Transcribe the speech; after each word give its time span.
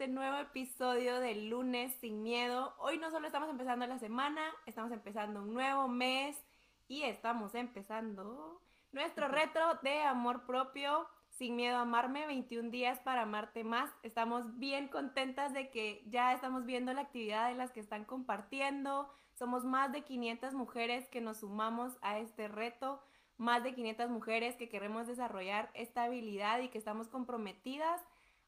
este 0.00 0.14
nuevo 0.14 0.38
episodio 0.38 1.20
del 1.20 1.50
lunes 1.50 1.92
sin 2.00 2.22
miedo. 2.22 2.74
Hoy 2.78 2.96
no 2.96 3.10
solo 3.10 3.26
estamos 3.26 3.50
empezando 3.50 3.86
la 3.86 3.98
semana, 3.98 4.40
estamos 4.64 4.92
empezando 4.92 5.42
un 5.42 5.52
nuevo 5.52 5.88
mes 5.88 6.42
y 6.88 7.02
estamos 7.02 7.54
empezando 7.54 8.62
nuestro 8.92 9.28
reto 9.28 9.60
de 9.82 10.00
amor 10.00 10.46
propio. 10.46 11.06
Sin 11.28 11.54
miedo 11.54 11.76
a 11.76 11.82
amarme, 11.82 12.26
21 12.26 12.70
días 12.70 12.98
para 13.00 13.22
amarte 13.22 13.62
más. 13.62 13.90
Estamos 14.02 14.58
bien 14.58 14.88
contentas 14.88 15.52
de 15.52 15.68
que 15.68 16.02
ya 16.06 16.32
estamos 16.32 16.64
viendo 16.64 16.94
la 16.94 17.02
actividad 17.02 17.50
de 17.50 17.56
las 17.56 17.70
que 17.70 17.80
están 17.80 18.06
compartiendo. 18.06 19.06
Somos 19.34 19.66
más 19.66 19.92
de 19.92 20.00
500 20.00 20.54
mujeres 20.54 21.08
que 21.08 21.20
nos 21.20 21.40
sumamos 21.40 21.98
a 22.00 22.18
este 22.18 22.48
reto 22.48 23.02
más 23.36 23.62
de 23.62 23.74
500 23.74 24.10
mujeres 24.10 24.54
que 24.56 24.68
queremos 24.68 25.06
desarrollar 25.06 25.70
esta 25.72 26.04
habilidad 26.04 26.60
y 26.60 26.68
que 26.68 26.76
estamos 26.76 27.08
comprometidas 27.08 28.02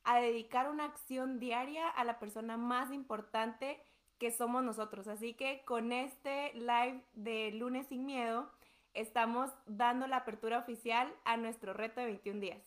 a 0.04 0.20
dedicar 0.20 0.68
una 0.68 0.84
acción 0.84 1.38
diaria 1.38 1.88
a 1.88 2.04
la 2.04 2.18
persona 2.18 2.56
más 2.56 2.92
importante 2.92 3.80
que 4.18 4.30
somos 4.30 4.62
nosotros. 4.62 5.08
Así 5.08 5.34
que 5.34 5.62
con 5.64 5.92
este 5.92 6.52
live 6.54 7.02
de 7.14 7.50
lunes 7.52 7.88
sin 7.88 8.06
miedo, 8.06 8.50
estamos 8.94 9.50
dando 9.66 10.06
la 10.06 10.18
apertura 10.18 10.58
oficial 10.58 11.12
a 11.24 11.36
nuestro 11.36 11.72
reto 11.72 12.00
de 12.00 12.06
21 12.06 12.40
días. 12.40 12.62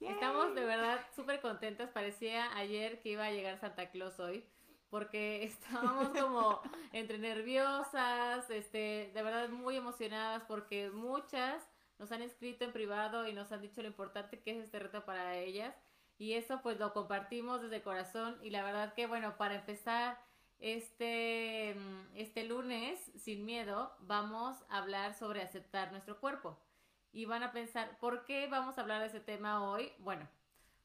Estamos 0.00 0.54
de 0.54 0.64
verdad 0.64 1.00
súper 1.14 1.40
contentas. 1.40 1.90
Parecía 1.90 2.56
ayer 2.56 3.00
que 3.02 3.10
iba 3.10 3.24
a 3.24 3.30
llegar 3.30 3.58
Santa 3.58 3.90
Claus 3.90 4.18
hoy 4.18 4.44
porque 4.90 5.44
estábamos 5.44 6.08
como 6.08 6.60
entre 6.92 7.18
nerviosas, 7.18 8.48
este, 8.50 9.10
de 9.14 9.22
verdad 9.22 9.48
muy 9.48 9.76
emocionadas 9.76 10.42
porque 10.46 10.90
muchas 10.90 11.62
nos 11.98 12.10
han 12.12 12.22
escrito 12.22 12.64
en 12.64 12.72
privado 12.72 13.28
y 13.28 13.32
nos 13.32 13.52
han 13.52 13.62
dicho 13.62 13.80
lo 13.80 13.88
importante 13.88 14.40
que 14.40 14.50
es 14.52 14.64
este 14.64 14.80
reto 14.80 15.04
para 15.04 15.38
ellas 15.38 15.74
y 16.22 16.34
eso 16.34 16.60
pues 16.62 16.78
lo 16.78 16.92
compartimos 16.92 17.62
desde 17.62 17.82
corazón 17.82 18.38
y 18.44 18.50
la 18.50 18.62
verdad 18.62 18.94
que 18.94 19.08
bueno, 19.08 19.36
para 19.36 19.56
empezar 19.56 20.16
este, 20.60 21.74
este 22.14 22.44
lunes 22.44 23.10
sin 23.16 23.44
miedo 23.44 23.92
vamos 24.02 24.56
a 24.68 24.78
hablar 24.78 25.14
sobre 25.14 25.42
aceptar 25.42 25.90
nuestro 25.90 26.20
cuerpo 26.20 26.56
y 27.12 27.24
van 27.24 27.42
a 27.42 27.50
pensar, 27.50 27.98
¿por 27.98 28.24
qué 28.24 28.46
vamos 28.46 28.78
a 28.78 28.82
hablar 28.82 29.00
de 29.00 29.08
ese 29.08 29.18
tema 29.18 29.68
hoy? 29.68 29.92
Bueno, 29.98 30.28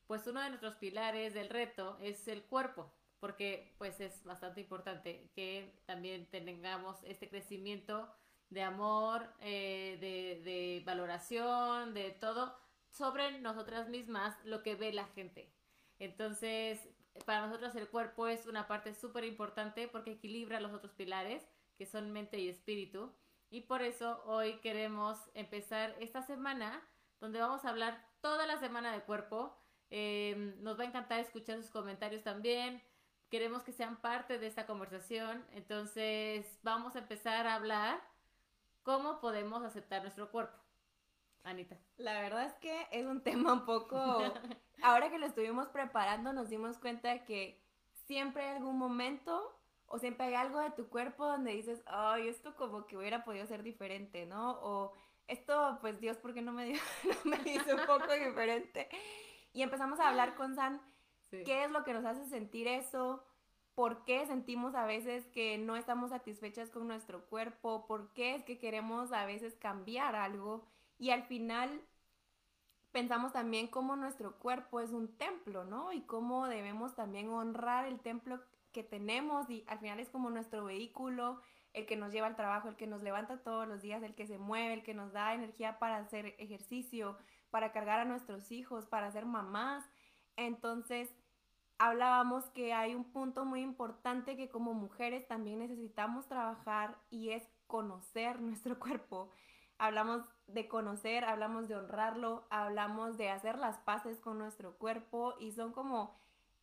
pues 0.08 0.26
uno 0.26 0.42
de 0.42 0.50
nuestros 0.50 0.74
pilares 0.74 1.36
del 1.36 1.50
reto 1.50 2.00
es 2.02 2.28
el 2.28 2.42
cuerpo 2.42 2.92
porque 3.20 3.76
pues 3.78 4.00
es 4.00 4.24
bastante 4.24 4.62
importante 4.62 5.30
que 5.36 5.84
también 5.86 6.26
tengamos 6.32 6.98
este 7.04 7.30
crecimiento 7.30 8.12
de 8.50 8.64
amor, 8.64 9.32
eh, 9.42 10.00
de 10.02 10.82
valoración, 10.84 11.94
de 11.94 12.10
todo 12.10 12.58
sobre 12.92 13.40
nosotras 13.40 13.90
mismas, 13.90 14.36
lo 14.44 14.64
que 14.64 14.76
ve 14.76 14.94
la 14.94 15.08
gente. 15.08 15.52
Entonces, 16.00 16.80
para 17.26 17.46
nosotros 17.46 17.76
el 17.76 17.90
cuerpo 17.90 18.28
es 18.28 18.46
una 18.48 18.68
parte 18.68 18.94
súper 18.94 19.24
importante 19.24 19.88
porque 19.88 20.12
equilibra 20.12 20.60
los 20.60 20.74
otros 20.74 20.94
pilares, 20.94 21.48
que 21.78 21.86
son 21.86 22.12
mente 22.12 22.40
y 22.40 22.50
espíritu. 22.50 23.14
Y 23.50 23.62
por 23.62 23.82
eso 23.82 24.22
hoy 24.26 24.60
queremos 24.60 25.18
empezar 25.34 25.96
esta 26.00 26.22
semana, 26.22 26.82
donde 27.20 27.40
vamos 27.40 27.66
a 27.66 27.70
hablar 27.70 28.06
toda 28.22 28.46
la 28.46 28.60
semana 28.60 28.92
de 28.94 29.02
cuerpo. 29.02 29.58
Eh, 29.90 30.56
nos 30.60 30.78
va 30.78 30.84
a 30.84 30.88
encantar 30.88 31.20
escuchar 31.20 31.58
sus 31.62 31.72
comentarios 31.72 32.24
también 32.24 32.82
queremos 33.30 33.64
que 33.64 33.72
sean 33.72 33.98
parte 33.98 34.40
de 34.40 34.48
esta 34.48 34.66
conversación. 34.66 35.46
Entonces, 35.52 36.46
vamos 36.64 36.96
a 36.96 37.00
empezar 37.00 37.48
a 37.48 37.56
hablar 37.56 38.02
cómo 38.84 39.20
podemos 39.20 39.64
aceptar 39.64 40.02
nuestro 40.02 40.32
cuerpo. 40.32 40.58
Anita. 41.50 41.78
La 41.98 42.20
verdad 42.22 42.46
es 42.46 42.54
que 42.56 42.88
es 42.92 43.06
un 43.06 43.22
tema 43.22 43.54
un 43.54 43.66
poco... 43.66 43.98
Ahora 44.84 45.10
que 45.10 45.18
lo 45.18 45.26
estuvimos 45.26 45.70
preparando, 45.70 46.34
nos 46.34 46.50
dimos 46.50 46.78
cuenta 46.78 47.24
que 47.26 47.60
siempre 48.06 48.44
hay 48.44 48.58
algún 48.58 48.78
momento 48.78 49.60
o 49.88 49.98
siempre 49.98 50.28
hay 50.28 50.36
algo 50.36 50.60
de 50.60 50.72
tu 50.72 50.88
cuerpo 50.90 51.26
donde 51.26 51.54
dices, 51.54 51.82
ay, 51.88 52.28
esto 52.28 52.56
como 52.56 52.86
que 52.86 52.98
hubiera 52.98 53.24
podido 53.24 53.46
ser 53.48 53.64
diferente, 53.64 54.26
¿no? 54.26 54.52
O 54.62 54.94
esto, 55.28 55.80
pues 55.82 56.00
Dios, 56.00 56.18
¿por 56.18 56.34
qué 56.34 56.42
no 56.42 56.52
me, 56.52 56.66
dio, 56.66 56.80
no 57.26 57.38
me 57.38 57.52
hizo 57.52 57.76
un 57.76 57.86
poco 57.88 58.14
diferente? 58.14 58.88
Y 59.52 59.64
empezamos 59.64 60.00
a 60.00 60.10
hablar 60.10 60.36
con 60.36 60.56
San 60.56 60.82
¿Qué 61.30 61.66
es 61.66 61.72
lo 61.72 61.84
que 61.84 61.94
nos 61.94 62.06
hace 62.06 62.26
sentir 62.26 62.68
eso? 62.68 63.24
¿Por 63.76 64.06
qué 64.06 64.26
sentimos 64.26 64.76
a 64.76 64.86
veces 64.86 65.26
que 65.28 65.58
no 65.58 65.76
estamos 65.76 66.10
satisfechas 66.10 66.70
con 66.70 66.88
nuestro 66.88 67.26
cuerpo? 67.28 67.86
¿Por 67.86 68.14
qué 68.14 68.36
es 68.36 68.44
que 68.44 68.58
queremos 68.58 69.12
a 69.12 69.26
veces 69.26 69.56
cambiar 69.56 70.16
algo? 70.16 70.68
Y 70.98 71.12
al 71.12 71.24
final 71.24 71.82
pensamos 72.92 73.34
también 73.34 73.68
cómo 73.68 73.96
nuestro 73.96 74.40
cuerpo 74.40 74.80
es 74.80 74.92
un 74.92 75.18
templo, 75.18 75.64
¿no? 75.64 75.94
Y 75.94 76.02
cómo 76.02 76.48
debemos 76.48 76.96
también 76.96 77.30
honrar 77.30 77.86
el 77.86 78.00
templo 78.00 78.42
que 78.72 78.84
tenemos 78.84 79.50
y 79.50 79.64
al 79.68 79.80
final 79.80 80.00
es 80.00 80.10
como 80.10 80.30
nuestro 80.30 80.66
vehículo, 80.66 81.42
el 81.74 81.86
que 81.86 81.96
nos 81.96 82.12
lleva 82.12 82.28
al 82.28 82.36
trabajo, 82.36 82.70
el 82.70 82.76
que 82.76 82.88
nos 82.88 83.04
levanta 83.04 83.44
todos 83.44 83.68
los 83.68 83.82
días, 83.82 84.02
el 84.02 84.16
que 84.16 84.26
se 84.26 84.38
mueve, 84.38 84.74
el 84.74 84.84
que 84.84 84.94
nos 84.94 85.14
da 85.14 85.34
energía 85.34 85.80
para 85.80 85.98
hacer 85.98 86.36
ejercicio, 86.40 87.18
para 87.52 87.72
cargar 87.72 88.00
a 88.00 88.06
nuestros 88.06 88.52
hijos, 88.52 88.88
para 88.88 89.12
ser 89.12 89.26
mamás. 89.26 89.86
Entonces, 90.36 91.14
hablábamos 91.78 92.50
que 92.50 92.74
hay 92.74 92.96
un 92.96 93.04
punto 93.04 93.46
muy 93.46 93.62
importante 93.62 94.36
que 94.36 94.50
como 94.50 94.74
mujeres 94.74 95.28
también 95.28 95.60
necesitamos 95.60 96.28
trabajar 96.28 96.98
y 97.10 97.30
es 97.30 97.44
conocer 97.68 98.42
nuestro 98.42 98.80
cuerpo. 98.80 99.32
Hablamos 99.78 100.24
de 100.48 100.68
conocer, 100.68 101.26
hablamos 101.26 101.68
de 101.68 101.76
honrarlo, 101.76 102.46
hablamos 102.50 103.18
de 103.18 103.30
hacer 103.30 103.58
las 103.58 103.78
paces 103.80 104.20
con 104.20 104.38
nuestro 104.38 104.78
cuerpo 104.78 105.36
y 105.40 105.52
son 105.52 105.74
como 105.74 106.16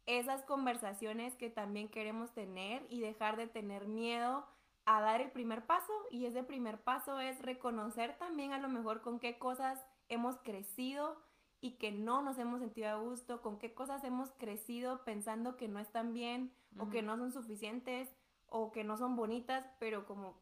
esas 0.07 0.43
conversaciones 0.43 1.35
que 1.37 1.51
también 1.51 1.89
queremos 1.89 2.33
tener 2.33 2.87
y 2.91 3.01
dejar 3.01 3.37
de 3.37 3.47
tener 3.47 3.87
miedo 3.87 4.47
a 4.87 5.01
dar 5.01 5.21
el 5.21 5.31
primer 5.31 5.65
paso 5.67 5.93
y 6.11 6.27
ese 6.27 6.43
primer 6.43 6.81
paso 6.81 7.21
es 7.21 7.41
reconocer 7.41 8.17
también 8.19 8.53
a 8.53 8.59
lo 8.59 8.69
mejor 8.69 9.01
con 9.01 9.19
qué 9.19 9.39
cosas 9.39 9.83
hemos 10.09 10.37
crecido, 10.39 11.17
y 11.65 11.79
que 11.79 11.93
no 11.93 12.21
nos 12.21 12.37
hemos 12.37 12.61
sentido 12.61 12.91
a 12.91 12.97
gusto, 12.97 13.41
con 13.41 13.59
qué 13.59 13.73
cosas 13.73 14.05
hemos 14.05 14.31
crecido 14.33 15.03
pensando 15.03 15.57
que 15.57 15.67
no 15.67 15.81
están 15.81 16.13
bien 16.13 16.53
o 16.79 16.91
que 16.91 17.01
no 17.01 17.17
son 17.17 17.33
suficientes 17.33 18.15
o 18.49 18.71
que 18.71 18.85
no 18.85 18.99
son 18.99 19.17
bonitas, 19.17 19.67
pero 19.79 20.05
como, 20.05 20.37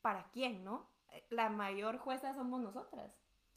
¿para 0.00 0.30
quién, 0.30 0.64
no? 0.64 0.88
La 1.30 1.48
mayor 1.48 1.98
jueza 1.98 2.34
somos 2.34 2.60
nosotras. 2.60 3.12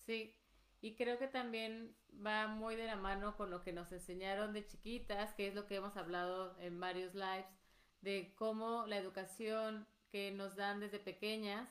Sí, 0.05 0.35
y 0.81 0.95
creo 0.95 1.17
que 1.17 1.27
también 1.27 1.95
va 2.25 2.47
muy 2.47 2.75
de 2.75 2.85
la 2.85 2.95
mano 2.95 3.35
con 3.35 3.49
lo 3.49 3.63
que 3.63 3.73
nos 3.73 3.91
enseñaron 3.91 4.53
de 4.53 4.65
chiquitas, 4.67 5.33
que 5.33 5.47
es 5.47 5.55
lo 5.55 5.65
que 5.65 5.75
hemos 5.75 5.97
hablado 5.97 6.55
en 6.59 6.79
varios 6.79 7.15
lives, 7.15 7.47
de 8.01 8.33
cómo 8.35 8.85
la 8.85 8.97
educación 8.97 9.87
que 10.11 10.31
nos 10.31 10.55
dan 10.55 10.79
desde 10.79 10.99
pequeñas, 10.99 11.67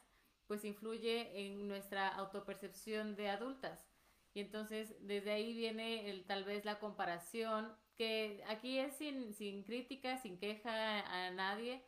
pues 0.46 0.64
influye 0.64 1.46
en 1.46 1.68
nuestra 1.68 2.08
autopercepción 2.08 3.14
de 3.16 3.30
adultas. 3.30 3.86
Y 4.34 4.40
entonces 4.40 4.96
desde 5.00 5.30
ahí 5.30 5.54
viene 5.54 6.10
el, 6.10 6.26
tal 6.26 6.44
vez 6.44 6.64
la 6.64 6.80
comparación, 6.80 7.72
que 7.96 8.42
aquí 8.48 8.78
es 8.78 8.96
sin, 8.96 9.32
sin 9.32 9.62
crítica, 9.62 10.18
sin 10.18 10.38
queja 10.38 11.00
a 11.00 11.30
nadie, 11.30 11.84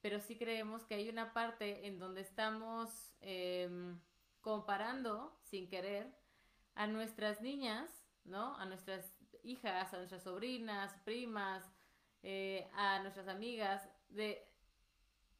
pero 0.00 0.20
sí 0.20 0.36
creemos 0.36 0.84
que 0.84 0.94
hay 0.94 1.08
una 1.08 1.32
parte 1.32 1.86
en 1.86 1.98
donde 1.98 2.20
estamos 2.20 3.14
em, 3.20 4.00
comparando 4.40 5.38
sin 5.42 5.68
querer 5.68 6.14
a 6.74 6.86
nuestras 6.86 7.40
niñas, 7.40 7.90
¿no? 8.24 8.56
A 8.56 8.64
nuestras 8.64 9.14
hijas, 9.42 9.92
a 9.92 9.98
nuestras 9.98 10.22
sobrinas, 10.22 10.94
primas, 11.04 11.70
eh, 12.22 12.70
a 12.74 13.00
nuestras 13.00 13.28
amigas, 13.28 13.88
de 14.08 14.46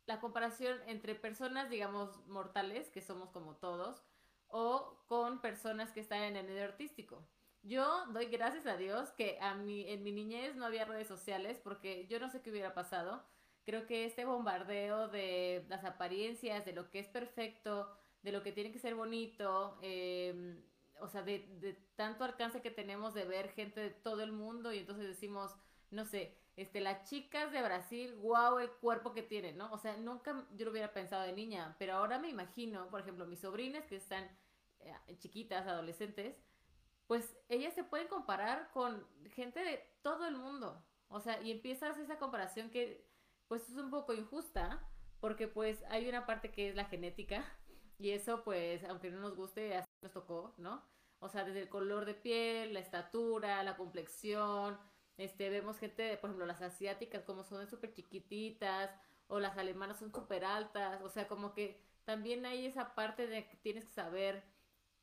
la 0.07 0.21
comparación 0.21 0.79
entre 0.87 1.15
personas, 1.15 1.71
digamos, 1.71 2.27
mortales, 2.27 2.91
que 2.91 3.01
somos 3.01 3.31
como 3.31 3.57
todos, 3.57 4.03
o 4.49 5.03
con 5.07 5.41
personas 5.41 5.93
que 5.93 6.01
están 6.01 6.23
en 6.23 6.37
el 6.37 6.47
medio 6.47 6.65
artístico. 6.65 7.27
Yo 7.63 8.07
doy 8.07 8.27
gracias 8.27 8.67
a 8.67 8.77
Dios 8.77 9.11
que 9.13 9.39
a 9.41 9.55
mi, 9.55 9.89
en 9.89 10.03
mi 10.03 10.13
niñez 10.13 10.57
no 10.57 10.65
había 10.65 10.87
redes 10.87 11.07
sociales 11.07 11.61
porque 11.63 12.07
yo 12.09 12.19
no 12.19 12.29
sé 12.31 12.41
qué 12.41 12.51
hubiera 12.51 12.75
pasado. 12.75 13.23
Creo 13.65 13.87
que 13.87 14.05
este 14.05 14.25
bombardeo 14.25 15.09
de 15.09 15.65
las 15.69 15.85
apariencias, 15.85 16.65
de 16.65 16.73
lo 16.73 16.91
que 16.91 16.99
es 16.99 17.09
perfecto, 17.09 17.91
de 18.23 18.33
lo 18.33 18.43
que 18.43 18.53
tiene 18.53 18.73
que 18.73 18.79
ser 18.79 18.95
bonito, 18.95 19.79
em, 19.83 20.63
o 21.01 21.09
sea, 21.09 21.23
de, 21.23 21.79
tanto 21.97 22.25
alcance 22.25 22.61
que 22.61 22.71
tenemos 22.71 23.15
de 23.15 23.25
ver 23.25 23.51
gente 23.53 23.81
de 23.81 23.91
todo 23.91 24.23
el 24.23 24.33
mundo 24.33 24.73
y 24.73 24.79
entonces 24.79 25.07
decimos, 25.07 25.55
no 25.91 26.05
sé, 26.05 26.37
este, 26.57 26.81
las 26.81 27.09
chicas 27.09 27.53
de 27.53 27.63
Brasil, 27.63 28.15
wow, 28.17 28.59
el 28.59 28.71
cuerpo 28.71 29.13
que 29.13 29.23
tienen, 29.23 29.57
¿no? 29.57 29.73
O 29.73 29.79
sea, 29.79 29.97
nunca 29.97 30.47
yo 30.57 30.65
lo 30.67 30.73
hubiera 30.73 30.93
pensado 30.93 31.23
de 31.23 31.33
niña, 31.33 31.77
pero 31.79 31.95
ahora 31.95 32.19
me 32.19 32.29
imagino, 32.29 32.89
por 32.91 33.01
ejemplo, 33.01 33.27
mis 33.27 33.41
sobrinas 33.41 33.87
que 33.87 33.97
están 33.97 34.29
eh, 34.81 34.95
chiquitas, 35.19 35.67
adolescentes, 35.67 36.37
pues 37.07 37.35
ellas 37.49 37.75
se 37.75 37.85
pueden 37.85 38.09
comparar 38.09 38.71
con 38.73 39.07
gente 39.33 39.61
de 39.61 39.85
todo 40.03 40.27
el 40.27 40.37
mundo. 40.37 40.85
O 41.09 41.21
sea, 41.21 41.43
y 41.43 41.51
empiezas 41.51 41.99
esa 41.99 42.19
comparación 42.19 42.71
que 42.71 43.10
pues 43.51 43.69
es 43.69 43.75
un 43.75 43.91
poco 43.91 44.15
injusta, 44.15 44.81
porque 45.19 45.49
pues 45.49 45.83
hay 45.89 46.09
una 46.09 46.25
parte 46.25 46.53
que 46.53 46.69
es 46.69 46.77
la 46.77 46.85
genética, 46.85 47.45
y 47.99 48.11
eso 48.11 48.45
pues, 48.45 48.85
aunque 48.85 49.11
no 49.11 49.19
nos 49.19 49.35
guste, 49.35 49.77
así 49.77 49.89
nos 50.03 50.13
tocó, 50.13 50.55
¿no? 50.57 50.85
O 51.19 51.29
sea, 51.29 51.43
desde 51.43 51.63
el 51.63 51.69
color 51.69 52.05
de 52.05 52.15
piel, 52.15 52.73
la 52.73 52.79
estatura, 52.79 53.65
la 53.65 53.77
complexión, 53.77 54.79
este, 55.17 55.51
vemos 55.51 55.79
gente, 55.79 56.17
por 56.19 56.31
ejemplo, 56.31 56.47
las 56.47 56.63
asiáticas 56.63 57.25
como 57.25 57.43
son 57.43 57.69
súper 57.69 57.93
chiquititas, 57.93 58.89
o 59.27 59.41
las 59.41 59.59
alemanas 59.59 59.99
son 59.99 60.13
súper 60.15 60.45
altas, 60.45 61.03
o 61.03 61.09
sea, 61.09 61.27
como 61.27 61.53
que 61.53 61.83
también 62.05 62.47
hay 62.47 62.67
esa 62.67 62.95
parte 62.95 63.27
de 63.27 63.49
que 63.49 63.57
tienes 63.57 63.85
que 63.85 63.91
saber 63.91 64.45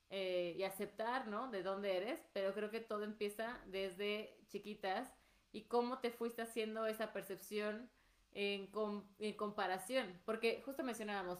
eh, 0.09 0.55
y 0.57 0.63
aceptar, 0.63 1.27
¿no? 1.27 1.51
De 1.51 1.63
dónde 1.63 1.97
eres, 1.97 2.25
pero 2.31 2.53
creo 2.53 2.71
que 2.71 2.79
todo 2.79 3.03
empieza 3.03 3.59
desde 3.65 4.39
chiquitas 4.47 5.13
y 5.51 5.63
cómo 5.63 5.99
te 5.99 6.11
fuiste 6.11 6.43
haciendo 6.43 6.87
esa 6.87 7.11
percepción 7.11 7.89
en, 8.37 8.69
en 9.17 9.33
comparación, 9.33 10.21
porque 10.23 10.61
justo 10.63 10.83
mencionábamos, 10.83 11.39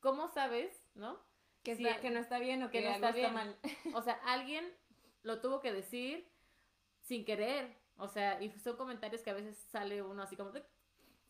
¿cómo 0.00 0.28
sabes, 0.28 0.90
¿no? 0.94 1.18
Que, 1.62 1.74
que 1.74 2.10
no 2.10 2.20
está 2.20 2.38
bien 2.38 2.62
o 2.62 2.70
que, 2.70 2.82
no 2.82 2.90
está, 2.90 3.12
bien. 3.12 3.32
mal. 3.32 3.56
O 3.94 4.02
sea, 4.02 4.20
alguien 4.26 4.70
lo 5.22 5.40
tuvo 5.40 5.60
que 5.60 5.72
decir 5.72 6.28
sin 7.00 7.24
querer, 7.24 7.74
o 7.96 8.08
sea, 8.08 8.42
y 8.42 8.50
son 8.58 8.76
comentarios 8.76 9.22
que 9.22 9.30
a 9.30 9.34
veces 9.34 9.56
sale 9.56 10.02
uno 10.02 10.22
así 10.22 10.36
como... 10.36 10.52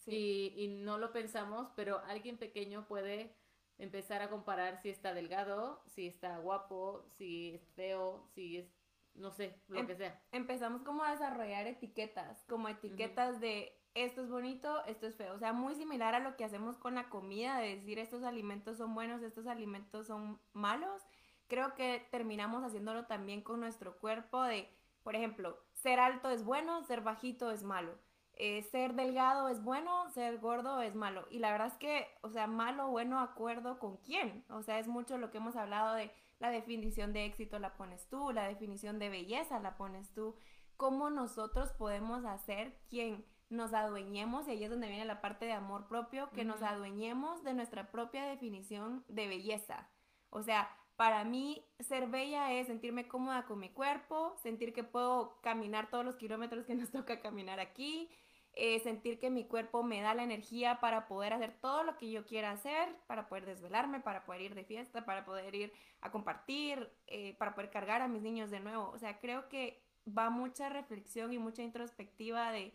Y, 0.07 0.53
y 0.57 0.69
no 0.69 0.99
lo 0.99 1.13
pensamos, 1.13 1.69
pero 1.77 2.03
alguien 2.07 2.37
pequeño 2.37 2.87
puede 2.87 3.35
empezar 3.79 4.21
a 4.21 4.29
comparar 4.29 4.83
si 4.83 4.91
está 4.91 5.15
delgado, 5.15 5.83
si 5.87 6.09
está 6.09 6.39
guapo, 6.39 7.07
si 7.17 7.55
es 7.55 7.63
feo, 7.71 8.27
si 8.35 8.59
es, 8.59 8.67
no 9.15 9.31
sé, 9.31 9.63
lo 9.69 9.79
em, 9.79 9.87
que 9.87 9.97
sea. 9.97 10.21
Empezamos 10.33 10.83
como 10.83 11.05
a 11.05 11.13
desarrollar 11.13 11.69
etiquetas, 11.69 12.45
como 12.49 12.69
etiquetas 12.69 13.41
de 13.41 13.81
esto 13.95 14.23
es 14.23 14.31
bonito, 14.31 14.85
esto 14.87 15.07
es 15.07 15.17
feo. 15.17 15.35
O 15.35 15.39
sea, 15.39 15.53
muy 15.53 15.75
similar 15.75 16.15
a 16.15 16.21
lo 16.21 16.37
que 16.37 16.45
hacemos 16.45 16.77
con 16.79 16.97
la 16.97 17.09
comida, 17.09 17.59
de 17.59 17.77
decir 17.77 17.99
estos 17.99 18.25
alimentos 18.25 18.77
son 18.77 18.95
buenos, 18.95 19.23
estos 19.23 19.47
alimentos 19.47 20.09
son 20.09 20.41
malos. 20.53 21.03
Creo 21.47 21.75
que 21.75 22.07
terminamos 22.11 22.65
haciéndolo 22.65 23.07
también 23.07 23.43
con 23.43 23.61
nuestro 23.61 23.97
cuerpo 23.99 24.43
de, 24.43 24.69
por 25.03 25.15
ejemplo, 25.15 25.59
ser 25.75 26.01
alto 26.01 26.31
es 26.31 26.45
bueno, 26.45 26.83
ser 26.85 27.03
bajito 27.03 27.51
es 27.51 27.63
malo. 27.63 27.97
Eh, 28.37 28.63
ser 28.63 28.95
delgado 28.95 29.49
es 29.49 29.63
bueno, 29.63 30.11
ser 30.11 30.39
gordo 30.39 30.81
es 30.81 30.97
malo. 30.97 31.27
Y 31.31 31.39
la 31.39 31.53
verdad 31.53 31.69
es 31.69 31.79
que, 31.79 32.09
o 32.23 32.31
sea, 32.31 32.49
malo, 32.49 32.89
bueno, 32.89 33.21
acuerdo 33.21 33.79
con 33.79 33.99
quién. 33.99 34.45
O 34.49 34.63
sea, 34.63 34.81
es 34.81 34.89
mucho 34.89 35.19
lo 35.19 35.31
que 35.31 35.39
hemos 35.39 35.55
hablado 35.55 35.95
de 35.95 36.11
la 36.41 36.51
definición 36.51 37.13
de 37.13 37.27
éxito 37.27 37.61
la 37.61 37.77
pones 37.77 38.09
tú, 38.09 38.33
la 38.33 38.49
definición 38.49 38.99
de 38.99 39.09
belleza 39.09 39.61
la 39.61 39.77
pones 39.77 40.13
tú. 40.13 40.35
¿Cómo 40.77 41.11
nosotros 41.11 41.71
podemos 41.73 42.25
hacer 42.25 42.77
quien 42.89 43.25
nos 43.55 43.73
adueñemos, 43.73 44.47
y 44.47 44.53
ahí 44.53 44.65
es 44.65 44.71
donde 44.71 44.89
viene 44.89 45.05
la 45.05 45.21
parte 45.21 45.47
de 45.47 45.53
amor 45.53 45.87
propio, 45.89 46.31
que 46.31 46.45
nos 46.45 46.63
adueñemos 46.63 47.43
de 47.45 47.55
nuestra 47.55 47.91
propia 47.91 48.25
definición 48.25 49.05
de 49.09 49.29
belleza. 49.29 49.89
O 50.31 50.43
sea, 50.43 50.69
para 50.97 51.25
mí, 51.25 51.65
ser 51.81 52.07
bella 52.07 52.53
es 52.53 52.69
sentirme 52.69 53.09
cómoda 53.09 53.47
con 53.47 53.59
mi 53.59 53.71
cuerpo, 53.71 54.37
sentir 54.43 54.73
que 54.73 54.85
puedo 54.85 55.41
caminar 55.41 55.91
todos 55.91 56.05
los 56.05 56.17
kilómetros 56.17 56.67
que 56.67 56.75
nos 56.75 56.91
toca 56.93 57.21
caminar 57.21 57.61
aquí, 57.61 58.11
eh, 58.57 58.79
sentir 58.81 59.19
que 59.19 59.31
mi 59.31 59.45
cuerpo 59.45 59.83
me 59.83 60.01
da 60.01 60.15
la 60.15 60.23
energía 60.23 60.79
para 60.81 61.09
poder 61.09 61.33
hacer 61.33 61.59
todo 61.61 61.83
lo 61.83 61.97
que 61.97 62.11
yo 62.11 62.25
quiera 62.25 62.53
hacer, 62.53 62.95
para 63.09 63.29
poder 63.29 63.47
desvelarme, 63.47 63.99
para 64.01 64.25
poder 64.25 64.43
ir 64.43 64.55
de 64.55 64.65
fiesta, 64.65 65.05
para 65.05 65.25
poder 65.25 65.55
ir 65.57 65.73
a 66.01 66.13
compartir, 66.13 66.89
eh, 67.09 67.35
para 67.39 67.55
poder 67.55 67.71
cargar 67.71 68.01
a 68.01 68.09
mis 68.09 68.23
niños 68.23 68.51
de 68.51 68.61
nuevo. 68.61 68.91
O 68.91 68.99
sea, 68.99 69.19
creo 69.19 69.49
que 69.49 69.83
va 70.07 70.31
mucha 70.31 70.69
reflexión 70.69 71.33
y 71.33 71.39
mucha 71.39 71.63
introspectiva 71.63 72.53
de 72.53 72.73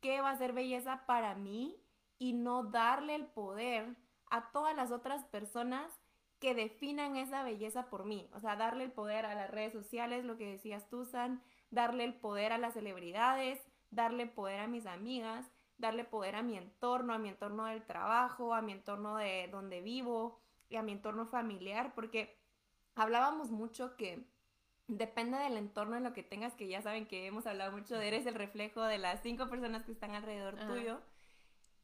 qué 0.00 0.20
va 0.20 0.30
a 0.30 0.38
ser 0.38 0.52
belleza 0.52 1.04
para 1.06 1.34
mí 1.34 1.76
y 2.18 2.32
no 2.32 2.64
darle 2.64 3.14
el 3.14 3.26
poder 3.26 3.96
a 4.30 4.50
todas 4.52 4.76
las 4.76 4.92
otras 4.92 5.24
personas 5.24 5.90
que 6.38 6.54
definan 6.54 7.16
esa 7.16 7.42
belleza 7.42 7.90
por 7.90 8.04
mí. 8.04 8.28
O 8.32 8.40
sea, 8.40 8.56
darle 8.56 8.84
el 8.84 8.92
poder 8.92 9.26
a 9.26 9.34
las 9.34 9.50
redes 9.50 9.72
sociales, 9.72 10.24
lo 10.24 10.36
que 10.36 10.50
decías 10.50 10.88
tú, 10.88 11.04
San, 11.04 11.42
darle 11.70 12.04
el 12.04 12.14
poder 12.14 12.52
a 12.52 12.58
las 12.58 12.74
celebridades, 12.74 13.60
darle 13.90 14.26
poder 14.26 14.60
a 14.60 14.66
mis 14.66 14.86
amigas, 14.86 15.50
darle 15.76 16.04
poder 16.04 16.36
a 16.36 16.42
mi 16.42 16.56
entorno, 16.56 17.12
a 17.12 17.18
mi 17.18 17.28
entorno 17.28 17.66
del 17.66 17.84
trabajo, 17.84 18.54
a 18.54 18.62
mi 18.62 18.72
entorno 18.72 19.16
de 19.16 19.48
donde 19.50 19.80
vivo 19.80 20.40
y 20.68 20.76
a 20.76 20.82
mi 20.82 20.92
entorno 20.92 21.26
familiar, 21.26 21.92
porque 21.94 22.38
hablábamos 22.94 23.50
mucho 23.50 23.96
que 23.96 24.26
depende 24.96 25.38
del 25.38 25.56
entorno 25.56 25.96
en 25.96 26.04
lo 26.04 26.12
que 26.12 26.22
tengas, 26.22 26.54
que 26.54 26.68
ya 26.68 26.82
saben 26.82 27.06
que 27.06 27.26
hemos 27.26 27.46
hablado 27.46 27.72
mucho 27.72 27.96
de 27.96 28.08
eres 28.08 28.26
el 28.26 28.34
reflejo 28.34 28.82
de 28.82 28.98
las 28.98 29.22
cinco 29.22 29.48
personas 29.48 29.84
que 29.84 29.92
están 29.92 30.12
alrededor 30.12 30.56
tuyo. 30.56 31.00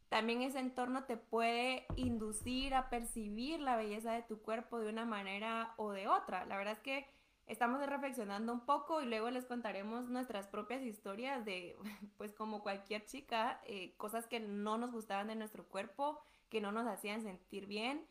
También 0.09 0.43
ese 0.43 0.61
entorno 0.61 1.05
te 1.05 1.17
puede 1.17 1.87
inducir 1.97 2.75
a 2.75 2.89
percibir 2.91 3.61
la 3.61 3.77
belleza 3.77 4.13
de 4.13 4.23
tu 4.23 4.41
cuerpo 4.41 4.79
de 4.79 4.89
una 4.89 5.05
manera 5.05 5.75
o 5.77 5.93
de 5.93 6.09
otra. 6.09 6.45
La 6.47 6.57
verdad 6.57 6.75
es 6.75 6.81
que 6.81 7.07
estamos 7.47 7.85
reflexionando 7.85 8.53
un 8.53 8.61
poco 8.61 9.03
y 9.03 9.07
luego 9.07 9.31
les 9.31 9.47
contaremos 9.47 10.09
nuestras 10.09 10.47
propias 10.47 10.83
historias 10.83 11.45
de, 11.45 11.77
pues 12.19 12.33
como 12.33 12.63
cualquier 12.63 13.05
chica, 13.05 13.61
eh, 13.67 13.95
cosas 13.97 14.27
que 14.27 14.41
no 14.41 14.79
nos 14.79 14.93
gustaban 14.93 15.29
de 15.29 15.37
nuestro 15.37 15.67
cuerpo, 15.67 16.21
que 16.51 16.61
no 16.61 16.73
nos 16.73 16.87
hacían 16.87 17.23
sentir 17.23 17.67
bien. 17.67 18.07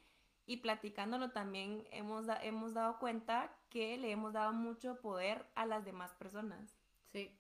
Y 0.45 0.57
platicándolo 0.57 1.31
también 1.31 1.87
hemos, 1.91 2.27
hemos 2.43 2.73
dado 2.73 2.99
cuenta 2.99 3.55
que 3.69 3.97
le 3.97 4.11
hemos 4.11 4.33
dado 4.33 4.53
mucho 4.53 5.01
poder 5.01 5.45
a 5.55 5.65
las 5.65 5.83
demás 5.85 6.13
personas. 6.13 6.77
Sí. 7.11 7.35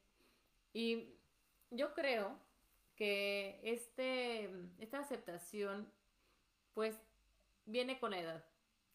Y 0.73 1.15
yo 1.69 1.93
creo 1.93 2.39
que 2.95 3.59
este, 3.63 4.49
esta 4.79 4.99
aceptación, 4.99 5.91
pues, 6.73 6.99
viene 7.65 7.99
con 7.99 8.11
la 8.11 8.19
edad. 8.19 8.45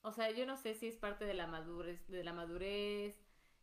O 0.02 0.12
sea, 0.12 0.30
yo 0.30 0.46
no 0.46 0.56
sé 0.56 0.74
si 0.74 0.88
es 0.88 0.96
parte 0.96 1.24
de 1.24 1.34
la 1.34 1.46
madurez, 1.46 2.06
de 2.08 2.24
la 2.24 2.32
madurez, 2.32 3.16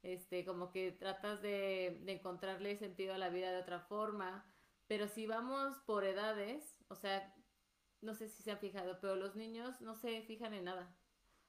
este, 0.04 0.46
como 0.46 0.70
que 0.70 0.92
tratas 0.92 1.42
de, 1.42 2.00
de 2.04 2.14
encontrarle 2.14 2.78
sentido 2.78 3.14
a 3.14 3.18
la 3.18 3.30
vida 3.30 3.52
de 3.52 3.62
otra 3.62 3.80
forma, 3.80 4.46
pero 4.88 5.08
si 5.08 5.26
vamos 5.26 5.78
por 5.80 6.06
edades, 6.06 6.78
o 6.88 6.96
sea, 6.96 7.34
no 8.02 8.14
sé 8.14 8.30
si 8.30 8.44
se 8.44 8.52
han 8.52 8.60
fijado, 8.60 9.00
pero 9.02 9.16
los 9.16 9.36
niños 9.36 9.82
no 9.82 9.96
se 9.96 10.22
fijan 10.24 10.54
en 10.54 10.66
nada. 10.66 10.96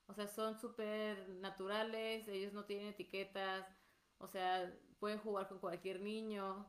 O 0.07 0.15
sea, 0.15 0.27
son 0.27 0.59
súper 0.59 1.29
naturales, 1.29 2.27
ellos 2.29 2.53
no 2.53 2.65
tienen 2.65 2.89
etiquetas, 2.89 3.67
o 4.19 4.27
sea, 4.27 4.75
pueden 4.99 5.19
jugar 5.19 5.49
con 5.49 5.59
cualquier 5.59 6.01
niño. 6.01 6.67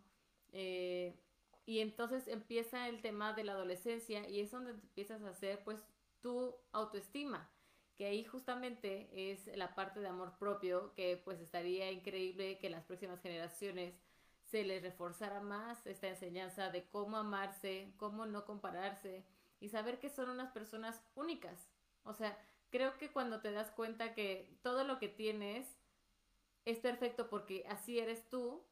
Eh, 0.51 1.17
y 1.65 1.79
entonces 1.79 2.27
empieza 2.27 2.89
el 2.89 3.01
tema 3.01 3.33
de 3.33 3.43
la 3.43 3.53
adolescencia 3.53 4.27
y 4.27 4.41
es 4.41 4.51
donde 4.51 4.71
empiezas 4.71 5.21
a 5.23 5.29
hacer 5.29 5.63
pues 5.63 5.85
tu 6.19 6.55
autoestima, 6.71 7.49
que 7.95 8.05
ahí 8.07 8.23
justamente 8.25 9.09
es 9.31 9.47
la 9.55 9.75
parte 9.75 9.99
de 9.99 10.07
amor 10.07 10.37
propio, 10.37 10.93
que 10.95 11.21
pues 11.23 11.39
estaría 11.39 11.91
increíble 11.91 12.57
que 12.57 12.69
las 12.69 12.83
próximas 12.83 13.21
generaciones 13.21 13.93
se 14.45 14.63
les 14.63 14.81
reforzara 14.81 15.41
más 15.41 15.85
esta 15.85 16.07
enseñanza 16.07 16.71
de 16.71 16.87
cómo 16.89 17.17
amarse, 17.17 17.93
cómo 17.97 18.25
no 18.25 18.45
compararse 18.45 19.23
y 19.59 19.69
saber 19.69 19.99
que 19.99 20.09
son 20.09 20.29
unas 20.29 20.51
personas 20.51 21.01
únicas. 21.15 21.69
O 22.03 22.13
sea, 22.13 22.37
creo 22.69 22.97
que 22.97 23.11
cuando 23.11 23.41
te 23.41 23.51
das 23.51 23.71
cuenta 23.71 24.13
que 24.13 24.57
todo 24.61 24.83
lo 24.83 24.99
que 24.99 25.09
tienes 25.09 25.77
es 26.65 26.79
perfecto 26.79 27.29
porque 27.29 27.65
así 27.69 27.99
eres 27.99 28.27
tú, 28.29 28.65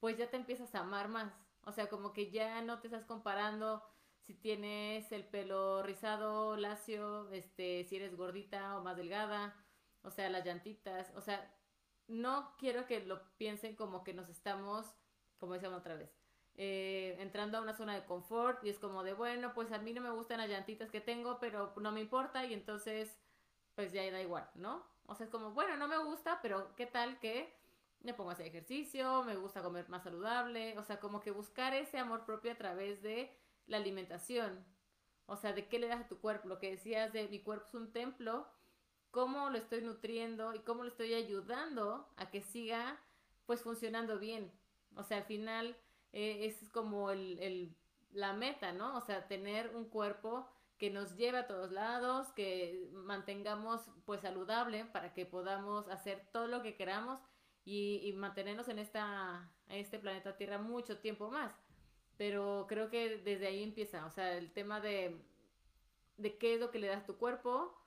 pues 0.00 0.16
ya 0.16 0.30
te 0.30 0.36
empiezas 0.36 0.74
a 0.74 0.80
amar 0.80 1.08
más. 1.08 1.32
O 1.64 1.72
sea, 1.72 1.88
como 1.88 2.12
que 2.12 2.30
ya 2.30 2.60
no 2.62 2.80
te 2.80 2.88
estás 2.88 3.04
comparando 3.04 3.82
si 4.22 4.34
tienes 4.34 5.10
el 5.12 5.24
pelo 5.24 5.82
rizado, 5.82 6.56
lacio, 6.56 7.30
este, 7.32 7.84
si 7.84 7.96
eres 7.96 8.16
gordita 8.16 8.78
o 8.78 8.82
más 8.82 8.96
delgada, 8.96 9.56
o 10.02 10.10
sea, 10.10 10.30
las 10.30 10.44
llantitas, 10.44 11.12
o 11.16 11.20
sea, 11.20 11.52
no 12.08 12.54
quiero 12.58 12.86
que 12.86 13.00
lo 13.04 13.22
piensen 13.36 13.74
como 13.74 14.04
que 14.04 14.14
nos 14.14 14.28
estamos, 14.28 14.86
como 15.38 15.54
decíamos 15.54 15.80
otra 15.80 15.96
vez, 15.96 16.10
eh, 16.56 17.16
entrando 17.18 17.58
a 17.58 17.62
una 17.62 17.74
zona 17.74 17.94
de 17.94 18.04
confort 18.04 18.62
y 18.64 18.68
es 18.68 18.78
como 18.78 19.02
de, 19.02 19.14
bueno, 19.14 19.54
pues 19.54 19.72
a 19.72 19.78
mí 19.78 19.92
no 19.92 20.00
me 20.00 20.10
gustan 20.10 20.38
las 20.38 20.48
llantitas 20.48 20.90
que 20.90 21.00
tengo, 21.00 21.38
pero 21.40 21.72
no 21.80 21.92
me 21.92 22.00
importa 22.00 22.44
y 22.44 22.52
entonces, 22.52 23.18
pues 23.74 23.92
ya 23.92 24.08
da 24.10 24.20
igual, 24.20 24.48
¿no? 24.54 24.84
O 25.06 25.14
sea, 25.14 25.26
es 25.26 25.32
como, 25.32 25.52
bueno, 25.52 25.76
no 25.76 25.88
me 25.88 25.98
gusta, 25.98 26.40
pero 26.42 26.74
¿qué 26.76 26.86
tal 26.86 27.18
que 27.18 27.52
me 28.02 28.14
pongo 28.14 28.30
a 28.30 28.32
hacer 28.34 28.46
ejercicio, 28.46 29.22
me 29.24 29.36
gusta 29.36 29.62
comer 29.62 29.88
más 29.88 30.02
saludable, 30.02 30.76
o 30.78 30.82
sea, 30.82 31.00
como 31.00 31.20
que 31.20 31.30
buscar 31.30 31.72
ese 31.74 31.98
amor 31.98 32.24
propio 32.24 32.52
a 32.52 32.56
través 32.56 33.02
de 33.02 33.30
la 33.66 33.76
alimentación, 33.76 34.64
o 35.26 35.36
sea, 35.36 35.52
de 35.52 35.68
qué 35.68 35.78
le 35.78 35.88
das 35.88 36.00
a 36.00 36.08
tu 36.08 36.18
cuerpo, 36.18 36.48
lo 36.48 36.58
que 36.58 36.70
decías 36.70 37.12
de 37.12 37.28
mi 37.28 37.40
cuerpo 37.40 37.66
es 37.68 37.74
un 37.74 37.92
templo, 37.92 38.46
cómo 39.10 39.50
lo 39.50 39.58
estoy 39.58 39.82
nutriendo 39.82 40.54
y 40.54 40.60
cómo 40.60 40.82
lo 40.82 40.88
estoy 40.88 41.14
ayudando 41.14 42.08
a 42.16 42.30
que 42.30 42.42
siga 42.42 42.98
pues 43.46 43.62
funcionando 43.62 44.18
bien, 44.18 44.50
o 44.96 45.02
sea, 45.04 45.18
al 45.18 45.24
final 45.24 45.76
eh, 46.12 46.46
es 46.46 46.68
como 46.70 47.10
el, 47.10 47.38
el, 47.40 47.76
la 48.12 48.32
meta, 48.32 48.72
¿no? 48.72 48.96
O 48.96 49.00
sea, 49.00 49.26
tener 49.28 49.74
un 49.74 49.88
cuerpo 49.88 50.48
que 50.78 50.90
nos 50.90 51.16
lleve 51.16 51.38
a 51.38 51.46
todos 51.46 51.70
lados, 51.70 52.32
que 52.32 52.88
mantengamos 52.92 53.80
pues 54.04 54.20
saludable 54.20 54.84
para 54.86 55.14
que 55.14 55.26
podamos 55.26 55.88
hacer 55.88 56.26
todo 56.32 56.48
lo 56.48 56.62
que 56.62 56.74
queramos 56.74 57.20
y, 57.64 58.12
mantenernos 58.16 58.68
en, 58.68 58.78
esta, 58.78 59.48
este 59.68 59.98
planeta 59.98 60.36
Tierra 60.36 60.58
mucho 60.58 60.98
tiempo 60.98 61.30
más. 61.30 61.54
Pero 62.16 62.66
creo 62.68 62.90
que 62.90 63.18
desde 63.18 63.46
ahí 63.46 63.62
empieza, 63.62 64.04
o 64.06 64.10
sea, 64.10 64.36
el 64.36 64.52
tema 64.52 64.80
de, 64.80 65.22
de 66.16 66.36
qué 66.36 66.54
es 66.54 66.60
lo 66.60 66.70
que 66.70 66.78
le 66.78 66.88
das 66.88 67.04
a 67.04 67.06
tu 67.06 67.16
cuerpo, 67.16 67.78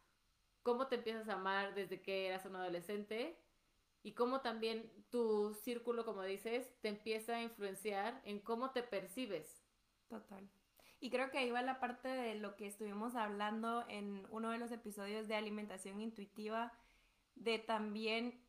cómo 0.64 0.88
te 0.88 0.96
empiezas 0.96 1.28
a 1.30 1.34
amar 1.34 1.76
desde 1.76 2.02
que 2.02 2.28
eras 2.28 2.46
un 2.46 2.56
adolescente 2.56 3.38
y 4.06 4.12
cómo 4.12 4.42
también 4.42 4.92
tu 5.10 5.56
círculo, 5.64 6.06
como 6.06 6.22
dices, 6.22 6.70
te 6.82 6.90
empieza 6.90 7.38
a 7.38 7.42
influenciar 7.42 8.22
en 8.24 8.40
cómo 8.40 8.70
te 8.70 8.84
percibes. 8.84 9.66
Total. 10.08 10.48
Y 11.00 11.10
creo 11.10 11.32
que 11.32 11.40
ahí 11.40 11.50
va 11.50 11.64
la 11.64 11.80
parte 11.80 12.08
de 12.08 12.36
lo 12.36 12.56
que 12.56 12.68
estuvimos 12.68 13.16
hablando 13.16 13.84
en 13.90 14.28
uno 14.30 14.52
de 14.52 14.60
los 14.60 14.72
episodios 14.72 15.28
de 15.28 15.36
alimentación 15.36 16.02
intuitiva, 16.02 16.72
de 17.34 17.58
también 17.58 18.40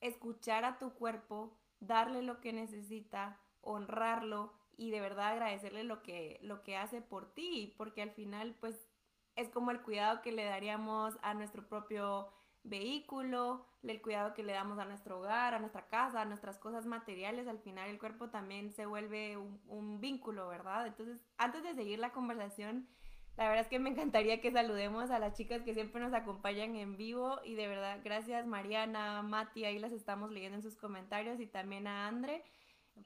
escuchar 0.00 0.64
a 0.64 0.78
tu 0.78 0.94
cuerpo, 0.94 1.58
darle 1.80 2.22
lo 2.22 2.40
que 2.40 2.52
necesita, 2.52 3.40
honrarlo 3.60 4.52
y 4.76 4.92
de 4.92 5.00
verdad 5.00 5.32
agradecerle 5.32 5.82
lo 5.82 6.04
que, 6.04 6.38
lo 6.42 6.62
que 6.62 6.76
hace 6.76 7.02
por 7.02 7.34
ti, 7.34 7.74
porque 7.76 8.02
al 8.02 8.12
final 8.12 8.54
pues 8.60 8.88
es 9.34 9.48
como 9.48 9.72
el 9.72 9.82
cuidado 9.82 10.22
que 10.22 10.30
le 10.30 10.44
daríamos 10.44 11.18
a 11.22 11.34
nuestro 11.34 11.66
propio 11.66 12.32
vehículo, 12.64 13.66
el 13.82 14.00
cuidado 14.00 14.34
que 14.34 14.42
le 14.42 14.52
damos 14.52 14.78
a 14.78 14.84
nuestro 14.84 15.18
hogar, 15.18 15.54
a 15.54 15.58
nuestra 15.58 15.88
casa, 15.88 16.22
a 16.22 16.24
nuestras 16.24 16.58
cosas 16.58 16.86
materiales, 16.86 17.48
al 17.48 17.58
final 17.58 17.90
el 17.90 17.98
cuerpo 17.98 18.30
también 18.30 18.72
se 18.72 18.86
vuelve 18.86 19.36
un, 19.36 19.60
un 19.66 20.00
vínculo, 20.00 20.48
¿verdad? 20.48 20.86
Entonces, 20.86 21.24
antes 21.38 21.62
de 21.62 21.74
seguir 21.74 21.98
la 21.98 22.12
conversación, 22.12 22.88
la 23.36 23.48
verdad 23.48 23.62
es 23.62 23.68
que 23.68 23.78
me 23.78 23.90
encantaría 23.90 24.40
que 24.40 24.52
saludemos 24.52 25.10
a 25.10 25.18
las 25.18 25.34
chicas 25.34 25.62
que 25.62 25.74
siempre 25.74 26.00
nos 26.00 26.12
acompañan 26.12 26.76
en 26.76 26.96
vivo 26.96 27.40
y 27.44 27.54
de 27.54 27.66
verdad, 27.66 28.00
gracias 28.04 28.46
Mariana, 28.46 29.22
Mati, 29.22 29.64
ahí 29.64 29.78
las 29.78 29.92
estamos 29.92 30.30
leyendo 30.30 30.56
en 30.56 30.62
sus 30.62 30.76
comentarios 30.76 31.40
y 31.40 31.46
también 31.46 31.86
a 31.86 32.08
Andre 32.08 32.44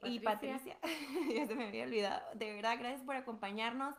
y 0.03 0.19
Patricia, 0.19 0.77
ya 1.33 1.47
se 1.47 1.55
me 1.55 1.67
había 1.67 1.85
olvidado, 1.85 2.21
de 2.35 2.53
verdad, 2.53 2.77
gracias 2.77 3.03
por 3.03 3.15
acompañarnos. 3.15 3.95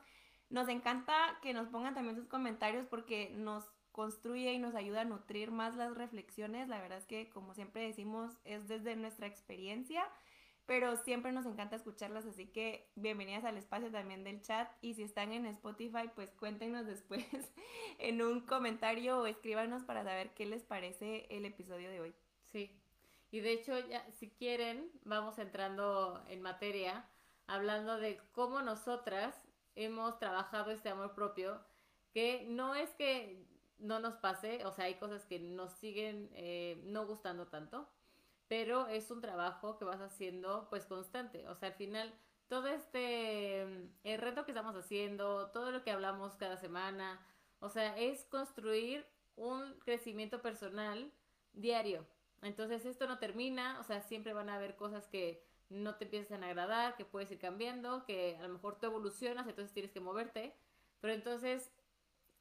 Nos 0.50 0.68
encanta 0.68 1.14
que 1.42 1.52
nos 1.52 1.68
pongan 1.68 1.94
también 1.94 2.16
sus 2.16 2.26
comentarios 2.26 2.86
porque 2.86 3.30
nos 3.34 3.64
construye 3.98 4.52
y 4.52 4.60
nos 4.60 4.76
ayuda 4.76 5.00
a 5.00 5.04
nutrir 5.04 5.50
más 5.50 5.74
las 5.74 5.92
reflexiones. 5.92 6.68
La 6.68 6.80
verdad 6.80 6.98
es 6.98 7.06
que, 7.06 7.28
como 7.30 7.52
siempre 7.52 7.82
decimos, 7.82 8.32
es 8.44 8.68
desde 8.68 8.94
nuestra 8.94 9.26
experiencia, 9.26 10.08
pero 10.66 10.94
siempre 10.98 11.32
nos 11.32 11.46
encanta 11.46 11.74
escucharlas, 11.74 12.24
así 12.24 12.46
que 12.46 12.92
bienvenidas 12.94 13.44
al 13.44 13.56
espacio 13.56 13.90
también 13.90 14.22
del 14.22 14.40
chat 14.40 14.70
y 14.82 14.94
si 14.94 15.02
están 15.02 15.32
en 15.32 15.46
Spotify, 15.46 16.08
pues 16.14 16.30
cuéntenos 16.30 16.86
después 16.86 17.24
en 17.98 18.22
un 18.22 18.42
comentario 18.42 19.18
o 19.18 19.26
escríbanos 19.26 19.82
para 19.82 20.04
saber 20.04 20.32
qué 20.32 20.46
les 20.46 20.62
parece 20.62 21.26
el 21.30 21.44
episodio 21.44 21.90
de 21.90 22.00
hoy. 22.00 22.14
Sí, 22.52 22.80
y 23.32 23.40
de 23.40 23.50
hecho, 23.50 23.76
ya, 23.88 24.08
si 24.12 24.30
quieren, 24.30 24.92
vamos 25.02 25.40
entrando 25.40 26.24
en 26.28 26.40
materia, 26.40 27.04
hablando 27.48 27.98
de 27.98 28.20
cómo 28.30 28.62
nosotras 28.62 29.34
hemos 29.74 30.20
trabajado 30.20 30.70
este 30.70 30.88
amor 30.88 31.16
propio, 31.16 31.60
que 32.12 32.46
no 32.48 32.76
es 32.76 32.90
que 32.90 33.47
no 33.78 34.00
nos 34.00 34.16
pase, 34.16 34.64
o 34.64 34.72
sea, 34.72 34.86
hay 34.86 34.94
cosas 34.94 35.24
que 35.24 35.38
nos 35.38 35.72
siguen 35.72 36.30
eh, 36.34 36.80
no 36.84 37.06
gustando 37.06 37.46
tanto, 37.46 37.88
pero 38.48 38.86
es 38.88 39.10
un 39.10 39.20
trabajo 39.20 39.78
que 39.78 39.84
vas 39.84 40.00
haciendo 40.00 40.68
pues 40.70 40.86
constante, 40.86 41.46
o 41.48 41.54
sea, 41.54 41.68
al 41.68 41.74
final 41.74 42.12
todo 42.48 42.66
este 42.68 43.62
el 43.62 44.18
reto 44.20 44.44
que 44.44 44.52
estamos 44.52 44.74
haciendo, 44.74 45.50
todo 45.50 45.70
lo 45.70 45.82
que 45.84 45.90
hablamos 45.90 46.36
cada 46.36 46.56
semana, 46.56 47.20
o 47.60 47.68
sea, 47.68 47.96
es 47.98 48.24
construir 48.24 49.06
un 49.36 49.74
crecimiento 49.80 50.42
personal 50.42 51.12
diario. 51.52 52.06
Entonces 52.42 52.84
esto 52.86 53.06
no 53.06 53.18
termina, 53.18 53.78
o 53.80 53.84
sea, 53.84 54.00
siempre 54.02 54.32
van 54.32 54.48
a 54.48 54.56
haber 54.56 54.76
cosas 54.76 55.06
que 55.08 55.42
no 55.70 55.96
te 55.96 56.04
empiezan 56.04 56.44
a 56.44 56.48
agradar, 56.48 56.96
que 56.96 57.04
puedes 57.04 57.30
ir 57.30 57.38
cambiando, 57.38 58.04
que 58.04 58.36
a 58.36 58.42
lo 58.42 58.48
mejor 58.48 58.78
tú 58.78 58.86
evolucionas, 58.86 59.46
entonces 59.46 59.72
tienes 59.74 59.92
que 59.92 60.00
moverte. 60.00 60.54
Pero 61.00 61.12
entonces, 61.12 61.70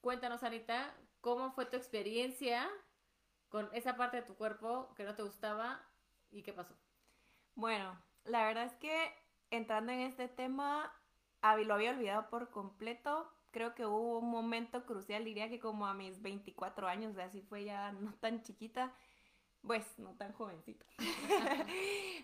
cuéntanos, 0.02 0.44
Anita, 0.44 0.96
¿cómo 1.28 1.52
fue 1.52 1.66
tu 1.66 1.76
experiencia 1.76 2.70
con 3.50 3.70
esa 3.74 3.98
parte 3.98 4.16
de 4.16 4.24
tu 4.24 4.36
cuerpo 4.36 4.94
que 4.96 5.04
no 5.04 5.14
te 5.14 5.24
gustaba 5.24 5.86
y 6.32 6.42
qué 6.42 6.54
pasó? 6.54 6.74
Bueno, 7.54 8.02
la 8.24 8.46
verdad 8.46 8.64
es 8.64 8.76
que 8.76 9.12
entrando 9.50 9.92
en 9.92 10.00
este 10.00 10.30
tema, 10.30 10.90
lo 11.66 11.74
había 11.74 11.92
olvidado 11.92 12.30
por 12.30 12.50
completo. 12.50 13.30
Creo 13.52 13.76
que 13.76 13.86
hubo 13.86 14.20
un 14.20 14.30
momento 14.30 14.86
crucial, 14.86 15.26
diría 15.26 15.50
que 15.50 15.60
como 15.60 15.86
a 15.86 15.94
mis 15.94 16.22
24 16.22 16.88
años, 16.88 17.18
así 17.18 17.42
fue 17.42 17.66
ya 17.66 17.92
no 17.92 18.14
tan 18.14 18.42
chiquita, 18.42 18.94
pues 19.60 20.00
no 20.00 20.16
tan 20.16 20.32
jovencita. 20.32 20.86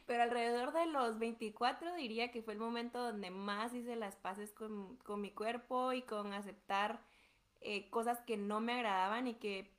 Pero 0.07 0.24
alrededor 0.24 0.72
de 0.72 0.86
los 0.86 1.19
24 1.19 1.95
diría 1.95 2.31
que 2.31 2.41
fue 2.41 2.53
el 2.53 2.60
momento 2.60 3.03
donde 3.03 3.31
más 3.31 3.74
hice 3.74 3.98
las 3.98 4.15
paces 4.15 4.53
con, 4.53 4.95
con 5.00 5.19
mi 5.19 5.31
cuerpo 5.31 5.91
y 5.91 6.03
con 6.03 6.31
aceptar 6.31 7.03
eh, 7.63 7.89
cosas 7.89 8.20
que 8.22 8.38
no 8.38 8.60
me 8.60 8.74
agradaban 8.74 9.27
y 9.27 9.36
que 9.36 9.72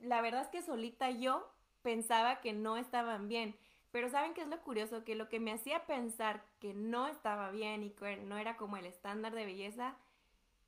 la 0.00 0.20
verdad 0.20 0.42
es 0.42 0.48
que 0.48 0.62
solita 0.62 1.10
yo 1.10 1.48
pensaba 1.82 2.40
que 2.40 2.52
no 2.52 2.76
estaban 2.76 3.28
bien. 3.28 3.56
Pero 3.90 4.08
¿saben 4.08 4.34
qué 4.34 4.42
es 4.42 4.48
lo 4.48 4.60
curioso? 4.62 5.04
Que 5.04 5.14
lo 5.14 5.28
que 5.28 5.40
me 5.40 5.52
hacía 5.52 5.86
pensar 5.86 6.44
que 6.60 6.74
no 6.74 7.08
estaba 7.08 7.50
bien 7.50 7.82
y 7.82 7.90
que 7.90 8.16
no 8.18 8.38
era 8.38 8.56
como 8.56 8.76
el 8.76 8.86
estándar 8.86 9.34
de 9.34 9.44
belleza, 9.44 9.96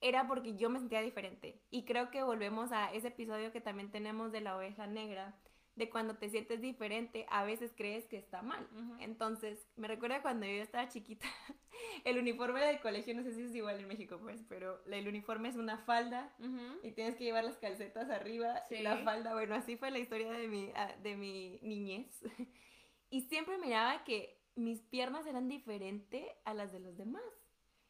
era 0.01 0.27
porque 0.27 0.57
yo 0.57 0.69
me 0.69 0.81
sentía 0.81 1.01
diferente. 1.01 1.61
Y 1.71 1.85
creo 1.85 2.11
que 2.11 2.25
volvemos 2.25 2.73
a 2.73 2.93
ese 2.93 3.09
episodio 3.09 3.53
que 3.53 3.61
también 3.61 3.91
tenemos 3.91 4.33
de 4.33 4.41
la 4.41 4.57
oveja 4.57 4.87
negra, 4.87 5.35
de 5.75 5.89
cuando 5.89 6.17
te 6.17 6.29
sientes 6.29 6.61
diferente, 6.61 7.27
a 7.31 7.45
veces 7.45 7.73
crees 7.75 8.07
que 8.07 8.19
está 8.19 8.43
mal. 8.43 8.69
Entonces, 9.01 9.67
me 9.77 9.89
recuerda 9.89 10.21
cuando 10.21 10.45
yo 10.45 10.63
estaba 10.63 10.89
chiquita, 10.89 11.27
el 12.05 12.19
uniforme 12.19 12.61
del 12.61 12.81
colegio, 12.81 13.15
no 13.15 13.23
sé 13.23 13.35
si 13.35 13.43
es 13.43 13.55
igual 13.55 13.81
en 13.81 13.89
México, 13.89 14.19
pues, 14.21 14.45
pero 14.49 14.85
el 14.87 15.09
uniforme 15.09 15.49
es 15.49 15.57
una 15.57 15.79
falda 15.79 16.35
y 16.83 16.93
tienes 16.93 17.17
que 17.17 17.25
llevar 17.25 17.45
las 17.45 17.57
calcetas 17.57 18.11
arriba 18.11 18.63
y 18.71 18.83
la 18.83 18.99
falda. 18.99 19.33
Bueno, 19.33 19.55
así 19.55 19.77
fue 19.77 19.91
la 19.91 19.99
historia 19.99 20.31
de 20.31 20.47
mi, 20.47 20.71
ah, 20.75 20.95
de 21.03 21.17
mi 21.17 21.59
niñez. 21.63 22.23
y 23.11 23.23
siempre 23.23 23.57
miraba 23.57 24.05
que 24.05 24.43
mis 24.55 24.83
piernas 24.83 25.27
eran 25.27 25.49
diferentes 25.49 26.27
a 26.45 26.53
las 26.53 26.73
de 26.73 26.81
los 26.81 26.99
demás. 26.99 27.23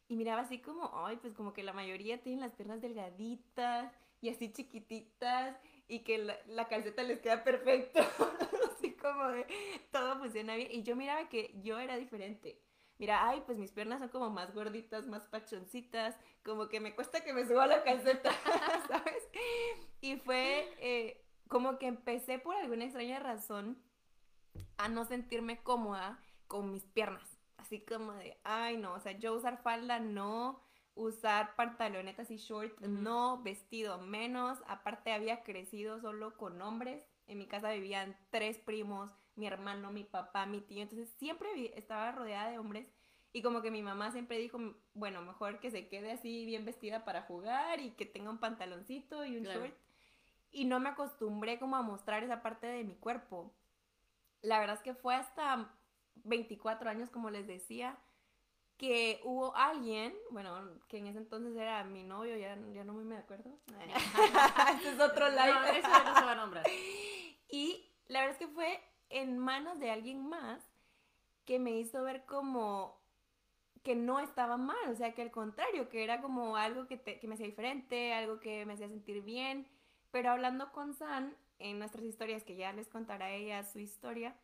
Y 0.07 0.17
miraba 0.17 0.43
así 0.43 0.59
como, 0.59 0.91
ay, 1.05 1.17
pues 1.17 1.35
como 1.35 1.53
que 1.53 1.63
la 1.63 1.73
mayoría 1.73 2.23
tienen 2.23 2.41
las 2.41 2.53
piernas 2.53 2.81
delgaditas 2.81 3.93
y 4.21 4.29
así 4.29 4.53
chiquititas 4.53 5.57
y 5.93 6.01
que 6.01 6.17
la, 6.17 6.69
calceta 6.69 7.03
les 7.03 7.21
queda 7.21 7.45
perfecto, 7.45 8.01
así 8.75 8.93
como 8.95 9.29
de 9.29 9.47
todo 9.91 10.19
funciona 10.21 10.57
bien. 10.57 10.69
Y 10.73 10.83
yo 10.83 10.97
miraba 10.97 11.29
que 11.29 11.55
yo 11.63 11.79
era 11.79 11.99
diferente. 11.99 12.59
Mira, 12.97 13.29
ay, 13.29 13.43
pues 13.45 13.59
mis 13.59 13.73
piernas 13.73 13.99
son 13.99 14.09
como 14.09 14.31
más 14.31 14.55
gorditas, 14.55 15.07
más 15.07 15.27
pachoncitas, 15.27 16.17
como 16.43 16.69
que 16.69 16.81
me 16.81 16.95
cuesta 16.95 17.23
que 17.23 17.35
me 17.35 17.47
suba 17.47 17.67
la 17.67 17.83
calceta, 17.83 18.31
¿sabes? 18.89 19.29
Y 20.01 20.17
fue 20.17 20.75
eh, 20.79 21.23
como 21.49 21.79
que 21.79 21.89
empecé 21.89 22.39
por 22.39 22.57
alguna 22.57 22.85
extraña 22.85 23.19
razón 23.19 23.77
a 24.79 24.89
no 24.89 25.05
sentirme 25.05 25.63
cómoda 25.63 26.19
con 26.47 26.73
mis 26.73 26.85
piernas. 26.87 27.29
Así 27.59 27.85
como 27.85 28.15
de, 28.15 28.41
ay, 28.45 28.79
no, 28.79 28.95
o 28.95 29.01
sea, 29.01 29.13
yo 29.13 29.35
usar 29.35 29.63
falda 29.63 30.01
no, 30.01 30.63
usar 30.95 31.55
pantalonetas 31.57 32.31
y 32.31 32.37
short, 32.37 32.79
no, 32.81 33.43
vestido 33.43 33.99
menos. 33.99 34.59
Aparte 34.67 35.13
había 35.13 35.43
crecido 35.43 36.01
solo 36.01 36.37
con 36.37 36.61
hombres. 36.61 37.05
En 37.27 37.39
mi 37.39 37.47
casa 37.47 37.71
vivían 37.71 38.17
tres 38.31 38.59
primos, 38.59 39.11
mi 39.37 39.47
hermano, 39.47 39.91
mi 39.91 40.05
papá, 40.05 40.47
mi 40.47 40.61
tío. 40.61 40.83
Entonces 40.83 41.11
siempre 41.19 41.49
estaba 41.77 42.13
rodeada 42.13 42.51
de 42.51 42.59
hombres. 42.59 42.89
Y 43.33 43.41
como 43.41 43.63
que 43.63 43.71
mi 43.71 43.83
mamá 43.83 44.11
siempre 44.13 44.39
dijo, 44.39 44.59
bueno, 44.93 45.23
mejor 45.23 45.59
que 45.61 45.71
se 45.71 45.89
quede 45.89 46.13
así 46.13 46.45
bien 46.45 46.67
vestida 46.67 47.05
para 47.05 47.23
jugar 47.23 47.81
y 47.81 47.93
que 47.93 48.05
tenga 48.05 48.31
un 48.31 48.39
pantaloncito 48.39 49.25
y 49.25 49.39
un 49.39 49.45
short. 49.45 49.75
Y 50.51 50.67
no 50.67 50.81
me 50.81 50.91
acostumbré 50.91 51.59
como 51.59 51.77
a 51.77 51.83
mostrar 51.83 52.23
esa 52.25 52.43
parte 52.43 52.67
de 52.67 52.85
mi 52.85 52.95
cuerpo. 52.95 53.51
La 54.43 54.59
verdad 54.61 54.77
es 54.77 54.83
que 54.83 54.95
fue 54.95 55.15
hasta 55.15 55.75
24 56.25 56.91
años, 56.91 57.09
como 57.09 57.31
les 57.31 57.47
decía, 57.47 57.99
que 58.83 59.21
hubo 59.23 59.55
alguien, 59.55 60.13
bueno, 60.33 60.61
que 60.89 60.99
en 60.99 61.07
ese 61.07 61.19
entonces 61.19 61.55
era 61.55 61.85
mi 61.85 62.03
novio, 62.03 62.37
ya, 62.37 62.59
ya 62.73 62.83
no 62.83 62.95
me 62.95 63.17
acuerdo. 63.17 63.57
este 64.75 64.89
es 64.89 64.99
otro 64.99 65.29
live. 65.29 65.53
No, 65.53 65.67
eso 65.67 65.89
no 65.89 66.15
se 66.17 66.25
va 66.25 66.33
a 66.33 66.35
nombrar. 66.35 66.67
Y 67.49 67.93
la 68.09 68.21
verdad 68.21 68.33
es 68.41 68.49
que 68.49 68.53
fue 68.53 68.83
en 69.11 69.39
manos 69.39 69.79
de 69.79 69.91
alguien 69.93 70.27
más 70.27 70.61
que 71.45 71.61
me 71.61 71.71
hizo 71.73 72.03
ver 72.03 72.25
como 72.25 72.99
que 73.85 73.95
no 73.95 74.19
estaba 74.19 74.57
mal, 74.57 74.91
o 74.91 74.97
sea, 74.97 75.15
que 75.15 75.23
al 75.23 75.31
contrario, 75.31 75.89
que 75.89 76.03
era 76.03 76.21
como 76.21 76.57
algo 76.57 76.89
que, 76.89 76.99
que 76.99 77.29
me 77.29 77.35
hacía 77.35 77.47
diferente, 77.47 78.15
algo 78.15 78.41
que 78.41 78.67
me 78.67 78.73
hacía 78.73 78.89
sentir 78.89 79.23
bien. 79.23 79.69
Pero 80.11 80.31
hablando 80.31 80.73
con 80.73 80.95
San, 80.95 81.37
en 81.61 81.79
nuestras 81.79 82.05
historias, 82.05 82.43
que 82.43 82.57
ya 82.57 82.73
les 82.73 82.89
contará 82.89 83.31
ella 83.31 83.63
su 83.63 83.79
historia, 83.79 84.35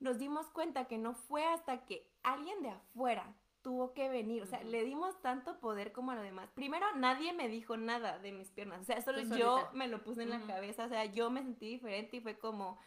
nos 0.00 0.18
dimos 0.18 0.48
cuenta 0.48 0.86
que 0.86 0.98
no 0.98 1.14
fue 1.14 1.44
hasta 1.44 1.84
que 1.84 2.10
alguien 2.22 2.60
de 2.62 2.70
afuera 2.70 3.36
tuvo 3.62 3.92
que 3.92 4.08
venir, 4.08 4.42
o 4.42 4.46
sea, 4.46 4.62
le 4.62 4.84
dimos 4.84 5.20
tanto 5.20 5.58
poder 5.60 5.92
como 5.92 6.12
a 6.12 6.14
lo 6.14 6.22
demás. 6.22 6.50
Primero, 6.54 6.86
nadie 6.96 7.32
me 7.32 7.48
dijo 7.48 7.76
nada 7.76 8.18
de 8.18 8.32
mis 8.32 8.50
piernas, 8.50 8.80
o 8.80 8.84
sea, 8.84 9.00
solo 9.02 9.20
yo 9.36 9.68
me 9.72 9.88
lo 9.88 10.02
puse 10.04 10.22
en 10.22 10.30
la 10.30 10.40
cabeza, 10.46 10.84
o 10.84 10.88
sea, 10.88 11.04
yo 11.06 11.30
me 11.30 11.42
sentí 11.42 11.66
diferente 11.68 12.16
y 12.16 12.20
fue 12.20 12.38
como, 12.38 12.78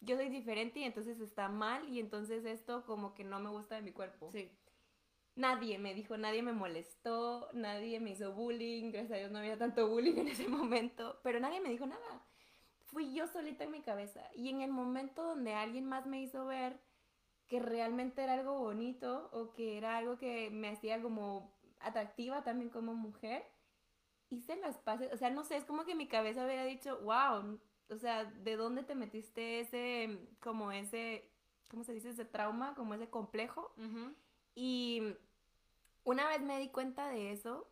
yo 0.00 0.16
soy 0.16 0.28
diferente 0.28 0.80
y 0.80 0.84
entonces 0.84 1.20
está 1.20 1.48
mal 1.48 1.88
y 1.88 2.00
entonces 2.00 2.44
esto 2.44 2.84
como 2.84 3.14
que 3.14 3.24
no 3.24 3.40
me 3.40 3.50
gusta 3.50 3.76
de 3.76 3.82
mi 3.82 3.92
cuerpo. 3.92 4.30
Sí. 4.32 4.50
Nadie 5.34 5.78
me 5.78 5.94
dijo, 5.94 6.16
nadie 6.16 6.42
me 6.42 6.52
molestó, 6.52 7.48
nadie 7.52 8.00
me 8.00 8.10
hizo 8.10 8.32
bullying, 8.32 8.90
gracias 8.90 9.12
a 9.12 9.16
Dios 9.16 9.30
no 9.30 9.38
había 9.38 9.56
tanto 9.56 9.88
bullying 9.88 10.16
en 10.16 10.28
ese 10.28 10.48
momento, 10.48 11.20
pero 11.22 11.38
nadie 11.38 11.60
me 11.60 11.70
dijo 11.70 11.86
nada. 11.86 12.26
fui 12.86 13.14
yo 13.14 13.28
solita 13.28 13.64
en 13.64 13.70
mi 13.70 13.82
cabeza. 13.82 14.28
Y 14.34 14.48
en 14.48 14.62
el 14.62 14.72
momento 14.72 15.22
donde 15.22 15.54
alguien 15.54 15.86
más 15.86 16.06
me 16.06 16.20
hizo 16.20 16.44
ver 16.46 16.80
que 17.48 17.60
realmente 17.60 18.22
era 18.22 18.34
algo 18.34 18.58
bonito 18.58 19.30
o 19.32 19.52
que 19.54 19.78
era 19.78 19.96
algo 19.96 20.18
que 20.18 20.50
me 20.50 20.68
hacía 20.68 21.00
como 21.00 21.50
atractiva 21.80 22.42
también 22.42 22.70
como 22.70 22.94
mujer, 22.94 23.44
hice 24.30 24.56
las 24.56 24.78
paces, 24.78 25.12
o 25.12 25.16
sea, 25.16 25.30
no 25.30 25.44
sé, 25.44 25.56
es 25.56 25.64
como 25.64 25.84
que 25.84 25.94
mi 25.94 26.06
cabeza 26.06 26.44
hubiera 26.44 26.64
dicho, 26.64 26.98
wow, 27.00 27.58
o 27.90 27.98
sea, 27.98 28.24
¿de 28.24 28.56
dónde 28.56 28.82
te 28.82 28.94
metiste 28.94 29.60
ese, 29.60 30.18
como 30.40 30.72
ese, 30.72 31.30
¿cómo 31.70 31.84
se 31.84 31.94
dice? 31.94 32.10
Ese 32.10 32.24
trauma, 32.24 32.74
como 32.74 32.94
ese 32.94 33.08
complejo. 33.08 33.72
Y 34.54 35.14
una 36.04 36.28
vez 36.28 36.42
me 36.42 36.58
di 36.58 36.68
cuenta 36.68 37.08
de 37.08 37.32
eso, 37.32 37.66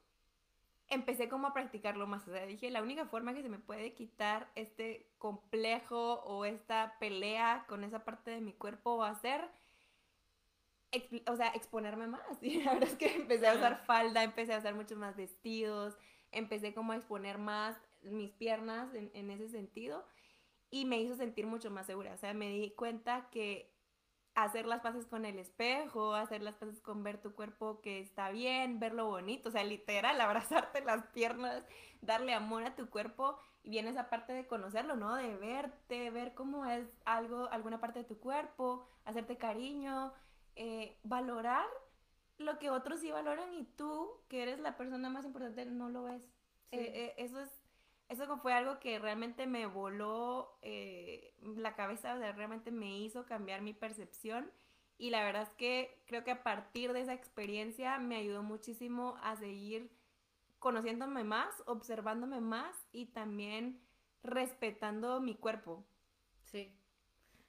empecé 0.88 1.28
como 1.28 1.48
a 1.48 1.52
practicarlo 1.52 2.06
más. 2.06 2.26
O 2.26 2.32
sea, 2.32 2.46
dije, 2.46 2.70
la 2.70 2.82
única 2.82 3.04
forma 3.06 3.34
que 3.34 3.42
se 3.42 3.48
me 3.48 3.58
puede 3.58 3.92
quitar 3.92 4.50
este 4.54 5.10
complejo 5.18 6.22
o 6.24 6.44
esta 6.46 6.96
pelea 6.98 7.66
con 7.68 7.84
esa 7.84 8.04
parte 8.04 8.30
de 8.30 8.40
mi 8.40 8.54
cuerpo 8.54 8.96
va 8.96 9.10
a 9.10 9.20
ser 9.20 9.50
o 11.26 11.36
sea, 11.36 11.48
exponerme 11.48 12.06
más. 12.06 12.22
Y 12.42 12.62
la 12.62 12.74
verdad 12.74 12.88
es 12.90 12.96
que 12.96 13.14
empecé 13.14 13.46
a 13.48 13.54
usar 13.54 13.84
falda, 13.86 14.22
empecé 14.22 14.54
a 14.54 14.58
usar 14.58 14.74
muchos 14.74 14.98
más 14.98 15.16
vestidos, 15.16 15.96
empecé 16.32 16.74
como 16.74 16.92
a 16.92 16.96
exponer 16.96 17.38
más 17.38 17.76
mis 18.02 18.30
piernas 18.32 18.94
en, 18.94 19.10
en 19.14 19.30
ese 19.30 19.48
sentido 19.48 20.04
y 20.70 20.84
me 20.84 21.00
hizo 21.00 21.16
sentir 21.16 21.46
mucho 21.46 21.70
más 21.70 21.86
segura. 21.86 22.12
O 22.12 22.16
sea, 22.16 22.34
me 22.34 22.48
di 22.50 22.70
cuenta 22.70 23.28
que 23.30 23.76
hacer 24.36 24.66
las 24.66 24.82
paces 24.82 25.06
con 25.06 25.24
el 25.24 25.38
espejo, 25.38 26.14
hacer 26.14 26.42
las 26.42 26.54
paces 26.56 26.80
con 26.80 27.02
ver 27.02 27.20
tu 27.20 27.34
cuerpo 27.34 27.80
que 27.80 28.00
está 28.00 28.30
bien, 28.30 28.78
verlo 28.78 29.06
bonito, 29.06 29.48
o 29.48 29.52
sea, 29.52 29.64
literal, 29.64 30.20
abrazarte 30.20 30.84
las 30.84 31.06
piernas, 31.08 31.64
darle 32.02 32.34
amor 32.34 32.62
a 32.64 32.76
tu 32.76 32.90
cuerpo 32.90 33.38
y 33.62 33.70
viene 33.70 33.90
esa 33.90 34.10
parte 34.10 34.34
de 34.34 34.46
conocerlo, 34.46 34.94
¿no? 34.94 35.14
De 35.16 35.34
verte, 35.36 36.10
ver 36.10 36.34
cómo 36.34 36.66
es 36.66 36.86
algo, 37.06 37.48
alguna 37.50 37.80
parte 37.80 38.00
de 38.00 38.04
tu 38.04 38.18
cuerpo, 38.18 38.86
hacerte 39.06 39.38
cariño, 39.38 40.12
eh, 40.56 40.98
valorar 41.02 41.66
lo 42.38 42.58
que 42.58 42.70
otros 42.70 43.00
sí 43.00 43.10
valoran 43.10 43.54
y 43.54 43.64
tú, 43.64 44.10
que 44.28 44.42
eres 44.42 44.58
la 44.58 44.76
persona 44.76 45.08
más 45.08 45.24
importante, 45.24 45.64
no 45.66 45.88
lo 45.88 46.04
ves. 46.04 46.22
Eh, 46.72 46.80
eh, 46.94 47.14
eso 47.18 47.40
es, 47.40 47.50
eso 48.08 48.38
fue 48.38 48.52
algo 48.52 48.80
que 48.80 48.98
realmente 48.98 49.46
me 49.46 49.66
voló 49.66 50.58
la 51.40 51.74
cabeza, 51.74 52.14
o 52.14 52.18
sea, 52.18 52.32
realmente 52.32 52.70
me 52.70 52.98
hizo 52.98 53.24
cambiar 53.26 53.62
mi 53.62 53.72
percepción. 53.72 54.50
Y 54.98 55.10
la 55.10 55.24
verdad 55.24 55.42
es 55.42 55.54
que 55.54 56.02
creo 56.06 56.24
que 56.24 56.30
a 56.30 56.42
partir 56.42 56.92
de 56.92 57.02
esa 57.02 57.12
experiencia 57.12 57.98
me 57.98 58.16
ayudó 58.16 58.42
muchísimo 58.42 59.16
a 59.22 59.36
seguir 59.36 59.90
conociéndome 60.58 61.22
más, 61.22 61.62
observándome 61.66 62.40
más 62.40 62.74
y 62.92 63.06
también 63.06 63.80
respetando 64.22 65.20
mi 65.20 65.34
cuerpo. 65.34 65.84
Sí. 66.42 66.74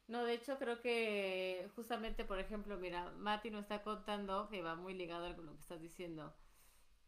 No, 0.07 0.23
de 0.23 0.33
hecho 0.35 0.57
creo 0.57 0.79
que 0.81 1.69
justamente, 1.75 2.23
por 2.23 2.39
ejemplo, 2.39 2.77
mira, 2.77 3.11
Mati 3.17 3.49
nos 3.51 3.61
está 3.63 3.83
contando 3.83 4.47
que 4.49 4.61
va 4.61 4.75
muy 4.75 4.93
ligado 4.93 5.25
a 5.25 5.29
lo 5.29 5.35
que 5.35 5.59
estás 5.59 5.81
diciendo. 5.81 6.33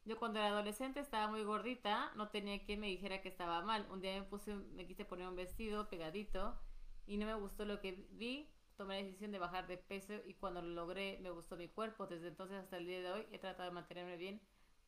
Yo 0.06 0.18
cuando 0.20 0.40
era 0.40 0.50
adolescente 0.50 1.00
estaba 1.00 1.28
muy 1.28 1.44
gordita, 1.44 2.12
no 2.16 2.30
tenía 2.30 2.64
quien 2.66 2.80
me 2.82 2.88
dijera 2.88 3.22
que 3.22 3.30
estaba 3.30 3.62
mal. 3.62 3.88
Un 3.92 4.02
día 4.02 4.16
me 4.20 4.24
puse, 4.24 4.56
me 4.56 4.86
quise 4.88 5.06
poner 5.06 5.28
un 5.28 5.36
vestido 5.36 5.90
pegadito 5.90 6.60
y 7.08 7.18
no 7.18 7.26
me 7.26 7.36
gustó 7.36 7.66
lo 7.66 7.80
que 7.80 8.08
vi. 8.12 8.50
Tomé 8.76 8.96
la 8.96 9.04
decisión 9.06 9.32
de 9.32 9.40
bajar 9.40 9.68
de 9.68 9.78
peso 9.78 10.14
y 10.26 10.34
cuando 10.36 10.62
lo 10.62 10.70
logré 10.70 11.20
me 11.22 11.30
gustó 11.32 11.58
mi 11.58 11.68
cuerpo. 11.70 12.08
Desde 12.08 12.30
entonces 12.30 12.58
hasta 12.58 12.78
el 12.78 12.86
día 12.88 13.02
de 13.02 13.12
hoy 13.12 13.28
he 13.32 13.40
tratado 13.40 13.70
de 13.70 13.76
mantenerme 13.76 14.18
bien. 14.18 14.42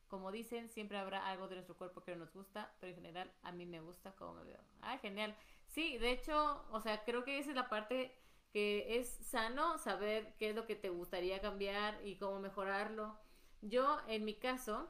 Como 0.08 0.30
dicen, 0.32 0.68
siempre 0.68 0.98
habrá 0.98 1.26
algo 1.26 1.48
de 1.48 1.54
nuestro 1.56 1.76
cuerpo 1.76 2.02
que 2.02 2.12
no 2.12 2.18
nos 2.18 2.32
gusta, 2.34 2.74
pero 2.80 2.90
en 2.90 2.96
general 2.96 3.32
a 3.42 3.52
mí 3.52 3.64
me 3.66 3.80
gusta 3.80 4.12
como 4.16 4.34
me 4.34 4.44
veo. 4.44 4.60
Ah, 4.82 4.98
genial. 4.98 5.34
Sí, 5.72 5.96
de 5.96 6.12
hecho, 6.12 6.62
o 6.70 6.80
sea, 6.82 7.02
creo 7.02 7.24
que 7.24 7.38
esa 7.38 7.50
es 7.50 7.56
la 7.56 7.70
parte 7.70 8.14
que 8.52 8.98
es 8.98 9.08
sano 9.08 9.78
saber 9.78 10.34
qué 10.38 10.50
es 10.50 10.54
lo 10.54 10.66
que 10.66 10.76
te 10.76 10.90
gustaría 10.90 11.40
cambiar 11.40 11.98
y 12.04 12.16
cómo 12.16 12.40
mejorarlo. 12.40 13.18
Yo, 13.62 13.98
en 14.06 14.26
mi 14.26 14.34
caso, 14.34 14.86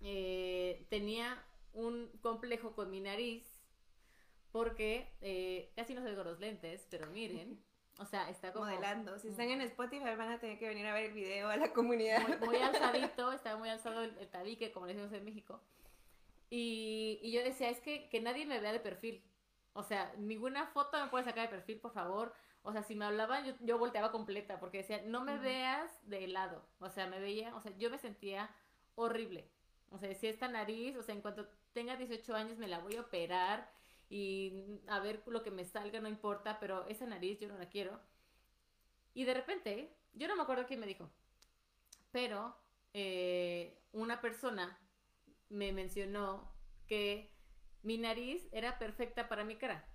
eh, 0.00 0.84
tenía 0.90 1.40
un 1.72 2.10
complejo 2.22 2.74
con 2.74 2.90
mi 2.90 3.00
nariz 3.00 3.44
porque 4.50 5.12
eh, 5.20 5.72
casi 5.76 5.94
no 5.94 6.02
salgo 6.02 6.24
los 6.24 6.40
lentes, 6.40 6.88
pero 6.90 7.06
miren, 7.10 7.62
o 8.00 8.04
sea, 8.04 8.28
está 8.30 8.52
como... 8.52 8.64
Modelando. 8.64 9.16
Si 9.20 9.28
están 9.28 9.48
en 9.50 9.60
Spotify 9.60 10.16
van 10.16 10.32
a 10.32 10.40
tener 10.40 10.58
que 10.58 10.66
venir 10.66 10.86
a 10.86 10.94
ver 10.94 11.04
el 11.04 11.12
video 11.12 11.50
a 11.50 11.56
la 11.56 11.72
comunidad. 11.72 12.40
Muy, 12.40 12.56
alzadito, 12.56 13.30
está 13.32 13.56
muy 13.56 13.68
alzado 13.68 14.02
el, 14.02 14.28
tabique, 14.28 14.72
como 14.72 14.86
le 14.86 14.94
decimos 14.94 15.12
en 15.12 15.24
México. 15.24 15.60
Y, 16.50 17.20
y 17.22 17.30
yo 17.30 17.44
decía, 17.44 17.70
es 17.70 17.78
que, 17.78 18.08
que 18.08 18.20
nadie 18.20 18.44
me 18.44 18.58
vea 18.58 18.72
de 18.72 18.80
perfil. 18.80 19.22
O 19.74 19.82
sea, 19.82 20.12
ninguna 20.18 20.66
foto 20.68 20.98
me 21.02 21.10
puede 21.10 21.24
sacar 21.24 21.44
de 21.44 21.56
perfil, 21.56 21.80
por 21.80 21.92
favor. 21.92 22.32
O 22.62 22.72
sea, 22.72 22.82
si 22.82 22.94
me 22.94 23.04
hablaban, 23.04 23.44
yo, 23.44 23.54
yo 23.60 23.78
volteaba 23.78 24.10
completa 24.10 24.58
porque 24.58 24.78
decía, 24.78 25.02
no 25.04 25.22
me 25.22 25.38
veas 25.38 25.90
de 26.08 26.26
lado. 26.28 26.66
O 26.78 26.88
sea, 26.88 27.06
me 27.06 27.20
veía, 27.20 27.54
o 27.54 27.60
sea, 27.60 27.76
yo 27.76 27.90
me 27.90 27.98
sentía 27.98 28.50
horrible. 28.94 29.50
O 29.90 29.98
sea, 29.98 30.14
si 30.14 30.26
esta 30.26 30.48
nariz, 30.48 30.96
o 30.96 31.02
sea, 31.02 31.14
en 31.14 31.20
cuanto 31.20 31.46
tenga 31.72 31.96
18 31.96 32.34
años 32.34 32.58
me 32.58 32.68
la 32.68 32.78
voy 32.78 32.96
a 32.96 33.02
operar 33.02 33.70
y 34.08 34.80
a 34.86 35.00
ver 35.00 35.22
lo 35.26 35.42
que 35.42 35.50
me 35.50 35.64
salga, 35.64 36.00
no 36.00 36.08
importa, 36.08 36.58
pero 36.60 36.86
esa 36.88 37.06
nariz 37.06 37.40
yo 37.40 37.48
no 37.48 37.58
la 37.58 37.68
quiero. 37.68 38.00
Y 39.12 39.24
de 39.24 39.34
repente, 39.34 39.96
yo 40.12 40.28
no 40.28 40.36
me 40.36 40.42
acuerdo 40.42 40.66
quién 40.66 40.80
me 40.80 40.86
dijo, 40.86 41.10
pero 42.10 42.56
eh, 42.92 43.80
una 43.92 44.20
persona 44.20 44.78
me 45.48 45.72
mencionó 45.72 46.52
que 46.86 47.33
mi 47.84 47.98
nariz 47.98 48.48
era 48.50 48.78
perfecta 48.78 49.28
para 49.28 49.44
mi 49.44 49.56
cara. 49.56 49.86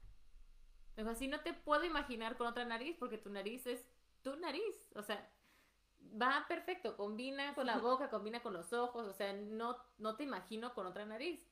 Me 0.95 1.03
dijo, 1.03 1.11
así 1.11 1.27
no 1.27 1.41
te 1.41 1.53
puedo 1.53 1.83
imaginar 1.83 2.37
con 2.37 2.47
otra 2.47 2.63
nariz 2.65 2.95
porque 2.97 3.17
tu 3.17 3.29
nariz 3.29 3.65
es 3.67 3.85
tu 4.21 4.35
nariz. 4.37 4.91
O 4.95 5.01
sea, 5.01 5.29
va 5.99 6.45
perfecto, 6.47 6.95
combina 6.95 7.55
con 7.55 7.65
la 7.65 7.77
boca, 7.77 8.09
combina 8.09 8.41
con 8.41 8.53
los 8.53 8.73
ojos, 8.73 9.07
o 9.07 9.13
sea, 9.13 9.33
no, 9.33 9.77
no 9.97 10.15
te 10.15 10.23
imagino 10.23 10.73
con 10.73 10.87
otra 10.87 11.05
nariz. 11.05 11.45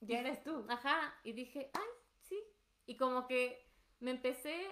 Ya 0.00 0.20
eres 0.20 0.42
tú. 0.44 0.64
Ajá, 0.68 1.18
y 1.24 1.32
dije, 1.32 1.70
ay, 1.74 1.88
sí. 2.22 2.40
Y 2.86 2.96
como 2.96 3.26
que 3.26 3.68
me 3.98 4.12
empecé 4.12 4.68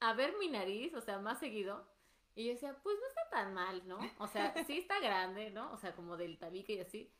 a 0.00 0.12
ver 0.12 0.36
mi 0.38 0.48
nariz, 0.48 0.92
o 0.94 1.00
sea, 1.00 1.18
más 1.20 1.38
seguido. 1.38 1.88
Y 2.34 2.46
yo 2.46 2.52
decía, 2.52 2.76
pues 2.82 2.96
no 3.00 3.06
está 3.06 3.30
tan 3.30 3.54
mal, 3.54 3.86
¿no? 3.86 3.98
O 4.18 4.26
sea, 4.26 4.52
sí 4.64 4.78
está 4.78 4.98
grande, 4.98 5.50
¿no? 5.50 5.72
O 5.72 5.76
sea, 5.76 5.94
como 5.94 6.16
del 6.16 6.38
tabique 6.38 6.74
y 6.74 6.80
así. 6.80 7.12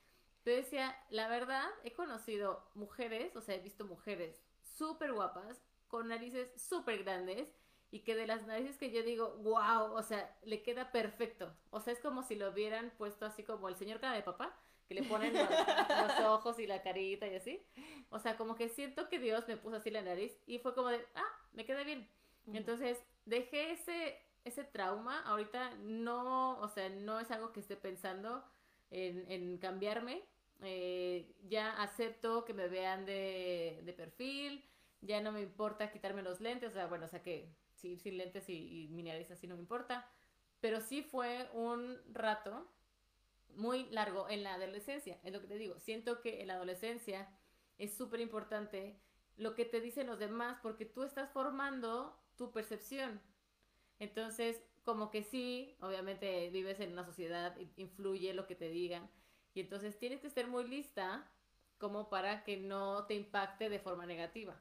Pero 0.44 0.58
decía, 0.58 0.96
la 1.08 1.26
verdad, 1.26 1.66
he 1.84 1.92
conocido 1.92 2.62
mujeres, 2.74 3.34
o 3.34 3.40
sea, 3.40 3.54
he 3.54 3.60
visto 3.60 3.86
mujeres 3.86 4.44
súper 4.62 5.12
guapas, 5.12 5.60
con 5.88 6.08
narices 6.08 6.50
súper 6.60 7.02
grandes, 7.02 7.50
y 7.90 8.00
que 8.00 8.14
de 8.14 8.26
las 8.26 8.46
narices 8.46 8.76
que 8.76 8.90
yo 8.90 9.02
digo, 9.02 9.36
wow, 9.42 9.94
o 9.94 10.02
sea, 10.02 10.36
le 10.42 10.62
queda 10.62 10.90
perfecto. 10.90 11.54
O 11.70 11.80
sea, 11.80 11.92
es 11.92 12.00
como 12.00 12.22
si 12.22 12.34
lo 12.34 12.50
hubieran 12.50 12.92
puesto 12.98 13.24
así 13.24 13.44
como 13.44 13.68
el 13.68 13.76
señor 13.76 14.00
cara 14.00 14.16
de 14.16 14.22
papá, 14.22 14.54
que 14.88 14.94
le 14.94 15.04
ponen 15.04 15.32
los, 16.18 16.20
ojos 16.26 16.58
y 16.58 16.66
la 16.66 16.82
carita 16.82 17.26
y 17.26 17.36
así. 17.36 17.64
O 18.10 18.18
sea, 18.18 18.36
como 18.36 18.56
que 18.56 18.68
siento 18.68 19.08
que 19.08 19.18
Dios 19.18 19.46
me 19.48 19.56
puso 19.56 19.76
así 19.76 19.90
la 19.90 20.02
nariz 20.02 20.36
y 20.46 20.58
fue 20.58 20.74
como 20.74 20.88
de, 20.88 21.06
ah, 21.14 21.38
me 21.52 21.64
queda 21.64 21.84
bien. 21.84 22.10
Entonces, 22.52 22.98
dejé 23.24 23.70
ese, 23.70 24.20
ese 24.44 24.64
trauma. 24.64 25.22
Ahorita 25.22 25.70
no, 25.76 26.58
o 26.58 26.68
sea, 26.68 26.88
no 26.88 27.20
es 27.20 27.30
algo 27.30 27.52
que 27.52 27.60
esté 27.60 27.76
pensando 27.76 28.44
en, 28.90 29.24
en 29.30 29.56
cambiarme 29.58 30.24
eh, 30.62 31.34
ya 31.48 31.82
acepto 31.82 32.44
que 32.44 32.54
me 32.54 32.68
vean 32.68 33.04
de, 33.06 33.94
perfil, 33.96 34.64
ya 35.00 35.20
no 35.20 35.32
me 35.32 35.42
importa 35.42 35.90
quitarme 35.90 36.22
los 36.22 36.40
lentes, 36.40 36.70
o 36.70 36.74
sea, 36.74 36.86
bueno, 36.86 37.06
o 37.06 37.08
sea 37.08 37.22
que 37.22 37.54
sí, 37.74 37.98
sin 37.98 38.16
lentes 38.16 38.48
y, 38.48 38.84
y 38.84 38.88
mi 38.88 39.02
nariz 39.02 39.30
así 39.30 39.46
no 39.46 39.54
me 39.54 39.60
importa, 39.60 40.10
pero 40.60 40.80
sí 40.80 41.02
fue 41.02 41.48
un 41.52 41.98
rato 42.12 42.70
muy 43.56 43.84
largo 43.90 44.28
en 44.28 44.42
la 44.42 44.54
adolescencia, 44.54 45.18
es 45.22 45.32
lo 45.32 45.40
que 45.40 45.46
te 45.46 45.58
digo, 45.58 45.78
siento 45.78 46.20
que 46.20 46.40
en 46.40 46.48
la 46.48 46.54
adolescencia 46.54 47.28
es 47.78 47.94
súper 47.94 48.20
importante 48.20 48.98
lo 49.36 49.54
que 49.54 49.64
te 49.64 49.80
dicen 49.80 50.06
los 50.06 50.18
demás 50.18 50.58
porque 50.62 50.86
tú 50.86 51.02
estás 51.02 51.30
formando 51.30 52.16
tu 52.36 52.52
percepción. 52.52 53.20
Entonces, 53.98 54.60
como 54.84 55.10
que 55.10 55.22
sí, 55.22 55.76
obviamente 55.80 56.50
vives 56.50 56.80
en 56.80 56.92
una 56.92 57.04
sociedad, 57.04 57.56
influye 57.76 58.34
lo 58.34 58.46
que 58.46 58.54
te 58.54 58.68
digan, 58.68 59.08
y 59.54 59.60
entonces 59.60 59.98
tienes 59.98 60.20
que 60.20 60.26
estar 60.26 60.46
muy 60.48 60.68
lista 60.68 61.26
como 61.78 62.08
para 62.08 62.44
que 62.44 62.56
no 62.56 63.04
te 63.06 63.14
impacte 63.14 63.68
de 63.68 63.78
forma 63.78 64.04
negativa. 64.06 64.60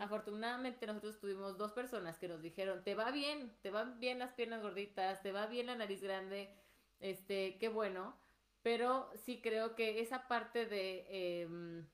Afortunadamente 0.00 0.86
nosotros 0.86 1.20
tuvimos 1.20 1.56
dos 1.56 1.72
personas 1.72 2.18
que 2.18 2.26
nos 2.26 2.42
dijeron, 2.42 2.82
te 2.82 2.94
va 2.94 3.12
bien, 3.12 3.52
te 3.62 3.70
van 3.70 4.00
bien 4.00 4.18
las 4.18 4.32
piernas 4.32 4.62
gorditas, 4.62 5.22
te 5.22 5.30
va 5.30 5.46
bien 5.46 5.66
la 5.66 5.76
nariz 5.76 6.02
grande, 6.02 6.52
este, 6.98 7.56
qué 7.58 7.68
bueno, 7.68 8.16
pero 8.62 9.08
sí 9.24 9.40
creo 9.40 9.76
que 9.76 10.00
esa 10.00 10.26
parte 10.26 10.66
de 10.66 11.42
em, 11.42 11.86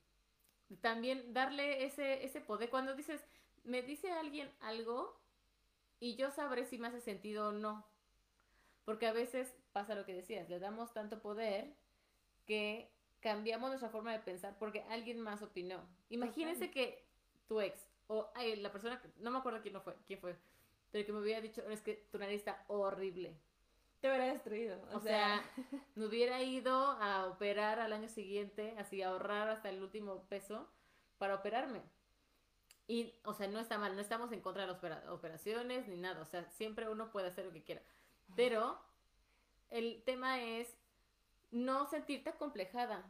también 0.81 1.35
darle 1.35 1.85
ese, 1.85 2.25
ese 2.25 2.41
poder, 2.41 2.71
cuando 2.71 2.95
dices, 2.95 3.23
me 3.65 3.83
dice 3.83 4.11
alguien 4.11 4.51
algo 4.61 5.21
y 6.01 6.17
yo 6.17 6.31
sabré 6.31 6.65
si 6.65 6.79
me 6.79 6.89
hace 6.89 7.01
sentido 7.01 7.49
o 7.49 7.53
no, 7.53 7.87
porque 8.87 9.07
a 9.07 9.13
veces 9.13 9.55
pasa 9.73 9.95
lo 9.95 10.07
que 10.07 10.15
decías, 10.15 10.49
le 10.49 10.59
damos 10.59 10.95
tanto 10.95 11.21
poder 11.21 11.75
que 12.47 12.91
cambiamos 13.21 13.69
nuestra 13.69 13.91
forma 13.91 14.13
de 14.13 14.21
pensar 14.21 14.57
porque 14.59 14.85
alguien 14.89 15.21
más 15.21 15.43
opinó. 15.43 15.87
Imagínense 16.09 16.71
que 16.71 17.05
tu 17.49 17.61
ex 17.61 17.91
o 18.09 18.31
ay, 18.35 18.57
la 18.57 18.71
persona, 18.71 19.01
que, 19.01 19.09
no 19.19 19.31
me 19.31 19.39
acuerdo 19.39 19.61
quién, 19.61 19.75
no 19.75 19.81
fue, 19.81 19.97
quién 20.07 20.21
fue, 20.21 20.37
pero 20.91 21.05
que 21.05 21.13
me 21.13 21.21
hubiera 21.21 21.41
dicho, 21.41 21.63
es 21.69 21.81
que 21.83 22.07
tu 22.11 22.19
nariz 22.19 22.39
está 22.39 22.65
horrible. 22.69 23.37
Te 24.01 24.09
hubiera 24.09 24.27
destruido. 24.27 24.79
O, 24.93 25.01
sea, 25.01 25.43
me 25.95 26.07
hubiera 26.07 26.43
ido 26.43 26.73
a 26.73 27.27
operar 27.27 27.81
al 27.81 27.93
año 27.93 28.09
siguiente, 28.09 28.75
así 28.79 29.03
ahorrar 29.03 29.49
hasta 29.49 29.71
el 29.71 29.83
último 29.83 30.25
peso 30.29 30.69
para 31.19 31.35
operarme. 31.35 31.83
Y, 32.87 33.15
o 33.25 33.35
sea, 33.35 33.49
no 33.49 33.59
está 33.59 33.79
mal, 33.79 33.97
no 33.97 34.01
estamos 34.01 34.31
en 34.31 34.41
contra 34.41 34.63
de 34.67 34.73
las 34.73 35.09
operaciones 35.09 35.89
ni 35.89 35.97
nada, 35.97 36.23
o 36.23 36.27
sea, 36.27 36.49
siempre 36.51 36.89
uno 36.89 37.11
puede 37.11 37.29
hacer 37.29 37.45
lo 37.45 37.53
que 37.53 37.65
quiera. 37.65 37.83
Pero 38.37 38.79
el 39.71 40.03
tema 40.05 40.41
es 40.41 40.77
no 41.51 41.87
sentirte 41.87 42.31
acomplejada. 42.31 43.05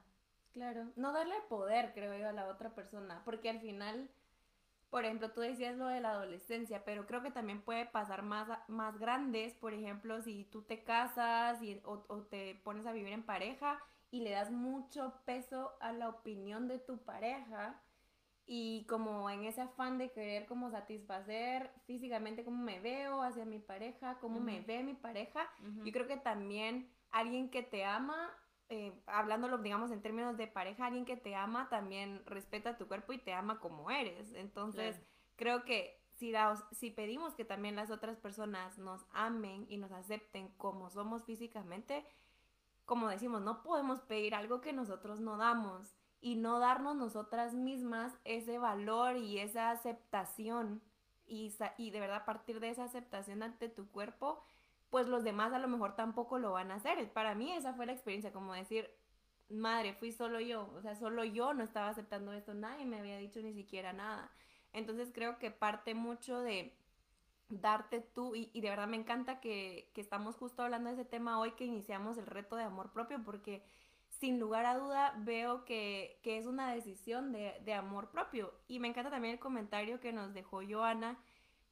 Claro, 0.53 0.90
no 0.96 1.12
darle 1.12 1.35
poder, 1.49 1.92
creo 1.92 2.16
yo, 2.16 2.29
a 2.29 2.33
la 2.33 2.49
otra 2.49 2.75
persona, 2.75 3.22
porque 3.25 3.51
al 3.51 3.61
final, 3.61 4.11
por 4.88 5.05
ejemplo, 5.05 5.33
tú 5.33 5.40
decías 5.40 5.77
lo 5.77 5.87
de 5.87 6.01
la 6.01 6.11
adolescencia, 6.11 6.85
pero 6.85 7.07
creo 7.07 7.22
que 7.22 7.31
también 7.31 7.61
puede 7.62 7.85
pasar 7.87 8.22
más, 8.22 8.49
más 8.68 8.99
grandes, 8.99 9.55
por 9.55 9.75
ejemplo, 9.75 10.22
si 10.22 10.44
tú 10.44 10.62
te 10.62 10.83
casas 10.83 11.62
y, 11.62 11.81
o, 11.85 12.05
o 12.09 12.22
te 12.22 12.55
pones 12.64 12.87
a 12.87 12.92
vivir 12.92 13.12
en 13.12 13.27
pareja 13.27 13.79
y 14.11 14.20
le 14.20 14.31
das 14.31 14.51
mucho 14.51 15.20
peso 15.27 15.77
a 15.81 15.92
la 15.92 16.09
opinión 16.09 16.68
de 16.68 16.79
tu 16.79 16.99
pareja, 17.05 17.83
y 18.46 18.87
como 18.87 19.29
en 19.29 19.44
ese 19.44 19.61
afán 19.61 19.99
de 19.99 20.12
querer 20.12 20.46
como 20.46 20.70
satisfacer 20.70 21.68
físicamente 21.85 22.44
cómo 22.44 22.62
me 22.62 22.79
veo 22.79 23.22
hacia 23.22 23.44
mi 23.44 23.59
pareja, 23.59 24.18
cómo 24.20 24.38
me 24.38 24.61
ve 24.61 24.85
mi 24.85 24.94
pareja, 24.94 25.51
yo 25.85 25.92
creo 25.92 26.07
que 26.07 26.16
también 26.16 26.88
alguien 27.11 27.51
que 27.51 27.62
te 27.62 27.85
ama, 27.85 28.31
eh, 28.69 28.92
hablándolo 29.07 29.59
digamos 29.59 29.90
en 29.90 30.03
términos 30.03 30.37
de 30.37 30.47
pareja, 30.47 30.87
alguien 30.87 31.05
que 31.05 31.16
te 31.16 31.35
ama 31.35 31.69
también 31.69 32.23
respeta 32.27 32.77
tu 32.77 32.87
cuerpo 32.88 33.12
y 33.12 33.19
te 33.19 33.33
ama 33.33 33.61
como 33.61 33.90
eres. 33.90 34.33
Entonces 34.35 35.01
creo 35.37 35.64
que 35.64 36.01
si, 36.14 36.33
si 36.73 36.90
pedimos 36.90 37.35
que 37.35 37.45
también 37.45 37.77
las 37.77 37.90
otras 37.90 38.16
personas 38.16 38.79
nos 38.79 39.07
amen 39.12 39.66
y 39.69 39.77
nos 39.77 39.92
acepten 39.92 40.49
como 40.57 40.90
somos 40.90 41.25
físicamente, 41.25 42.05
como 42.85 43.09
decimos, 43.09 43.42
no 43.42 43.62
podemos 43.62 44.01
pedir 44.01 44.35
algo 44.35 44.61
que 44.61 44.73
nosotros 44.73 45.21
no 45.21 45.37
damos 45.37 45.95
y 46.21 46.37
no 46.37 46.59
darnos 46.59 46.97
nosotras 46.97 47.55
mismas 47.55 48.19
ese 48.25 48.59
valor 48.59 49.16
y 49.16 49.38
esa 49.38 49.71
aceptación 49.71 50.83
y, 51.27 51.55
y 51.77 51.90
de 51.90 52.01
verdad 52.01 52.25
partir 52.25 52.61
de 52.61 52.71
esa 52.71 52.85
aceptación 52.85 53.42
ante 53.42 53.69
tu 53.69 53.90
cuerpo, 53.90 54.42
pues 54.97 55.09
los 55.09 55.25
demás 55.25 55.53
a 55.53 55.59
lo 55.59 55.69
mejor 55.69 55.95
tampoco 55.95 56.39
lo 56.39 56.53
van 56.53 56.71
a 56.71 56.77
hacer. 56.77 57.13
Para 57.13 57.35
mí 57.35 57.53
esa 57.53 57.75
fue 57.75 57.85
la 57.85 57.93
experiencia, 57.93 58.33
como 58.33 58.55
decir, 58.55 58.91
madre, 59.51 59.93
fui 59.93 60.11
solo 60.11 60.41
yo, 60.41 60.73
o 60.75 60.81
sea, 60.81 60.97
solo 60.97 61.23
yo 61.23 61.53
no 61.53 61.65
estaba 61.65 61.91
aceptando 61.91 62.33
esto, 62.33 62.55
nadie 62.55 62.87
me 62.87 62.99
había 62.99 63.19
dicho 63.19 63.43
ni 63.43 63.53
siquiera 63.53 63.93
nada. 63.93 64.33
Entonces 64.73 65.11
creo 65.13 65.39
que 65.39 65.51
parte 65.51 65.95
mucho 65.95 66.41
de 66.41 66.75
darte 67.51 68.01
tú, 68.01 68.35
y, 68.35 68.59
de 68.59 68.71
verdad 68.71 68.89
me 68.89 68.97
encanta 68.97 69.39
que, 69.39 69.91
que 69.95 70.01
estamos 70.01 70.37
justo 70.37 70.63
hablando 70.63 70.89
de 70.89 70.95
ese 70.95 71.05
tema 71.05 71.41
hoy 71.41 71.51
que 71.53 71.67
iniciamos 71.67 72.17
el 72.17 72.25
reto 72.25 72.57
de 72.57 72.65
amor 72.65 72.91
propio, 72.91 73.23
porque 73.23 73.63
sin 74.09 74.41
lugar 74.41 74.65
a 74.65 74.79
duda 74.79 75.13
veo 75.19 75.67
que, 75.67 76.19
es 76.25 76.47
una 76.47 76.73
decisión 76.73 77.33
de, 77.33 77.75
amor 77.75 78.09
propio. 78.09 78.55
Y 78.67 78.79
me 78.79 78.89
encanta 78.89 79.11
también 79.11 79.35
el 79.35 79.41
comentario 79.41 80.01
que 80.01 80.15
nos 80.15 80.33
dejó 80.33 80.63
Joana, 80.67 81.19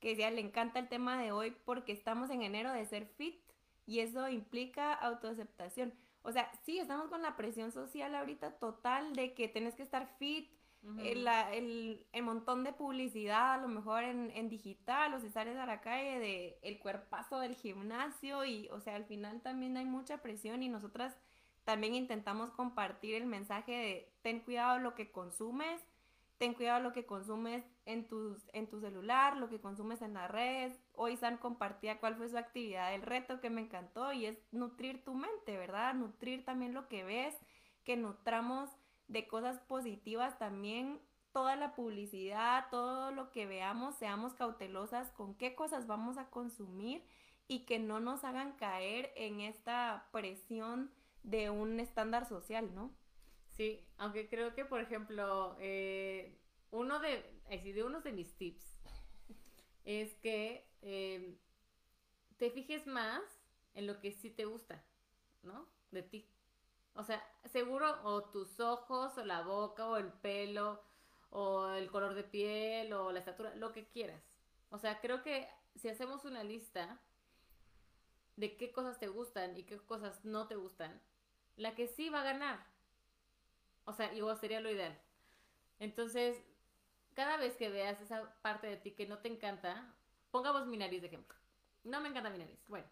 que 0.04 0.10
decía, 0.10 0.30
le 0.30 0.42
encanta 0.42 0.78
el 0.78 0.88
tema 0.90 1.16
de 1.16 1.32
hoy 1.32 1.56
porque 1.64 1.92
estamos 1.92 2.28
en 2.28 2.42
enero 2.42 2.70
de 2.70 2.84
ser 2.84 3.06
fit 3.06 3.40
y 3.86 4.00
eso 4.00 4.28
implica 4.28 4.92
autoaceptación. 4.92 5.94
O 6.20 6.30
sea, 6.30 6.52
sí, 6.66 6.78
estamos 6.78 7.08
con 7.08 7.22
la 7.22 7.38
presión 7.38 7.72
social 7.72 8.14
ahorita 8.14 8.58
total 8.58 9.14
de 9.14 9.32
que 9.32 9.48
tienes 9.48 9.74
que 9.74 9.82
estar 9.82 10.06
fit, 10.18 10.50
el, 10.98 12.06
montón 12.22 12.64
de 12.64 12.74
publicidad, 12.74 13.54
a 13.54 13.56
lo 13.56 13.68
mejor 13.68 14.04
en, 14.04 14.30
en, 14.32 14.50
digital, 14.50 15.14
o 15.14 15.20
si 15.20 15.30
sales 15.30 15.56
a 15.56 15.64
la 15.64 15.80
calle, 15.80 16.18
de 16.18 16.58
el 16.60 16.78
cuerpazo 16.78 17.40
del 17.40 17.54
gimnasio, 17.54 18.44
y, 18.44 18.68
o 18.68 18.80
sea, 18.80 18.96
al 18.96 19.06
final 19.06 19.40
también 19.40 19.78
hay 19.78 19.86
mucha 19.86 20.18
presión 20.18 20.62
y 20.62 20.68
nosotras 20.68 21.16
también 21.64 21.94
intentamos 21.94 22.50
compartir 22.50 23.14
el 23.14 23.24
mensaje 23.24 23.72
de 23.72 24.12
ten 24.20 24.40
cuidado 24.40 24.78
lo 24.80 24.94
que 24.94 25.10
consumes, 25.10 25.80
ten 26.36 26.52
cuidado 26.52 26.82
lo 26.82 26.92
que 26.92 27.06
consumes 27.06 27.64
en, 27.86 28.06
tus, 28.06 28.48
en 28.52 28.68
tu 28.68 28.80
celular, 28.80 29.36
lo 29.36 29.48
que 29.48 29.60
consumes 29.60 30.02
en 30.02 30.14
las 30.14 30.30
redes. 30.30 30.78
Hoy 30.92 31.16
San 31.16 31.38
compartía 31.38 32.00
cuál 32.00 32.16
fue 32.16 32.28
su 32.28 32.38
actividad, 32.38 32.94
el 32.94 33.02
reto 33.02 33.40
que 33.40 33.50
me 33.50 33.60
encantó 33.60 34.12
y 34.12 34.26
es 34.26 34.38
nutrir 34.52 35.04
tu 35.04 35.14
mente, 35.14 35.56
¿verdad? 35.56 35.94
Nutrir 35.94 36.44
también 36.44 36.74
lo 36.74 36.88
que 36.88 37.04
ves, 37.04 37.36
que 37.84 37.96
nutramos 37.96 38.70
de 39.08 39.26
cosas 39.26 39.60
positivas 39.60 40.38
también 40.38 41.00
toda 41.32 41.56
la 41.56 41.74
publicidad, 41.74 42.66
todo 42.70 43.10
lo 43.10 43.32
que 43.32 43.44
veamos, 43.44 43.96
seamos 43.96 44.34
cautelosas 44.34 45.10
con 45.10 45.34
qué 45.34 45.56
cosas 45.56 45.88
vamos 45.88 46.16
a 46.16 46.30
consumir 46.30 47.04
y 47.48 47.66
que 47.66 47.80
no 47.80 47.98
nos 47.98 48.22
hagan 48.22 48.52
caer 48.52 49.12
en 49.16 49.40
esta 49.40 50.08
presión 50.12 50.92
de 51.24 51.50
un 51.50 51.80
estándar 51.80 52.26
social, 52.26 52.72
¿no? 52.72 52.94
Sí, 53.50 53.84
aunque 53.98 54.28
creo 54.28 54.54
que, 54.54 54.64
por 54.64 54.80
ejemplo, 54.80 55.56
eh, 55.58 56.38
uno 56.70 57.00
de, 57.00 57.33
de 57.48 57.84
unos 57.84 58.04
de 58.04 58.12
mis 58.12 58.34
tips 58.34 58.64
es 59.84 60.14
que 60.16 60.66
eh, 60.82 61.36
te 62.38 62.50
fijes 62.50 62.86
más 62.86 63.22
en 63.74 63.86
lo 63.86 64.00
que 64.00 64.12
sí 64.12 64.30
te 64.30 64.44
gusta, 64.44 64.82
¿no? 65.42 65.66
De 65.90 66.02
ti. 66.02 66.28
O 66.94 67.04
sea, 67.04 67.22
seguro 67.44 68.00
o 68.04 68.24
tus 68.24 68.60
ojos, 68.60 69.18
o 69.18 69.24
la 69.24 69.42
boca, 69.42 69.86
o 69.88 69.96
el 69.96 70.12
pelo, 70.12 70.82
o 71.30 71.68
el 71.70 71.90
color 71.90 72.14
de 72.14 72.24
piel, 72.24 72.92
o 72.92 73.12
la 73.12 73.18
estatura, 73.18 73.54
lo 73.56 73.72
que 73.72 73.88
quieras. 73.88 74.22
O 74.70 74.78
sea, 74.78 75.00
creo 75.00 75.22
que 75.22 75.48
si 75.74 75.88
hacemos 75.88 76.24
una 76.24 76.44
lista 76.44 77.00
de 78.36 78.56
qué 78.56 78.72
cosas 78.72 78.98
te 78.98 79.08
gustan 79.08 79.56
y 79.56 79.64
qué 79.64 79.78
cosas 79.78 80.24
no 80.24 80.46
te 80.46 80.56
gustan, 80.56 81.00
la 81.56 81.74
que 81.74 81.88
sí 81.88 82.08
va 82.08 82.20
a 82.20 82.24
ganar. 82.32 82.66
O 83.84 83.92
sea, 83.92 84.14
igual 84.14 84.38
sería 84.38 84.60
lo 84.60 84.70
ideal. 84.70 84.98
Entonces, 85.78 86.42
cada 87.14 87.36
vez 87.36 87.56
que 87.56 87.70
veas 87.70 88.00
esa 88.00 88.34
parte 88.42 88.66
de 88.66 88.76
ti 88.76 88.92
que 88.92 89.06
no 89.06 89.18
te 89.18 89.28
encanta, 89.28 89.94
pongamos 90.30 90.66
mi 90.66 90.76
nariz 90.76 91.00
de 91.00 91.08
ejemplo. 91.08 91.36
No 91.84 92.00
me 92.00 92.08
encanta 92.08 92.30
mi 92.30 92.38
nariz, 92.38 92.58
bueno. 92.68 92.86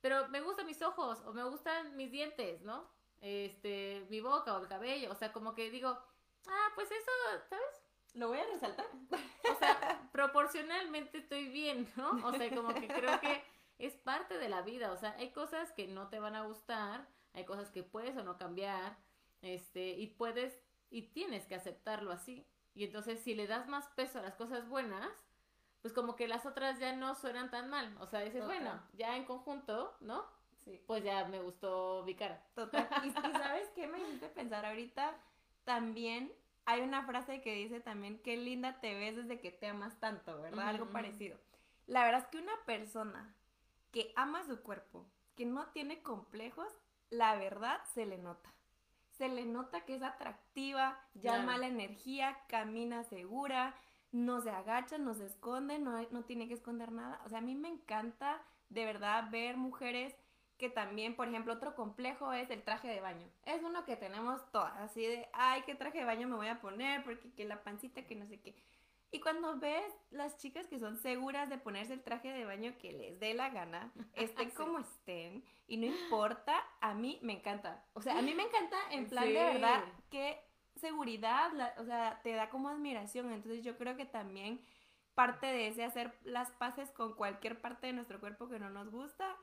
Pero 0.00 0.28
me 0.28 0.40
gustan 0.40 0.66
mis 0.66 0.80
ojos 0.82 1.20
o 1.26 1.32
me 1.32 1.42
gustan 1.44 1.96
mis 1.96 2.10
dientes, 2.10 2.62
¿no? 2.62 2.88
Este, 3.20 4.06
mi 4.10 4.20
boca 4.20 4.54
o 4.54 4.60
el 4.60 4.68
cabello. 4.68 5.10
O 5.10 5.14
sea, 5.14 5.32
como 5.32 5.54
que 5.54 5.70
digo, 5.70 5.88
ah, 6.46 6.68
pues 6.74 6.90
eso, 6.90 7.10
¿sabes? 7.48 7.82
Lo 8.14 8.28
voy 8.28 8.38
a 8.38 8.46
resaltar. 8.46 8.86
O 9.50 9.58
sea, 9.58 10.08
proporcionalmente 10.12 11.18
estoy 11.18 11.48
bien, 11.48 11.90
¿no? 11.96 12.10
O 12.24 12.32
sea, 12.32 12.54
como 12.54 12.72
que 12.74 12.86
creo 12.86 13.20
que 13.20 13.42
es 13.78 13.94
parte 13.94 14.38
de 14.38 14.48
la 14.48 14.62
vida. 14.62 14.92
O 14.92 14.96
sea, 14.96 15.14
hay 15.18 15.32
cosas 15.32 15.72
que 15.72 15.88
no 15.88 16.08
te 16.08 16.20
van 16.20 16.36
a 16.36 16.44
gustar 16.44 17.08
hay 17.38 17.44
cosas 17.44 17.70
que 17.70 17.82
puedes 17.82 18.16
o 18.16 18.24
no 18.24 18.36
cambiar, 18.36 18.98
este, 19.42 19.90
y 19.90 20.08
puedes 20.08 20.60
y 20.90 21.02
tienes 21.02 21.46
que 21.46 21.54
aceptarlo 21.54 22.10
así. 22.10 22.46
Y 22.78 22.84
entonces 22.84 23.18
si 23.18 23.34
le 23.34 23.48
das 23.48 23.66
más 23.66 23.88
peso 23.88 24.20
a 24.20 24.22
las 24.22 24.36
cosas 24.36 24.68
buenas, 24.68 25.10
pues 25.82 25.92
como 25.92 26.14
que 26.14 26.28
las 26.28 26.46
otras 26.46 26.78
ya 26.78 26.94
no 26.94 27.16
suenan 27.16 27.50
tan 27.50 27.68
mal. 27.68 27.92
O 27.98 28.06
sea, 28.06 28.20
dices, 28.20 28.44
bueno, 28.44 28.80
ya 28.92 29.16
en 29.16 29.24
conjunto, 29.24 29.96
¿no? 30.00 30.24
Sí. 30.64 30.80
Pues 30.86 31.02
ya 31.02 31.24
me 31.24 31.40
gustó 31.40 32.04
mi 32.06 32.14
cara. 32.14 32.40
Total. 32.54 32.88
Y, 33.02 33.10
sabes 33.32 33.68
qué 33.74 33.88
me 33.88 33.98
hiciste 33.98 34.28
pensar 34.28 34.64
ahorita, 34.64 35.12
también 35.64 36.32
hay 36.66 36.82
una 36.82 37.04
frase 37.04 37.40
que 37.40 37.52
dice 37.52 37.80
también, 37.80 38.20
qué 38.22 38.36
linda 38.36 38.80
te 38.80 38.94
ves 38.94 39.16
desde 39.16 39.40
que 39.40 39.50
te 39.50 39.66
amas 39.66 39.98
tanto, 39.98 40.40
¿verdad? 40.40 40.68
Algo 40.68 40.86
parecido. 40.90 41.36
La 41.88 42.04
verdad 42.04 42.20
es 42.20 42.26
que 42.28 42.38
una 42.38 42.56
persona 42.64 43.34
que 43.90 44.12
ama 44.14 44.44
su 44.44 44.60
cuerpo, 44.60 45.04
que 45.34 45.46
no 45.46 45.66
tiene 45.70 46.00
complejos, 46.04 46.72
la 47.10 47.34
verdad 47.34 47.80
se 47.92 48.06
le 48.06 48.18
nota. 48.18 48.52
Se 49.18 49.28
le 49.28 49.44
nota 49.44 49.84
que 49.84 49.96
es 49.96 50.02
atractiva, 50.02 50.98
llama 51.14 51.58
la 51.58 51.66
energía, 51.66 52.38
camina 52.48 53.04
segura, 53.04 53.74
no 54.12 54.40
se 54.40 54.50
agacha, 54.50 54.96
no 54.96 55.12
se 55.14 55.26
esconde, 55.26 55.78
no, 55.78 56.00
no 56.10 56.22
tiene 56.22 56.48
que 56.48 56.54
esconder 56.54 56.92
nada. 56.92 57.20
O 57.26 57.28
sea, 57.28 57.38
a 57.38 57.42
mí 57.42 57.54
me 57.54 57.68
encanta 57.68 58.40
de 58.68 58.84
verdad 58.84 59.28
ver 59.30 59.56
mujeres 59.56 60.14
que 60.56 60.68
también, 60.68 61.14
por 61.14 61.28
ejemplo, 61.28 61.54
otro 61.54 61.74
complejo 61.74 62.32
es 62.32 62.50
el 62.50 62.62
traje 62.62 62.88
de 62.88 63.00
baño. 63.00 63.26
Es 63.44 63.62
uno 63.62 63.84
que 63.84 63.96
tenemos 63.96 64.40
todas, 64.50 64.76
así 64.78 65.06
de, 65.06 65.28
ay, 65.32 65.62
qué 65.66 65.74
traje 65.74 65.98
de 65.98 66.04
baño 66.04 66.26
me 66.26 66.36
voy 66.36 66.48
a 66.48 66.60
poner, 66.60 67.04
porque 67.04 67.32
que 67.32 67.44
la 67.44 67.62
pancita, 67.62 68.02
que 68.02 68.16
no 68.16 68.26
sé 68.26 68.40
qué. 68.40 68.56
Y 69.10 69.20
cuando 69.20 69.58
ves 69.58 69.90
las 70.10 70.36
chicas 70.36 70.66
que 70.66 70.78
son 70.78 70.98
seguras 70.98 71.48
de 71.48 71.56
ponerse 71.56 71.94
el 71.94 72.02
traje 72.02 72.30
de 72.30 72.44
baño 72.44 72.76
que 72.78 72.92
les 72.92 73.18
dé 73.18 73.32
la 73.32 73.48
gana, 73.48 73.92
estén 74.14 74.50
como 74.50 74.78
estén, 74.80 75.44
y 75.66 75.78
no 75.78 75.86
importa, 75.86 76.62
a 76.80 76.94
mí 76.94 77.18
me 77.22 77.32
encanta. 77.32 77.84
O 77.94 78.02
sea, 78.02 78.18
a 78.18 78.22
mí 78.22 78.34
me 78.34 78.42
encanta 78.42 78.76
en 78.90 79.06
plan 79.06 79.24
de 79.24 79.32
verdad 79.32 79.84
que 80.10 80.38
seguridad, 80.76 81.50
o 81.78 81.84
sea, 81.84 82.20
te 82.22 82.32
da 82.32 82.50
como 82.50 82.68
admiración. 82.68 83.32
Entonces 83.32 83.64
yo 83.64 83.76
creo 83.76 83.96
que 83.96 84.06
también 84.06 84.60
parte 85.14 85.46
de 85.46 85.68
ese 85.68 85.84
hacer 85.84 86.16
las 86.22 86.50
paces 86.52 86.90
con 86.92 87.14
cualquier 87.14 87.60
parte 87.60 87.88
de 87.88 87.92
nuestro 87.92 88.20
cuerpo 88.20 88.48
que 88.48 88.58
no 88.58 88.70
nos 88.70 88.90
gusta 88.90 89.36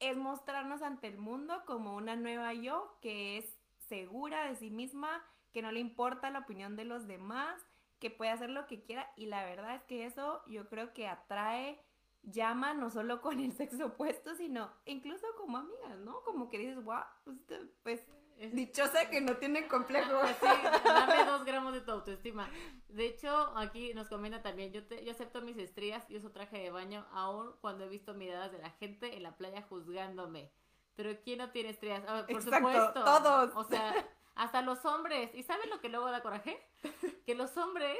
es 0.00 0.16
mostrarnos 0.16 0.82
ante 0.82 1.06
el 1.06 1.18
mundo 1.18 1.62
como 1.66 1.94
una 1.94 2.16
nueva 2.16 2.52
yo 2.54 2.98
que 3.00 3.38
es 3.38 3.58
segura 3.78 4.46
de 4.48 4.56
sí 4.56 4.70
misma, 4.70 5.22
que 5.52 5.62
no 5.62 5.70
le 5.70 5.80
importa 5.80 6.30
la 6.30 6.40
opinión 6.40 6.76
de 6.76 6.84
los 6.84 7.06
demás 7.06 7.60
que 8.04 8.10
puede 8.10 8.32
hacer 8.32 8.50
lo 8.50 8.66
que 8.66 8.82
quiera 8.82 9.10
y 9.16 9.24
la 9.24 9.46
verdad 9.46 9.76
es 9.76 9.82
que 9.84 10.04
eso 10.04 10.42
yo 10.46 10.68
creo 10.68 10.92
que 10.92 11.08
atrae, 11.08 11.80
llama 12.22 12.74
no 12.74 12.90
solo 12.90 13.22
con 13.22 13.40
el 13.40 13.54
sexo 13.54 13.86
opuesto, 13.86 14.34
sino 14.34 14.70
incluso 14.84 15.26
como 15.38 15.56
amigas, 15.56 15.96
¿no? 16.00 16.20
Como 16.20 16.50
que 16.50 16.58
dices, 16.58 16.84
wow, 16.84 17.00
pues, 17.24 17.38
pues 17.82 18.06
dichosa 18.52 19.08
que 19.08 19.22
no 19.22 19.38
tiene 19.38 19.68
complejo. 19.68 20.20
Sí, 20.38 20.46
dame 20.84 21.24
dos 21.24 21.46
gramos 21.46 21.72
de 21.72 21.80
tu 21.80 21.92
autoestima. 21.92 22.46
De 22.88 23.06
hecho, 23.06 23.56
aquí 23.56 23.94
nos 23.94 24.10
comenta 24.10 24.42
también, 24.42 24.70
yo, 24.70 24.86
te, 24.86 25.02
yo 25.02 25.12
acepto 25.12 25.40
mis 25.40 25.56
estrías 25.56 26.04
y 26.10 26.18
uso 26.18 26.30
traje 26.30 26.58
de 26.58 26.70
baño 26.70 27.06
aún 27.10 27.54
cuando 27.62 27.84
he 27.84 27.88
visto 27.88 28.12
miradas 28.12 28.52
de 28.52 28.58
la 28.58 28.68
gente 28.72 29.16
en 29.16 29.22
la 29.22 29.34
playa 29.38 29.62
juzgándome. 29.62 30.52
Pero 30.94 31.18
¿quién 31.22 31.38
no 31.38 31.52
tiene 31.52 31.70
estrías? 31.70 32.02
Ah, 32.06 32.26
por 32.28 32.42
supuesto. 32.42 33.02
Todos. 33.02 33.52
O 33.54 33.64
sea, 33.64 33.94
hasta 34.34 34.62
los 34.62 34.84
hombres. 34.84 35.34
¿Y 35.34 35.42
saben 35.42 35.70
lo 35.70 35.80
que 35.80 35.88
luego 35.88 36.10
da 36.10 36.22
coraje? 36.22 36.60
Que 37.26 37.34
los 37.34 37.56
hombres 37.56 37.98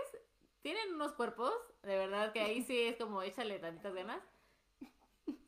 tienen 0.61 0.94
unos 0.94 1.12
cuerpos, 1.12 1.53
de 1.83 1.97
verdad 1.97 2.33
que 2.33 2.40
ahí 2.40 2.62
sí 2.62 2.79
es 2.79 2.97
como 2.97 3.23
échale 3.23 3.59
tantitas 3.59 3.94
ganas. 3.94 4.23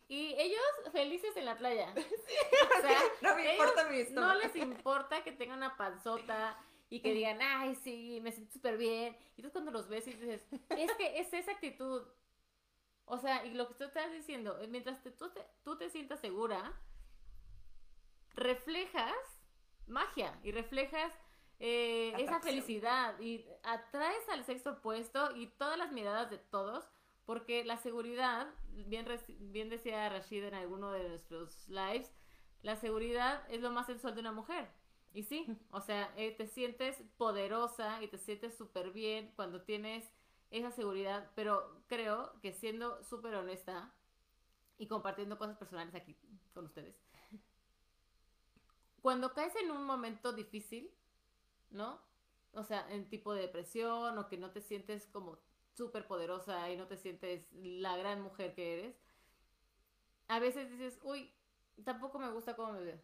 Y 0.08 0.34
ellos 0.38 0.60
felices 0.92 1.36
en 1.36 1.46
la 1.46 1.56
playa. 1.58 1.92
o 2.78 2.80
sea, 2.80 3.00
no 3.22 3.34
me 3.34 3.52
importa 3.52 3.88
mi 3.88 4.04
No 4.12 4.34
les 4.34 4.54
importa 4.56 5.24
que 5.24 5.32
tengan 5.32 5.58
una 5.58 5.76
panzota 5.76 6.56
y 6.88 7.00
que 7.00 7.12
digan, 7.12 7.40
ay, 7.42 7.74
sí, 7.74 8.20
me 8.22 8.30
siento 8.30 8.52
súper 8.52 8.76
bien. 8.76 9.16
Y 9.36 9.42
tú 9.42 9.50
cuando 9.50 9.72
los 9.72 9.88
ves 9.88 10.06
y 10.06 10.12
dices, 10.12 10.42
es 10.70 10.92
que 10.92 11.18
es 11.18 11.32
esa 11.32 11.52
actitud. 11.52 12.02
O 13.06 13.18
sea, 13.18 13.44
y 13.44 13.54
lo 13.54 13.68
que 13.68 13.74
tú 13.74 13.84
estás 13.84 14.12
diciendo, 14.12 14.58
mientras 14.68 15.02
tú, 15.02 15.30
te, 15.30 15.44
tú 15.64 15.76
te 15.76 15.90
sientas 15.90 16.20
segura, 16.20 16.72
reflejas 18.34 19.35
magia 19.86 20.38
y 20.42 20.52
reflejas 20.52 21.12
eh, 21.58 22.12
esa 22.18 22.40
felicidad 22.40 23.18
y 23.18 23.46
atraes 23.62 24.28
al 24.28 24.44
sexo 24.44 24.72
opuesto 24.72 25.34
y 25.34 25.46
todas 25.46 25.78
las 25.78 25.92
miradas 25.92 26.30
de 26.30 26.38
todos, 26.38 26.88
porque 27.24 27.64
la 27.64 27.78
seguridad, 27.78 28.48
bien, 28.68 29.06
bien 29.40 29.68
decía 29.70 30.08
Rashid 30.08 30.44
en 30.44 30.54
alguno 30.54 30.92
de 30.92 31.08
nuestros 31.08 31.68
lives, 31.68 32.12
la 32.62 32.76
seguridad 32.76 33.42
es 33.50 33.60
lo 33.60 33.70
más 33.70 33.86
sensual 33.86 34.14
de 34.14 34.20
una 34.20 34.32
mujer. 34.32 34.68
Y 35.12 35.22
sí, 35.22 35.46
o 35.70 35.80
sea, 35.80 36.12
eh, 36.16 36.32
te 36.32 36.46
sientes 36.46 37.02
poderosa 37.16 38.02
y 38.02 38.08
te 38.08 38.18
sientes 38.18 38.56
súper 38.56 38.90
bien 38.90 39.32
cuando 39.34 39.62
tienes 39.62 40.12
esa 40.50 40.70
seguridad, 40.70 41.30
pero 41.34 41.82
creo 41.86 42.38
que 42.40 42.52
siendo 42.52 43.02
súper 43.02 43.34
honesta 43.34 43.94
y 44.78 44.86
compartiendo 44.86 45.38
cosas 45.38 45.56
personales 45.56 45.94
aquí 45.94 46.16
con 46.52 46.66
ustedes, 46.66 47.02
cuando 49.06 49.32
caes 49.34 49.54
en 49.54 49.70
un 49.70 49.84
momento 49.84 50.32
difícil, 50.32 50.90
¿no? 51.70 52.00
O 52.54 52.64
sea, 52.64 52.92
en 52.92 53.08
tipo 53.08 53.32
de 53.32 53.42
depresión 53.42 54.18
o 54.18 54.26
que 54.26 54.36
no 54.36 54.50
te 54.50 54.60
sientes 54.60 55.06
como 55.12 55.38
súper 55.74 56.08
poderosa 56.08 56.68
y 56.72 56.76
no 56.76 56.88
te 56.88 56.96
sientes 56.96 57.46
la 57.52 57.96
gran 57.96 58.20
mujer 58.20 58.52
que 58.56 58.72
eres, 58.80 58.96
a 60.26 60.40
veces 60.40 60.68
dices, 60.72 60.98
uy, 61.04 61.32
tampoco 61.84 62.18
me 62.18 62.32
gusta 62.32 62.56
cómo 62.56 62.72
me 62.72 62.82
veo. 62.82 63.00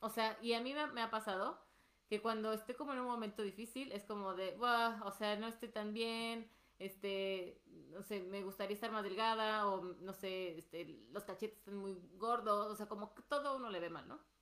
O 0.00 0.08
sea, 0.08 0.38
y 0.40 0.54
a 0.54 0.62
mí 0.62 0.72
me, 0.72 1.02
ha 1.02 1.10
pasado 1.10 1.60
que 2.08 2.22
cuando 2.22 2.54
estoy 2.54 2.74
como 2.74 2.94
en 2.94 3.00
un 3.00 3.06
momento 3.06 3.42
difícil, 3.42 3.92
es 3.92 4.02
como 4.02 4.32
de, 4.32 4.56
o 4.58 5.12
sea, 5.12 5.36
no 5.36 5.46
estoy 5.46 5.68
tan 5.68 5.92
bien, 5.92 6.50
este, 6.78 7.60
no 7.90 8.02
sé, 8.02 8.20
me 8.20 8.42
gustaría 8.42 8.74
estar 8.74 8.92
más 8.92 9.04
delgada, 9.04 9.68
o 9.68 9.82
no 9.82 10.14
sé, 10.14 10.56
este, 10.56 10.86
los 11.10 11.24
cachetes 11.24 11.58
están 11.58 11.76
muy 11.76 12.00
gordos, 12.14 12.72
o 12.72 12.76
sea, 12.76 12.88
como 12.88 13.14
que 13.14 13.20
todo 13.24 13.56
uno 13.56 13.68
le 13.68 13.80
ve 13.80 13.90
mal, 13.90 14.08
¿no? 14.08 14.35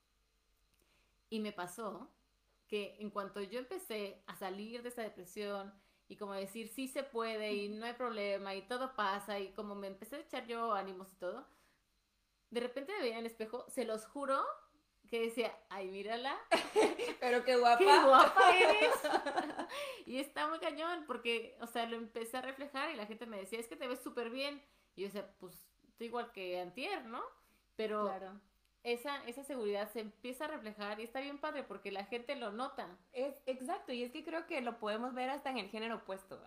Y 1.34 1.40
me 1.40 1.50
pasó 1.50 2.08
que 2.68 2.94
en 3.00 3.10
cuanto 3.10 3.40
yo 3.40 3.58
empecé 3.58 4.22
a 4.28 4.36
salir 4.36 4.84
de 4.84 4.90
esa 4.90 5.02
depresión 5.02 5.74
y 6.06 6.14
como 6.14 6.32
decir, 6.32 6.68
sí 6.68 6.86
se 6.86 7.02
puede 7.02 7.54
y 7.54 7.68
no 7.70 7.86
hay 7.86 7.94
problema 7.94 8.54
y 8.54 8.62
todo 8.68 8.94
pasa 8.94 9.40
y 9.40 9.50
como 9.50 9.74
me 9.74 9.88
empecé 9.88 10.14
a 10.14 10.20
echar 10.20 10.46
yo 10.46 10.72
ánimos 10.72 11.12
y 11.12 11.16
todo, 11.16 11.44
de 12.50 12.60
repente 12.60 12.92
me 12.92 13.00
veía 13.00 13.14
en 13.14 13.18
el 13.18 13.26
espejo, 13.26 13.64
se 13.68 13.84
los 13.84 14.06
juro 14.06 14.40
que 15.08 15.22
decía, 15.22 15.52
ay, 15.70 15.88
mírala. 15.88 16.38
Pero 17.20 17.42
qué 17.42 17.56
guapa. 17.56 17.78
Qué 17.84 18.04
guapa 18.04 18.56
eres. 18.56 18.94
y 20.06 20.18
está 20.18 20.46
muy 20.46 20.60
cañón 20.60 21.02
porque, 21.04 21.58
o 21.60 21.66
sea, 21.66 21.84
lo 21.86 21.96
empecé 21.96 22.36
a 22.36 22.42
reflejar 22.42 22.92
y 22.92 22.96
la 22.96 23.06
gente 23.06 23.26
me 23.26 23.38
decía, 23.38 23.58
es 23.58 23.66
que 23.66 23.74
te 23.74 23.88
ves 23.88 23.98
súper 23.98 24.30
bien. 24.30 24.62
Y 24.94 25.00
yo 25.00 25.08
decía, 25.08 25.34
pues, 25.40 25.66
estoy 25.88 26.06
igual 26.06 26.30
que 26.30 26.60
antier, 26.60 27.04
¿no? 27.06 27.24
Pero 27.74 28.04
claro 28.04 28.40
esa, 28.84 29.24
esa 29.26 29.42
seguridad 29.42 29.90
se 29.90 30.00
empieza 30.00 30.44
a 30.44 30.48
reflejar 30.48 31.00
y 31.00 31.04
está 31.04 31.20
bien 31.20 31.38
padre 31.38 31.64
porque 31.64 31.90
la 31.90 32.04
gente 32.04 32.36
lo 32.36 32.52
nota. 32.52 32.86
Es 33.12 33.34
exacto, 33.46 33.92
y 33.92 34.02
es 34.02 34.12
que 34.12 34.22
creo 34.22 34.46
que 34.46 34.60
lo 34.60 34.78
podemos 34.78 35.14
ver 35.14 35.30
hasta 35.30 35.50
en 35.50 35.58
el 35.58 35.70
género 35.70 35.96
opuesto. 35.96 36.40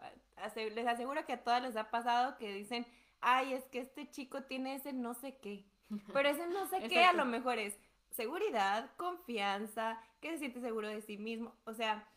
Les 0.55 0.87
aseguro 0.87 1.25
que 1.25 1.33
a 1.33 1.43
todas 1.43 1.63
les 1.63 1.75
ha 1.75 1.89
pasado 1.89 2.37
que 2.37 2.53
dicen, 2.53 2.85
ay, 3.21 3.53
es 3.53 3.63
que 3.65 3.79
este 3.79 4.09
chico 4.09 4.43
tiene 4.43 4.75
ese 4.75 4.93
no 4.93 5.15
sé 5.15 5.37
qué. 5.37 5.65
Pero 6.13 6.29
ese 6.29 6.47
no 6.47 6.67
sé 6.67 6.87
qué 6.87 7.03
a 7.03 7.13
lo 7.13 7.25
mejor 7.25 7.57
es 7.57 7.75
seguridad, 8.11 8.91
confianza, 8.97 10.01
que 10.21 10.31
se 10.31 10.37
siente 10.37 10.61
seguro 10.61 10.87
de 10.87 11.01
sí 11.01 11.17
mismo. 11.17 11.55
O 11.65 11.73
sea, 11.73 12.07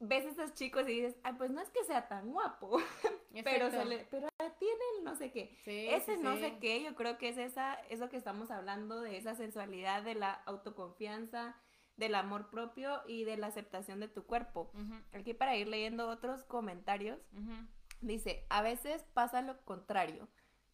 ves 0.00 0.26
a 0.26 0.30
esos 0.30 0.54
chicos 0.54 0.82
y 0.88 1.00
dices, 1.00 1.16
ay, 1.22 1.34
pues 1.38 1.50
no 1.50 1.62
es 1.62 1.70
que 1.70 1.84
sea 1.84 2.08
tan 2.08 2.30
guapo, 2.30 2.78
pero, 3.44 3.70
se 3.70 3.84
le, 3.86 4.06
pero 4.10 4.29
tiene 4.58 4.80
el 4.98 5.04
no 5.04 5.14
sé 5.16 5.30
qué. 5.30 5.58
Ese 5.66 6.16
no 6.16 6.36
sé 6.36 6.58
qué, 6.58 6.82
yo 6.82 6.94
creo 6.94 7.18
que 7.18 7.28
es 7.28 7.38
esa, 7.38 7.74
eso 7.88 8.08
que 8.08 8.16
estamos 8.16 8.50
hablando 8.50 9.00
de 9.00 9.16
esa 9.16 9.34
sensualidad, 9.34 10.02
de 10.02 10.14
la 10.14 10.32
autoconfianza, 10.32 11.56
del 11.96 12.14
amor 12.14 12.50
propio 12.50 13.02
y 13.06 13.24
de 13.24 13.36
la 13.36 13.48
aceptación 13.48 14.00
de 14.00 14.08
tu 14.08 14.24
cuerpo. 14.24 14.72
Aquí 15.12 15.34
para 15.34 15.56
ir 15.56 15.68
leyendo 15.68 16.08
otros 16.08 16.44
comentarios, 16.44 17.18
dice, 18.00 18.46
a 18.48 18.62
veces 18.62 19.04
pasa 19.14 19.42
lo 19.42 19.62
contrario. 19.64 20.28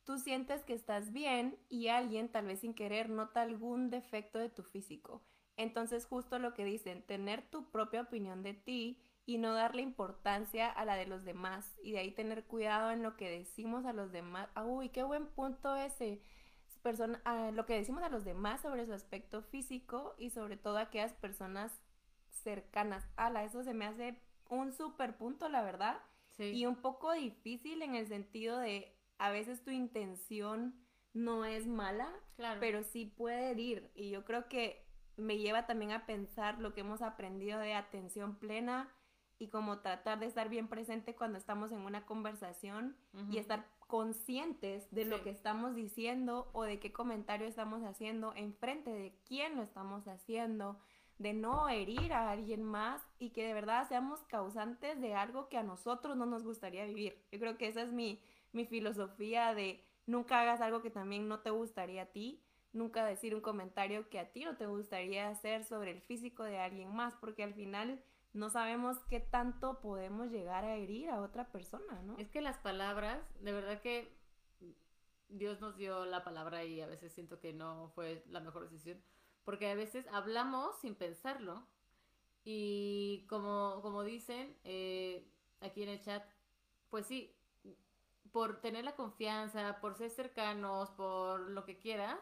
Tú 0.05 0.19
sientes 0.19 0.65
que 0.65 0.73
estás 0.73 1.13
bien 1.13 1.59
y 1.69 1.89
alguien, 1.89 2.31
tal 2.31 2.47
vez 2.47 2.61
sin 2.61 2.75
querer, 2.75 3.11
nota 3.11 3.43
algún 3.43 3.91
defecto 3.91 4.39
de 4.39 4.49
tu 4.49 4.63
físico. 4.63 5.25
Entonces, 5.57 6.07
justo 6.07 6.39
lo 6.39 6.55
que 6.55 6.65
dicen, 6.65 7.03
tener 7.03 7.43
tu 7.51 7.71
propia 7.73 8.03
opinión 8.03 8.43
de 8.43 8.55
ti 8.55 9.03
y 9.27 9.39
no 9.39 9.53
darle 9.53 9.83
importancia 9.83 10.71
a 10.71 10.85
la 10.85 10.95
de 10.95 11.07
los 11.07 11.25
demás 11.25 11.77
y 11.83 11.93
de 11.93 11.99
ahí 11.99 12.13
tener 12.13 12.45
cuidado 12.45 12.93
en 12.93 13.03
lo 13.03 13.17
que 13.17 13.29
decimos 13.29 13.85
a 13.85 13.93
los 13.93 14.13
demás. 14.13 14.49
Ah, 14.55 14.65
uy, 14.65 14.89
qué 14.91 15.03
buen 15.03 15.27
punto 15.27 15.75
ese. 15.75 16.23
Persona, 16.83 17.21
ah, 17.25 17.51
lo 17.53 17.67
que 17.67 17.75
decimos 17.75 18.05
a 18.05 18.09
los 18.09 18.25
demás 18.25 18.63
sobre 18.63 18.87
su 18.87 18.93
aspecto 18.93 19.43
físico 19.43 20.15
y 20.17 20.31
sobre 20.31 20.57
todo 20.57 20.79
a 20.79 20.83
aquellas 20.83 21.13
personas 21.15 21.81
cercanas. 22.31 23.05
Ala, 23.17 23.43
eso 23.43 23.65
se 23.65 23.75
me 23.75 23.87
hace 23.87 24.21
un 24.49 24.73
súper 24.73 25.17
punto, 25.17 25.49
la 25.49 25.63
verdad. 25.63 26.01
Y 26.39 26.67
un 26.67 26.77
poco 26.77 27.13
difícil 27.13 27.83
en 27.83 27.95
el 27.97 28.07
sentido 28.07 28.59
de 28.59 28.95
a 29.19 29.31
veces 29.31 29.65
tu 29.65 29.71
intención 29.71 30.75
no 31.15 31.47
es 31.47 31.67
mala, 31.67 32.13
pero 32.61 32.83
sí 32.85 33.07
puede 33.07 33.51
herir. 33.51 33.91
Y 33.95 34.11
yo 34.11 34.25
creo 34.25 34.49
que 34.49 34.87
me 35.17 35.39
lleva 35.39 35.67
también 35.67 35.93
a 35.93 36.05
pensar 36.07 36.61
lo 36.61 36.75
que 36.75 36.83
hemos 36.83 37.01
aprendido 37.01 37.59
de 37.59 37.75
atención 37.75 38.37
plena, 38.37 38.93
y 39.39 39.49
como 39.49 39.81
tratar 39.81 40.19
de 40.19 40.27
estar 40.27 40.49
bien 40.49 40.69
presente 40.69 41.15
cuando 41.15 41.39
estamos 41.39 41.73
en 41.73 41.81
una 41.81 42.07
conversación 42.07 42.97
y 43.31 43.39
estar 43.39 43.67
conscientes 43.87 44.91
de 44.91 45.05
lo 45.05 45.23
que 45.23 45.31
estamos 45.31 45.75
diciendo 45.75 46.49
o 46.53 46.63
de 46.65 46.81
qué 46.81 46.93
comentario 46.93 47.47
estamos 47.47 47.83
haciendo, 47.83 48.33
enfrente 48.35 48.91
de 48.91 49.15
quién 49.27 49.57
lo 49.57 49.63
estamos 49.63 50.09
haciendo, 50.09 50.79
de 51.19 51.33
no 51.33 51.69
herir 51.69 52.13
a 52.13 52.31
alguien 52.31 52.63
más 52.63 53.03
y 53.19 53.31
que 53.31 53.47
de 53.47 53.55
verdad 53.55 53.89
seamos 53.89 54.21
causantes 54.25 55.01
de 55.01 55.15
algo 55.15 55.49
que 55.49 55.59
a 55.59 55.63
nosotros 55.63 56.17
no 56.17 56.27
nos 56.27 56.43
gustaría 56.43 56.85
vivir. 56.85 57.23
Yo 57.31 57.39
creo 57.39 57.57
que 57.57 57.69
esa 57.69 57.83
es 57.83 57.93
mi, 57.93 58.21
mi 58.53 58.67
filosofía 58.67 59.55
de 59.55 59.83
nunca 60.07 60.41
hagas 60.41 60.61
algo 60.61 60.83
que 60.83 60.91
también 60.91 61.29
no 61.29 61.41
te 61.41 61.51
gustaría 61.51 62.03
a 62.03 62.07
ti, 62.07 62.43
nunca 62.73 63.05
decir 63.05 63.35
un 63.35 63.41
comentario 63.41 64.09
que 64.09 64.19
a 64.19 64.31
ti 64.33 64.45
no 64.45 64.57
te 64.57 64.67
gustaría 64.67 65.29
hacer 65.29 65.65
sobre 65.65 65.93
el 65.93 66.03
físico 66.03 66.43
de 66.45 66.59
alguien 66.59 66.95
más, 66.95 67.15
porque 67.17 67.43
al 67.43 67.55
final 67.55 68.03
no 68.37 68.51
sabemos 68.51 68.99
qué 69.09 69.21
tanto 69.21 69.81
podemos 69.81 70.31
llegar 70.31 70.65
a 70.65 70.77
herir 70.77 71.11
a 71.11 71.21
otra 71.21 71.51
persona, 71.51 72.03
¿no? 72.03 72.17
Es 72.19 72.29
que 72.29 72.41
las 72.41 72.59
palabras, 72.59 73.19
de 73.41 73.53
verdad 73.53 73.81
que 73.81 74.15
Dios 75.29 75.61
nos 75.61 75.77
dio 75.77 76.05
la 76.05 76.23
palabra 76.23 76.65
y 76.65 76.81
a 76.81 76.87
veces 76.87 77.13
siento 77.13 77.41
que 77.41 77.53
no 77.53 77.91
fue 77.95 78.25
la 78.29 78.41
mejor 78.41 78.69
decisión, 78.69 79.03
porque 79.45 79.71
a 79.71 79.75
veces 79.75 80.07
hablamos 80.13 80.77
sin 80.81 80.95
pensarlo 80.95 81.67
y 82.45 83.27
como, 83.29 83.81
como 83.83 84.05
dicen 84.05 84.57
eh, 84.65 85.29
aquí 85.61 85.83
en 85.83 85.89
el 85.89 86.01
chat, 86.01 86.25
pues 86.91 87.07
sí, 87.07 87.35
por 88.33 88.61
tener 88.61 88.85
la 88.85 88.95
confianza, 88.97 89.81
por 89.81 89.97
ser 89.97 90.11
cercanos, 90.11 90.91
por 90.91 91.41
lo 91.41 91.65
que 91.65 91.79
quieras, 91.79 92.19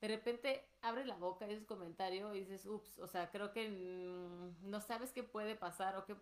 de 0.00 0.08
repente 0.08 0.64
abres 0.82 1.06
la 1.06 1.16
boca 1.16 1.46
y 1.46 1.52
ese 1.52 1.66
comentario 1.66 2.34
y 2.34 2.40
dices, 2.40 2.66
ups, 2.66 2.98
o 2.98 3.06
sea, 3.06 3.30
creo 3.30 3.52
que 3.52 3.68
no 3.68 4.80
sabes 4.80 5.12
qué 5.12 5.22
puede 5.22 5.56
pasar 5.56 5.96
o 5.96 6.04
qué, 6.04 6.16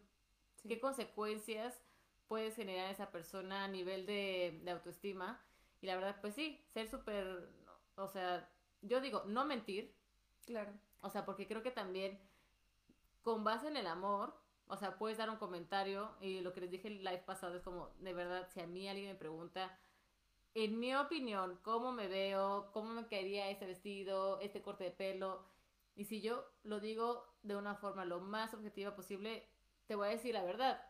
qué 0.66 0.80
consecuencias 0.80 1.82
puedes 2.28 2.56
generar 2.56 2.90
esa 2.90 3.10
persona 3.10 3.64
a 3.64 3.68
nivel 3.68 4.06
de, 4.06 4.60
de 4.64 4.70
autoestima. 4.70 5.40
Y 5.80 5.86
la 5.86 5.94
verdad, 5.94 6.16
pues 6.20 6.34
sí, 6.34 6.64
ser 6.72 6.88
súper, 6.88 7.48
o 7.96 8.08
sea, 8.08 8.48
yo 8.82 9.00
digo, 9.00 9.24
no 9.26 9.44
mentir. 9.44 9.94
Claro. 10.46 10.72
O 11.02 11.10
sea, 11.10 11.24
porque 11.24 11.46
creo 11.46 11.62
que 11.62 11.70
también 11.70 12.18
con 13.22 13.44
base 13.44 13.68
en 13.68 13.76
el 13.76 13.86
amor 13.86 14.34
o 14.68 14.76
sea, 14.76 14.98
puedes 14.98 15.18
dar 15.18 15.30
un 15.30 15.36
comentario 15.36 16.10
y 16.20 16.40
lo 16.40 16.52
que 16.52 16.60
les 16.60 16.70
dije 16.70 16.88
el 16.88 17.04
live 17.04 17.22
pasado 17.24 17.56
es 17.56 17.62
como, 17.62 17.90
de 18.00 18.12
verdad, 18.12 18.48
si 18.52 18.60
a 18.60 18.66
mí 18.66 18.88
alguien 18.88 19.08
me 19.08 19.14
pregunta, 19.14 19.78
en 20.56 20.78
mi 20.80 20.94
opinión, 20.94 21.58
cómo 21.62 21.92
me 21.92 22.08
veo, 22.08 22.70
cómo 22.72 22.94
me 22.94 23.06
quedaría 23.06 23.50
ese 23.50 23.66
vestido, 23.66 24.40
este 24.40 24.62
corte 24.62 24.84
de 24.84 24.90
pelo, 24.90 25.44
y 25.94 26.04
si 26.04 26.22
yo 26.22 26.44
lo 26.64 26.80
digo 26.80 27.26
de 27.42 27.56
una 27.56 27.74
forma 27.74 28.06
lo 28.06 28.20
más 28.20 28.54
objetiva 28.54 28.96
posible, 28.96 29.46
te 29.86 29.94
voy 29.94 30.08
a 30.08 30.12
decir 30.12 30.32
la 30.32 30.44
verdad. 30.44 30.82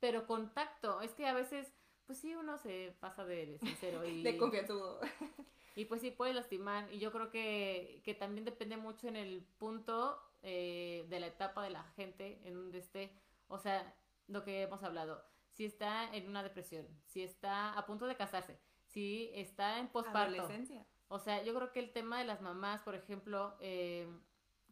Pero 0.00 0.26
contacto, 0.26 1.00
es 1.02 1.12
que 1.14 1.26
a 1.26 1.34
veces, 1.34 1.72
pues 2.06 2.18
sí, 2.18 2.34
uno 2.34 2.58
se 2.58 2.96
pasa 2.98 3.24
de, 3.24 3.58
sincero 3.58 4.04
y... 4.08 4.24
de 4.24 4.36
confianzudo. 4.36 5.00
y 5.76 5.84
pues 5.84 6.00
sí, 6.00 6.10
puede 6.10 6.34
lastimar. 6.34 6.92
Y 6.92 6.98
yo 6.98 7.12
creo 7.12 7.30
que, 7.30 8.00
que 8.04 8.14
también 8.14 8.44
depende 8.44 8.76
mucho 8.76 9.06
en 9.06 9.16
el 9.16 9.42
punto 9.58 10.20
eh, 10.42 11.06
de 11.08 11.20
la 11.20 11.28
etapa 11.28 11.62
de 11.62 11.70
la 11.70 11.84
gente 11.96 12.40
en 12.44 12.54
donde 12.54 12.78
esté. 12.78 13.12
O 13.46 13.58
sea, 13.58 13.94
lo 14.26 14.44
que 14.44 14.62
hemos 14.62 14.82
hablado. 14.82 15.24
Si 15.58 15.64
está 15.64 16.14
en 16.14 16.28
una 16.28 16.44
depresión, 16.44 16.86
si 17.04 17.24
está 17.24 17.76
a 17.76 17.84
punto 17.84 18.06
de 18.06 18.14
casarse, 18.14 18.60
si 18.84 19.28
está 19.34 19.80
en 19.80 19.88
posparto. 19.88 20.48
O 21.08 21.18
sea, 21.18 21.42
yo 21.42 21.52
creo 21.52 21.72
que 21.72 21.80
el 21.80 21.90
tema 21.90 22.20
de 22.20 22.26
las 22.26 22.40
mamás, 22.40 22.80
por 22.82 22.94
ejemplo, 22.94 23.56
eh, 23.58 24.06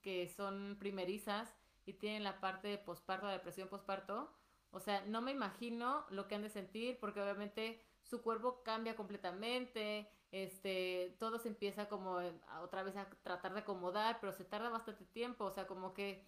que 0.00 0.28
son 0.28 0.76
primerizas 0.78 1.52
y 1.86 1.94
tienen 1.94 2.22
la 2.22 2.38
parte 2.38 2.68
de 2.68 2.78
posparto, 2.78 3.26
de 3.26 3.32
depresión 3.32 3.66
posparto, 3.68 4.32
o 4.70 4.78
sea, 4.78 5.04
no 5.06 5.22
me 5.22 5.32
imagino 5.32 6.06
lo 6.10 6.28
que 6.28 6.36
han 6.36 6.42
de 6.42 6.50
sentir 6.50 7.00
porque 7.00 7.20
obviamente 7.20 7.82
su 8.04 8.22
cuerpo 8.22 8.62
cambia 8.62 8.94
completamente, 8.94 10.08
este, 10.30 11.16
todo 11.18 11.40
se 11.40 11.48
empieza 11.48 11.88
como 11.88 12.20
otra 12.62 12.84
vez 12.84 12.96
a 12.96 13.10
tratar 13.24 13.54
de 13.54 13.60
acomodar, 13.62 14.20
pero 14.20 14.32
se 14.32 14.44
tarda 14.44 14.70
bastante 14.70 15.04
tiempo, 15.06 15.46
o 15.46 15.50
sea, 15.50 15.66
como 15.66 15.94
que 15.94 16.24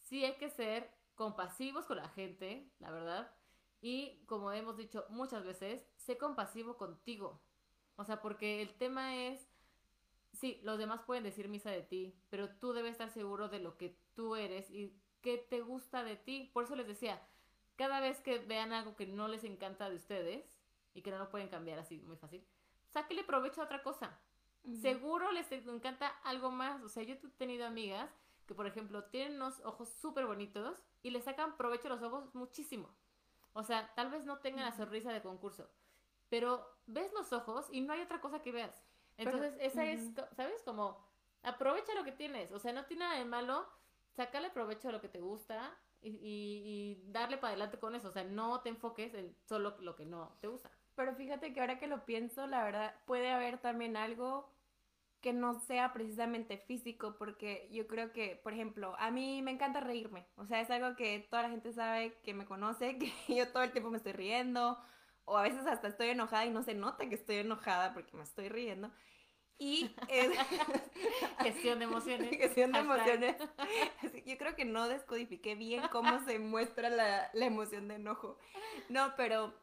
sí 0.00 0.24
hay 0.24 0.34
que 0.38 0.50
ser 0.50 0.90
compasivos 1.14 1.86
con 1.86 1.98
la 1.98 2.08
gente, 2.08 2.68
la 2.80 2.90
verdad, 2.90 3.32
y 3.82 4.24
como 4.26 4.50
hemos 4.52 4.78
dicho 4.78 5.04
muchas 5.10 5.44
veces, 5.44 5.86
sé 5.96 6.16
compasivo 6.16 6.78
contigo, 6.78 7.42
o 7.96 8.04
sea, 8.04 8.22
porque 8.22 8.62
el 8.62 8.72
tema 8.74 9.16
es, 9.16 9.46
sí, 10.32 10.60
los 10.62 10.78
demás 10.78 11.02
pueden 11.04 11.24
decir 11.24 11.48
misa 11.48 11.70
de 11.70 11.82
ti, 11.82 12.14
pero 12.30 12.48
tú 12.48 12.72
debes 12.72 12.92
estar 12.92 13.10
seguro 13.10 13.48
de 13.48 13.58
lo 13.58 13.76
que 13.76 13.98
tú 14.14 14.36
eres 14.36 14.70
y 14.70 14.96
qué 15.20 15.36
te 15.36 15.60
gusta 15.60 16.04
de 16.04 16.16
ti, 16.16 16.50
por 16.54 16.64
eso 16.64 16.76
les 16.76 16.86
decía, 16.86 17.20
cada 17.76 18.00
vez 18.00 18.20
que 18.20 18.38
vean 18.38 18.72
algo 18.72 18.96
que 18.96 19.06
no 19.06 19.28
les 19.28 19.44
encanta 19.44 19.90
de 19.90 19.96
ustedes 19.96 20.58
y 20.94 21.02
que 21.02 21.10
no 21.10 21.18
lo 21.18 21.30
pueden 21.30 21.48
cambiar 21.48 21.78
así 21.78 22.00
muy 22.06 22.16
fácil, 22.16 22.46
sáquele 22.92 23.24
provecho 23.24 23.60
a 23.60 23.64
otra 23.64 23.82
cosa. 23.82 24.18
Seguro 24.80 25.32
les 25.32 25.50
encanta 25.50 26.06
algo 26.22 26.52
más. 26.52 26.82
O 26.84 26.88
sea, 26.88 27.02
yo 27.02 27.14
he 27.14 27.18
tenido 27.36 27.66
amigas 27.66 28.08
que, 28.46 28.54
por 28.54 28.68
ejemplo, 28.68 29.04
tienen 29.06 29.34
unos 29.34 29.60
ojos 29.64 29.88
súper 29.88 30.26
bonitos 30.26 30.84
y 31.02 31.10
le 31.10 31.20
sacan 31.20 31.56
provecho 31.56 31.88
a 31.88 31.90
los 31.90 32.02
ojos 32.02 32.32
muchísimo. 32.34 32.88
O 33.52 33.62
sea, 33.62 33.92
tal 33.94 34.10
vez 34.10 34.24
no 34.24 34.38
tengan 34.38 34.64
la 34.64 34.72
sonrisa 34.72 35.12
de 35.12 35.22
concurso, 35.22 35.68
pero 36.28 36.66
ves 36.86 37.12
los 37.12 37.32
ojos 37.32 37.68
y 37.70 37.80
no 37.80 37.92
hay 37.92 38.00
otra 38.00 38.20
cosa 38.20 38.42
que 38.42 38.52
veas. 38.52 38.82
Entonces, 39.16 39.54
esa 39.60 39.84
es, 39.84 40.10
¿sabes? 40.36 40.62
Como 40.64 40.98
aprovecha 41.42 41.94
lo 41.94 42.04
que 42.04 42.12
tienes. 42.12 42.50
O 42.52 42.58
sea, 42.58 42.72
no 42.72 42.86
tiene 42.86 43.04
nada 43.04 43.18
de 43.18 43.24
malo, 43.24 43.68
sácale 44.16 44.50
provecho 44.50 44.88
a 44.88 44.92
lo 44.92 45.00
que 45.00 45.08
te 45.08 45.20
gusta 45.20 45.76
y, 46.00 46.08
y 46.10 47.02
darle 47.10 47.36
para 47.36 47.50
adelante 47.50 47.78
con 47.78 47.94
eso. 47.94 48.08
O 48.08 48.12
sea, 48.12 48.24
no 48.24 48.60
te 48.60 48.70
enfoques 48.70 49.14
en 49.14 49.36
solo 49.44 49.76
lo 49.80 49.94
que 49.94 50.06
no 50.06 50.36
te 50.40 50.48
gusta. 50.48 50.70
Pero 50.94 51.14
fíjate 51.14 51.52
que 51.52 51.60
ahora 51.60 51.78
que 51.78 51.86
lo 51.86 52.04
pienso, 52.04 52.46
la 52.46 52.64
verdad, 52.64 52.94
puede 53.06 53.30
haber 53.30 53.58
también 53.58 53.96
algo 53.96 54.50
que 55.22 55.32
no 55.32 55.60
sea 55.60 55.92
precisamente 55.92 56.58
físico, 56.58 57.16
porque 57.16 57.68
yo 57.70 57.86
creo 57.86 58.12
que, 58.12 58.40
por 58.42 58.52
ejemplo, 58.52 58.94
a 58.98 59.10
mí 59.10 59.40
me 59.40 59.52
encanta 59.52 59.80
reírme, 59.80 60.26
o 60.36 60.44
sea, 60.46 60.60
es 60.60 60.70
algo 60.70 60.96
que 60.96 61.26
toda 61.30 61.42
la 61.42 61.50
gente 61.50 61.72
sabe 61.72 62.18
que 62.24 62.34
me 62.34 62.44
conoce, 62.44 62.98
que 62.98 63.12
yo 63.34 63.48
todo 63.48 63.62
el 63.62 63.72
tiempo 63.72 63.90
me 63.90 63.96
estoy 63.96 64.12
riendo, 64.12 64.78
o 65.24 65.38
a 65.38 65.42
veces 65.42 65.66
hasta 65.66 65.88
estoy 65.88 66.08
enojada 66.08 66.44
y 66.44 66.50
no 66.50 66.62
se 66.62 66.74
nota 66.74 67.08
que 67.08 67.14
estoy 67.14 67.36
enojada 67.36 67.94
porque 67.94 68.16
me 68.16 68.24
estoy 68.24 68.48
riendo. 68.48 68.90
Y 69.58 69.94
es... 70.08 70.30
gestión 71.38 71.78
de 71.78 71.84
emociones. 71.84 72.30
gestión 72.30 72.72
de 72.72 72.80
emociones. 72.80 73.36
Yo 74.26 74.36
creo 74.36 74.56
que 74.56 74.64
no 74.64 74.88
descodifiqué 74.88 75.54
bien 75.54 75.82
cómo 75.92 76.20
se 76.24 76.40
muestra 76.40 76.90
la, 76.90 77.30
la 77.32 77.46
emoción 77.46 77.86
de 77.86 77.94
enojo. 77.94 78.38
No, 78.88 79.14
pero 79.16 79.54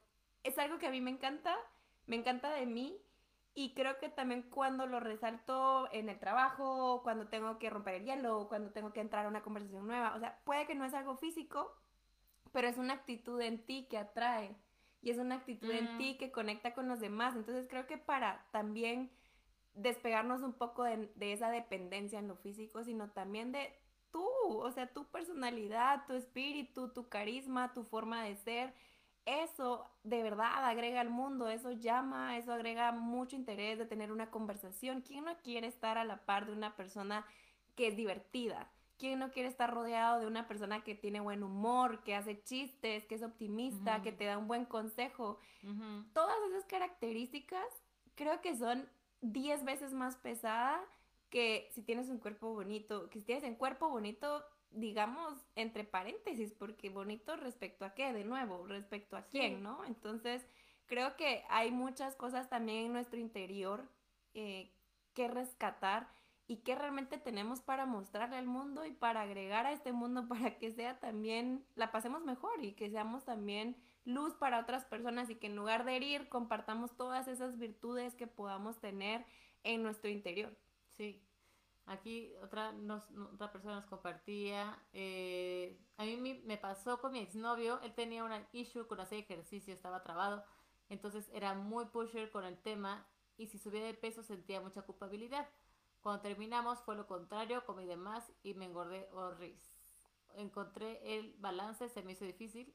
es 0.44 0.58
algo 0.58 0.78
que 0.78 0.88
a 0.88 0.92
mí 0.92 1.02
me 1.02 1.12
encanta, 1.12 1.58
me 2.06 2.16
encanta 2.16 2.50
de 2.52 2.66
mí 2.66 2.98
y 3.56 3.74
creo 3.74 3.98
que 4.00 4.10
también 4.10 4.44
cuando 4.44 4.86
lo 4.86 5.00
resalto 5.00 5.90
en 5.92 6.10
el 6.10 6.20
trabajo, 6.20 7.02
cuando 7.04 7.28
tengo 7.28 7.60
que 7.60 7.70
romper 7.70 7.96
el 7.96 8.06
hielo, 8.06 8.48
cuando 8.48 8.72
tengo 8.72 8.94
que 8.94 9.02
entrar 9.02 9.26
a 9.26 9.30
una 9.30 9.42
conversación 9.42 9.88
nueva, 9.88 10.16
o 10.16 10.20
sea, 10.20 10.40
puede 10.46 10.68
que 10.68 10.76
no 10.76 10.86
es 10.86 10.94
algo 10.94 11.18
físico, 11.18 11.76
pero 12.52 12.68
es 12.68 12.78
una 12.78 12.94
actitud 12.94 13.42
en 13.42 13.66
ti 13.66 13.88
que 13.90 13.98
atrae 13.98 14.56
y 15.02 15.12
es 15.12 15.18
una 15.18 15.36
actitud 15.36 15.72
en 15.72 15.98
ti 15.98 16.18
que 16.18 16.32
conecta 16.32 16.74
con 16.74 16.88
los 16.88 17.00
demás. 17.00 17.36
Entonces 17.36 17.68
creo 17.70 17.88
que 17.88 17.98
para 17.98 18.46
también 18.52 19.12
despegarnos 19.74 20.42
un 20.42 20.54
poco 20.54 20.84
de, 20.84 21.12
de 21.16 21.34
esa 21.34 21.50
dependencia 21.50 22.20
en 22.20 22.28
lo 22.28 22.36
físico, 22.36 22.84
sino 22.84 23.12
también 23.12 23.52
de 23.52 23.74
tú, 24.12 24.26
o 24.48 24.72
sea, 24.72 24.88
tu 24.88 25.06
personalidad, 25.06 26.06
tu 26.08 26.14
espíritu, 26.14 26.92
tu 26.94 27.08
carisma, 27.10 27.74
tu 27.74 27.84
forma 27.84 28.24
de 28.24 28.36
ser 28.36 28.74
eso 29.30 29.90
de 30.04 30.24
verdad 30.24 30.66
agrega 30.66 31.02
al 31.02 31.10
mundo, 31.10 31.50
eso 31.50 31.72
llama, 31.72 32.38
eso 32.38 32.54
agrega 32.54 32.92
mucho 32.92 33.36
interés 33.36 33.78
de 33.78 33.86
tener 33.86 34.12
una 34.12 34.30
conversación. 34.30 35.02
¿Quién 35.02 35.26
no 35.26 35.38
quiere 35.38 35.68
estar 35.68 35.98
a 35.98 36.04
la 36.04 36.26
par 36.26 36.46
de 36.46 36.54
una 36.54 36.76
persona 36.76 37.26
que 37.76 37.88
es 37.88 37.96
divertida? 37.96 38.72
¿Quién 38.98 39.20
no 39.20 39.32
quiere 39.32 39.48
estar 39.48 39.74
rodeado 39.74 40.20
de 40.20 40.28
una 40.28 40.48
persona 40.48 40.84
que 40.84 40.94
tiene 40.94 41.22
buen 41.22 41.44
humor, 41.44 42.04
que 42.04 42.16
hace 42.16 42.44
chistes, 42.44 43.06
que 43.06 43.16
es 43.16 43.24
optimista, 43.24 44.02
que 44.02 44.12
te 44.12 44.26
da 44.26 44.38
un 44.38 44.48
buen 44.48 44.66
consejo? 44.66 45.40
Todas 46.14 46.36
esas 46.50 46.66
características 46.66 47.66
creo 48.16 48.42
que 48.42 48.56
son 48.58 48.90
10 49.22 49.64
veces 49.64 49.94
más 49.94 50.18
pesadas 50.18 50.82
que 51.30 51.70
si 51.72 51.82
tienes 51.82 52.10
un 52.10 52.18
cuerpo 52.18 52.54
bonito, 52.54 53.10
que 53.10 53.20
si 53.20 53.26
tienes 53.26 53.44
un 53.44 53.56
cuerpo 53.56 53.90
bonito 53.90 54.44
digamos, 54.72 55.38
entre 55.56 55.84
paréntesis, 55.84 56.54
porque 56.54 56.90
bonito 56.90 57.36
respecto 57.36 57.86
a 57.86 57.94
qué, 57.94 58.14
de 58.14 58.24
nuevo, 58.24 58.66
respecto 58.68 59.18
a 59.18 59.24
quién, 59.24 59.64
¿no? 59.64 59.84
Entonces, 59.86 60.46
creo 60.88 61.16
que 61.16 61.44
hay 61.50 61.72
muchas 61.72 62.16
cosas 62.16 62.50
también 62.50 62.86
en 62.86 62.94
nuestro 62.94 63.20
interior 63.20 63.88
eh, 64.34 64.72
que 65.14 65.28
rescatar 65.28 66.08
y 66.48 66.58
que 66.58 66.76
realmente 66.76 67.18
tenemos 67.18 67.62
para 67.62 67.86
mostrarle 67.86 68.38
al 68.38 68.48
mundo 68.48 68.86
y 68.86 68.92
para 68.92 69.22
agregar 69.22 69.66
a 69.66 69.72
este 69.72 69.92
mundo 69.92 70.28
para 70.28 70.58
que 70.58 70.72
sea 70.72 71.00
también, 71.00 71.66
la 71.76 71.92
pasemos 71.92 72.24
mejor 72.24 72.64
y 72.64 72.74
que 72.74 72.90
seamos 72.90 73.24
también 73.24 73.76
luz 74.06 74.34
para 74.34 74.60
otras 74.60 74.86
personas 74.86 75.30
y 75.30 75.36
que 75.36 75.48
en 75.48 75.56
lugar 75.56 75.86
de 75.86 75.96
herir, 75.96 76.30
compartamos 76.30 76.96
todas 76.96 77.28
esas 77.28 77.58
virtudes 77.58 78.16
que 78.16 78.28
podamos 78.28 78.80
tener 78.80 79.26
en 79.64 79.84
nuestro 79.84 80.10
interior. 80.10 80.56
Sí, 80.98 81.22
Aquí 81.90 82.32
otra, 82.44 82.72
nos, 82.72 83.10
otra 83.34 83.52
persona 83.52 83.78
nos 83.78 83.88
compartía. 83.88 84.80
Eh, 84.94 85.76
a 85.98 86.06
mí 86.06 86.18
me 86.46 86.58
pasó 86.58 87.02
con 87.02 87.12
mi 87.14 87.20
exnovio. 87.20 87.82
Él 87.82 87.96
tenía 87.96 88.24
una 88.24 88.48
issue 88.52 88.86
con 88.86 89.00
hacer 89.00 89.18
ejercicio, 89.18 89.74
estaba 89.74 90.04
trabado. 90.04 90.46
Entonces 90.90 91.28
era 91.34 91.56
muy 91.56 91.86
pusher 91.86 92.30
con 92.30 92.46
el 92.46 92.60
tema. 92.62 93.08
Y 93.38 93.48
si 93.48 93.58
subía 93.58 93.84
de 93.84 93.96
peso 93.96 94.22
sentía 94.22 94.62
mucha 94.62 94.84
culpabilidad. 94.84 95.50
Cuando 96.02 96.22
terminamos 96.22 96.80
fue 96.84 96.96
lo 96.96 97.08
contrario, 97.08 97.66
comí 97.66 97.88
de 97.88 97.98
más 97.98 98.32
y 98.44 98.54
me 98.54 98.66
engordé 98.66 99.10
horrible. 99.12 99.60
Encontré 100.36 101.18
el 101.18 101.34
balance, 101.40 101.90
se 101.90 102.04
me 102.04 102.12
hizo 102.12 102.24
difícil, 102.24 102.72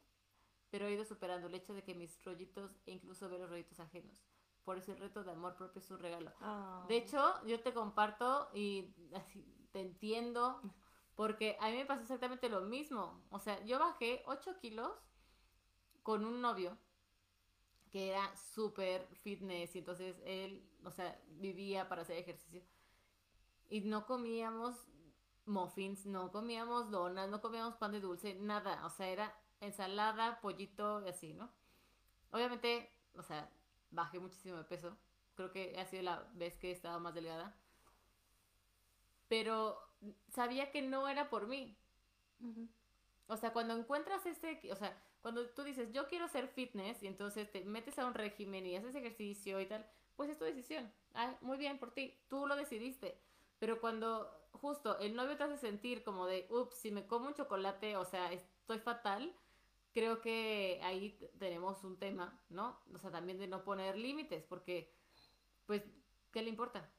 pero 0.69 0.87
he 0.87 0.91
ido 0.91 1.05
superando 1.05 1.47
el 1.47 1.55
hecho 1.55 1.73
de 1.73 1.83
que 1.83 1.95
mis 1.95 2.21
rollitos 2.25 2.81
e 2.85 2.91
incluso 2.91 3.29
ver 3.29 3.39
los 3.39 3.49
rollitos 3.49 3.79
ajenos 3.79 4.25
por 4.65 4.77
ese 4.77 4.95
reto 4.95 5.23
de 5.23 5.31
amor 5.31 5.55
propio 5.55 5.79
es 5.79 5.89
un 5.91 5.99
regalo. 5.99 6.31
Ah. 6.41 6.83
De 6.89 6.97
hecho, 6.97 7.33
yo 7.45 7.61
te 7.61 7.73
comparto 7.73 8.49
y 8.53 8.93
así 9.13 9.45
te 9.71 9.79
entiendo 9.79 10.61
porque 11.15 11.57
a 11.61 11.69
mí 11.69 11.77
me 11.77 11.85
pasó 11.85 12.01
exactamente 12.01 12.49
lo 12.49 12.61
mismo. 12.61 13.23
O 13.29 13.39
sea, 13.39 13.63
yo 13.63 13.79
bajé 13.79 14.23
8 14.25 14.57
kilos 14.59 14.91
con 16.03 16.25
un 16.25 16.41
novio 16.41 16.77
que 17.91 18.09
era 18.09 18.35
súper 18.35 19.07
fitness 19.15 19.75
y 19.75 19.79
entonces 19.79 20.17
él, 20.25 20.69
o 20.83 20.91
sea, 20.91 21.17
vivía 21.27 21.87
para 21.87 22.01
hacer 22.01 22.17
ejercicio. 22.17 22.61
Y 23.69 23.81
no 23.81 24.05
comíamos 24.05 24.75
muffins, 25.45 26.05
no 26.05 26.31
comíamos 26.31 26.91
donas, 26.91 27.29
no 27.29 27.39
comíamos 27.39 27.75
pan 27.75 27.93
de 27.93 28.01
dulce, 28.01 28.35
nada. 28.35 28.85
O 28.85 28.89
sea, 28.89 29.07
era 29.07 29.33
ensalada, 29.61 30.41
pollito 30.41 31.05
y 31.05 31.09
así, 31.09 31.33
¿no? 31.33 31.49
Obviamente, 32.31 32.91
o 33.17 33.23
sea, 33.23 33.49
bajé 33.95 34.19
muchísimo 34.19 34.57
de 34.57 34.63
peso. 34.65 34.97
Creo 35.35 35.51
que 35.51 35.77
ha 35.79 35.85
sido 35.85 36.03
la 36.03 36.29
vez 36.33 36.57
que 36.57 36.69
he 36.69 36.71
estado 36.71 36.99
más 36.99 37.13
delgada. 37.13 37.55
Pero 39.27 39.79
sabía 40.29 40.71
que 40.71 40.81
no 40.81 41.07
era 41.07 41.29
por 41.29 41.47
mí. 41.47 41.77
O 43.27 43.37
sea, 43.37 43.53
cuando 43.53 43.75
encuentras 43.75 44.25
ese, 44.25 44.59
o 44.71 44.75
sea, 44.75 44.95
cuando 45.21 45.49
tú 45.49 45.63
dices, 45.63 45.91
yo 45.91 46.07
quiero 46.07 46.27
ser 46.27 46.47
fitness, 46.47 47.01
y 47.01 47.07
entonces 47.07 47.51
te 47.51 47.65
metes 47.65 47.97
a 47.97 48.05
un 48.05 48.13
régimen 48.13 48.65
y 48.65 48.75
haces 48.75 48.93
ejercicio 48.93 49.59
y 49.59 49.65
tal, 49.65 49.89
pues 50.15 50.29
es 50.29 50.37
tu 50.37 50.45
decisión. 50.45 50.91
Ah, 51.13 51.35
muy 51.41 51.57
bien 51.57 51.79
por 51.79 51.91
ti, 51.91 52.17
tú 52.27 52.45
lo 52.45 52.55
decidiste. 52.55 53.19
Pero 53.57 53.81
cuando 53.81 54.29
justo 54.51 54.99
el 54.99 55.15
novio 55.15 55.37
te 55.37 55.43
hace 55.43 55.57
sentir 55.57 56.03
como 56.03 56.27
de, 56.27 56.47
ups, 56.49 56.75
si 56.75 56.91
me 56.91 57.07
como 57.07 57.27
un 57.27 57.33
chocolate, 57.33 57.97
o 57.97 58.05
sea, 58.05 58.31
estoy 58.31 58.79
fatal, 58.79 59.35
creo 59.95 60.21
que 60.21 60.79
ahí 60.83 61.17
tenemos 61.39 61.83
un 61.83 61.97
tema, 61.97 62.39
¿no? 62.49 62.79
O 62.93 62.99
sea, 62.99 63.09
también 63.09 63.39
de 63.39 63.47
no 63.47 63.63
poner 63.63 63.97
límites, 63.97 64.43
porque, 64.43 64.93
pues, 65.65 65.83
¿qué 66.31 66.43
le 66.43 66.49
importa? 66.49 66.91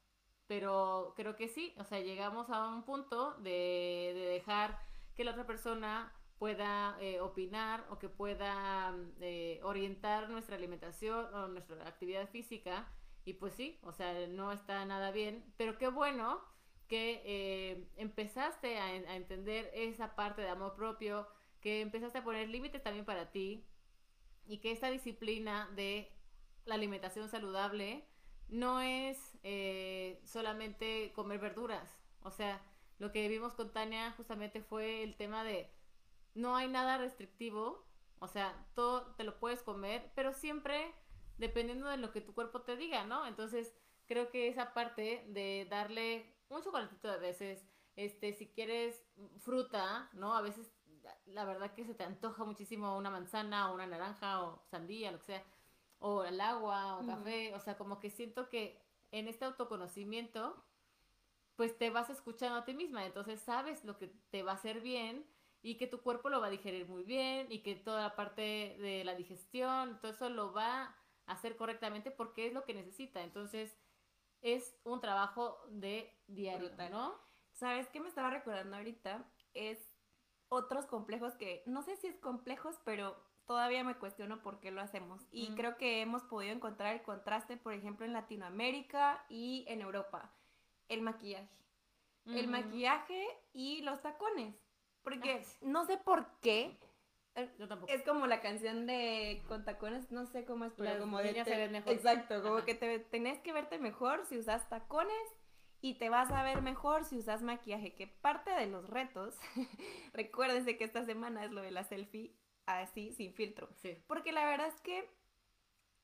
Pero 0.49 1.13
creo 1.17 1.37
que 1.37 1.47
sí, 1.47 1.75
o 1.79 1.85
sea, 1.85 2.01
llegamos 2.01 2.51
a 2.51 2.69
un 2.69 2.85
punto 2.85 3.35
de, 3.35 4.13
de 4.15 4.27
dejar 4.33 4.81
que 5.15 5.25
la 5.25 5.33
otra 5.33 5.47
persona 5.47 6.13
pueda 6.39 6.97
eh, 7.01 7.21
opinar 7.21 7.87
o 7.91 7.99
que 7.99 8.09
pueda 8.09 8.95
eh, 9.21 9.61
orientar 9.63 10.29
nuestra 10.29 10.57
alimentación 10.57 11.35
o 11.35 11.49
nuestra 11.49 11.87
actividad 11.87 12.29
física. 12.29 12.89
Y 13.25 13.35
pues 13.35 13.55
sí, 13.55 13.79
o 13.83 13.93
sea, 13.93 14.27
no 14.29 14.53
está 14.53 14.85
nada 14.85 15.11
bien, 15.11 15.45
pero 15.57 15.79
qué 15.79 15.89
bueno 15.89 16.41
que 16.87 17.23
eh, 17.25 17.89
empezaste 17.97 18.79
a, 18.79 18.95
entender 19.17 19.71
esa 19.75 20.15
parte 20.15 20.43
de 20.43 20.49
amor 20.49 20.77
propio, 20.77 21.27
que 21.67 21.81
empezaste 21.81 22.19
a 22.19 22.23
poner 22.23 22.49
límites 22.49 22.81
también 22.81 23.05
para 23.05 23.33
ti 23.33 23.67
y 24.47 24.59
que 24.59 24.71
esta 24.71 24.89
disciplina 24.89 25.69
de 25.75 26.09
la 26.65 26.77
alimentación 26.77 27.29
saludable 27.29 28.07
no 28.47 28.81
es 28.81 29.19
solamente 30.27 31.13
comer 31.13 31.41
verduras. 31.41 31.99
O 32.21 32.31
sea, 32.31 32.65
lo 32.99 33.11
que 33.11 33.27
vimos 33.27 33.55
con 33.55 33.73
Tania 33.73 34.13
justamente 34.13 34.63
fue 34.63 35.03
el 35.03 35.17
tema 35.17 35.43
de 35.43 35.69
no 36.35 36.55
hay 36.55 36.69
nada 36.69 36.99
restrictivo, 36.99 37.85
o 38.21 38.29
sea, 38.29 38.65
todo 38.77 39.17
te 39.17 39.25
lo 39.25 39.41
puedes 39.41 39.65
comer, 39.65 40.13
pero 40.15 40.33
siempre 40.33 40.95
dependiendo 41.37 41.89
de 41.89 41.97
lo 41.97 42.13
que 42.13 42.21
tu 42.21 42.33
cuerpo 42.33 42.63
te 42.63 42.77
diga, 42.77 43.07
¿no? 43.07 43.27
Entonces, 43.27 43.75
creo 44.07 44.31
que 44.31 44.47
esa 44.47 44.73
parte 44.73 45.25
de 45.31 45.67
darle 45.69 46.33
un 46.49 46.63
chocolatito 46.63 47.11
a 47.11 47.17
veces, 47.17 47.67
este, 47.97 48.35
si 48.35 48.53
quieres 48.53 49.05
fruta, 49.41 50.11
¿no? 50.13 50.37
A 50.37 50.43
veces 50.43 50.71
la 51.27 51.45
verdad 51.45 51.75
que 51.75 51.85
se 51.85 51.95
te 51.95 52.05
antoja 52.05 52.45
muchísimo 52.45 52.97
una 52.97 53.11
manzana 53.11 53.71
o 53.71 53.75
una 53.75 53.87
naranja 53.87 54.43
o 54.43 54.63
sandía, 54.71 55.13
lo 55.13 55.19
que 55.19 55.27
sea, 55.27 55.45
o 55.99 56.25
el 56.25 56.41
agua 56.41 56.99
o 56.99 57.07
café, 57.07 57.55
o 57.55 57.61
sea, 57.61 57.77
como 57.77 58.01
que 58.01 58.11
siento 58.11 58.49
que 58.49 58.81
en 59.13 59.29
este 59.29 59.45
autoconocimiento, 59.45 60.63
pues 61.57 61.77
te 61.79 61.91
vas 61.91 62.11
escuchando 62.11 62.59
a 62.59 62.65
ti 62.65 62.75
misma, 62.75 63.07
entonces 63.07 63.41
sabes 63.41 63.85
lo 63.85 63.99
que 63.99 64.09
te 64.31 64.43
va 64.43 64.53
a 64.53 64.57
hacer 64.57 64.81
bien 64.81 65.27
y 65.63 65.77
que 65.77 65.87
tu 65.87 66.01
cuerpo 66.01 66.29
lo 66.29 66.41
va 66.41 66.47
a 66.47 66.51
digerir 66.51 66.87
muy 66.87 67.03
bien 67.03 67.47
y 67.51 67.61
que 67.61 67.75
toda 67.75 68.03
la 68.03 68.15
parte 68.15 68.77
de 68.81 69.03
la 69.05 69.15
digestión, 69.15 69.99
todo 70.01 70.13
eso 70.13 70.29
lo 70.29 70.53
va 70.53 70.83
a 70.83 71.33
hacer 71.33 71.57
correctamente 71.57 72.11
porque 72.11 72.47
es 72.47 72.53
lo 72.53 72.65
que 72.65 72.75
necesita. 72.75 73.23
Entonces, 73.23 73.77
es 74.43 74.79
un 74.85 75.01
trabajo 75.01 75.59
de 75.69 76.15
diario, 76.29 76.71
¿no? 76.91 77.19
¿Sabes 77.53 77.89
qué 77.89 78.01
me 78.01 78.09
estaba 78.09 78.31
recordando 78.31 78.77
ahorita? 78.77 79.25
Es 79.55 79.96
otros 80.49 80.87
complejos 80.87 81.35
que 81.35 81.63
no 81.67 81.83
sé 81.83 81.97
si 81.97 82.09
es 82.09 82.19
complejos, 82.19 82.81
pero 82.85 83.17
todavía 83.47 83.85
me 83.85 83.97
cuestiono 83.97 84.43
por 84.43 84.61
qué 84.61 84.71
lo 84.71 84.81
hacemos. 84.81 85.27
Y 85.31 85.55
creo 85.55 85.77
que 85.77 86.03
hemos 86.03 86.23
podido 86.25 86.53
encontrar 86.53 86.95
el 86.95 87.03
contraste, 87.03 87.57
por 87.57 87.73
ejemplo, 87.73 88.05
en 88.05 88.13
Latinoamérica 88.13 89.25
y 89.29 89.65
en 89.69 89.81
Europa. 89.81 90.33
El 90.89 91.03
maquillaje. 91.03 91.49
El 92.27 92.49
maquillaje 92.49 93.25
y 93.53 93.83
los 93.83 94.03
tacones. 94.03 94.55
Porque 95.03 95.47
no 95.61 95.85
sé 95.85 95.99
por 95.99 96.27
qué. 96.41 96.77
Eh, 97.37 97.55
Yo 97.59 97.69
tampoco. 97.69 97.93
Es 97.93 98.03
como 98.03 98.27
la 98.27 98.41
canción 98.41 98.87
de 98.87 99.45
con 99.47 99.65
tacones, 99.65 100.11
no 100.11 100.27
sé 100.27 100.45
cómo 100.45 100.65
es, 100.65 100.73
pero 100.77 100.99
como 100.99 101.19
de 101.19 101.33
ven 101.33 101.73
mejor. 101.73 101.93
Exacto, 101.93 102.43
como 102.43 102.65
que 102.65 102.75
te 102.75 102.99
tenés 102.99 103.39
que 103.41 103.53
verte 103.53 103.79
mejor 103.79 104.25
si 104.27 104.39
usas 104.39 104.69
tacones 104.69 105.36
y 105.81 105.95
te 105.95 106.09
vas 106.09 106.31
a 106.31 106.43
ver 106.43 106.63
mejor 106.63 107.05
si 107.05 107.19
usas 107.19 107.43
maquillaje, 107.43 107.95
que 107.95 108.07
parte 108.07 108.51
de 108.51 108.67
los 108.67 108.89
retos, 108.89 109.39
recuérdense 110.13 110.77
que 110.77 110.85
esta 110.85 111.05
semana 111.05 111.45
es 111.45 111.51
lo 111.51 111.63
de 111.63 111.71
la 111.71 111.85
selfie 111.85 112.35
así, 112.67 113.13
sin 113.13 113.35
filtro. 113.35 113.69
Sí. 113.77 114.03
Porque 114.07 114.33
la 114.33 114.45
verdad 114.45 114.69
es 114.69 114.81
que 114.81 115.09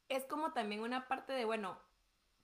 es 0.09 0.25
como 0.27 0.53
también 0.53 0.83
una 0.83 1.09
parte 1.09 1.33
de, 1.33 1.45
bueno, 1.45 1.79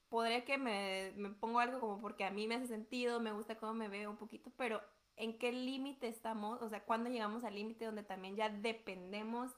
podría 0.09 0.45
que 0.45 0.59
me, 0.59 1.13
me 1.17 1.31
pongo 1.31 1.61
algo 1.61 1.81
como 1.81 2.01
porque 2.01 2.25
a 2.25 2.31
mí 2.31 2.47
me 2.47 2.57
hace 2.57 2.67
sentido, 2.67 3.21
me 3.21 3.33
gusta 3.33 3.59
cómo 3.59 3.75
me 3.75 3.89
veo 3.89 4.11
un 4.11 4.17
poquito, 4.17 4.51
pero 4.57 4.81
en 5.17 5.39
qué 5.39 5.53
límite 5.53 6.09
estamos, 6.09 6.63
o 6.63 6.69
sea, 6.69 6.85
cuando 6.85 7.11
llegamos 7.11 7.45
al 7.45 7.55
límite 7.55 7.85
donde 7.85 8.05
también 8.05 8.37
ya 8.37 8.49
dependemos 8.49 9.53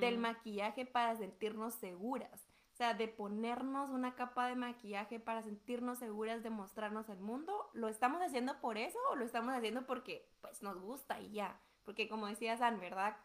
del 0.00 0.18
maquillaje 0.18 0.86
para 0.86 1.14
sentirnos 1.14 1.74
seguras. 1.74 2.47
O 2.78 2.80
sea, 2.80 2.94
de 2.94 3.08
ponernos 3.08 3.90
una 3.90 4.14
capa 4.14 4.46
de 4.46 4.54
maquillaje 4.54 5.18
para 5.18 5.42
sentirnos 5.42 5.98
seguras 5.98 6.44
de 6.44 6.50
mostrarnos 6.50 7.08
el 7.08 7.18
mundo, 7.18 7.68
¿lo 7.72 7.88
estamos 7.88 8.22
haciendo 8.22 8.60
por 8.60 8.78
eso 8.78 9.00
o 9.10 9.16
lo 9.16 9.24
estamos 9.24 9.52
haciendo 9.52 9.84
porque 9.84 10.30
pues 10.40 10.62
nos 10.62 10.78
gusta 10.78 11.20
y 11.20 11.32
ya? 11.32 11.60
Porque 11.82 12.08
como 12.08 12.28
decía 12.28 12.56
San, 12.56 12.78
¿verdad? 12.78 13.16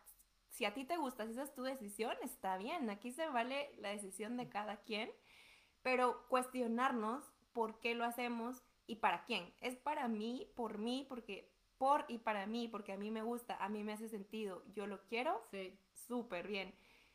Si 0.49 0.65
a 0.65 0.73
ti 0.73 0.85
te 0.85 0.97
gusta, 0.97 1.27
si 1.27 1.33
esa 1.33 1.43
es 1.43 1.53
tu 1.53 1.61
decisión, 1.61 2.15
está 2.23 2.57
bien. 2.57 2.89
Aquí 2.89 3.11
se 3.11 3.29
vale 3.29 3.69
la 3.77 3.89
decisión 3.89 4.37
de 4.37 4.49
cada 4.49 4.77
quien, 4.77 5.11
pero 5.83 6.27
cuestionarnos 6.29 7.23
por 7.51 7.79
qué 7.79 7.93
lo 7.93 8.05
hacemos 8.05 8.63
y 8.87 8.95
para 8.95 9.23
quién. 9.23 9.53
Es 9.61 9.75
para 9.75 10.07
mí, 10.07 10.51
por 10.55 10.79
mí, 10.79 11.05
porque 11.07 11.53
por 11.77 12.05
y 12.07 12.17
para 12.17 12.47
mí, 12.47 12.69
porque 12.69 12.93
a 12.93 12.97
mí 12.97 13.11
me 13.11 13.21
gusta, 13.21 13.55
a 13.63 13.69
mí 13.69 13.83
me 13.83 13.93
hace 13.93 14.09
sentido, 14.09 14.63
yo 14.73 14.87
lo 14.87 15.03
quiero, 15.03 15.43
sí. 15.51 15.77
súper 15.93 16.47
bien. 16.47 16.73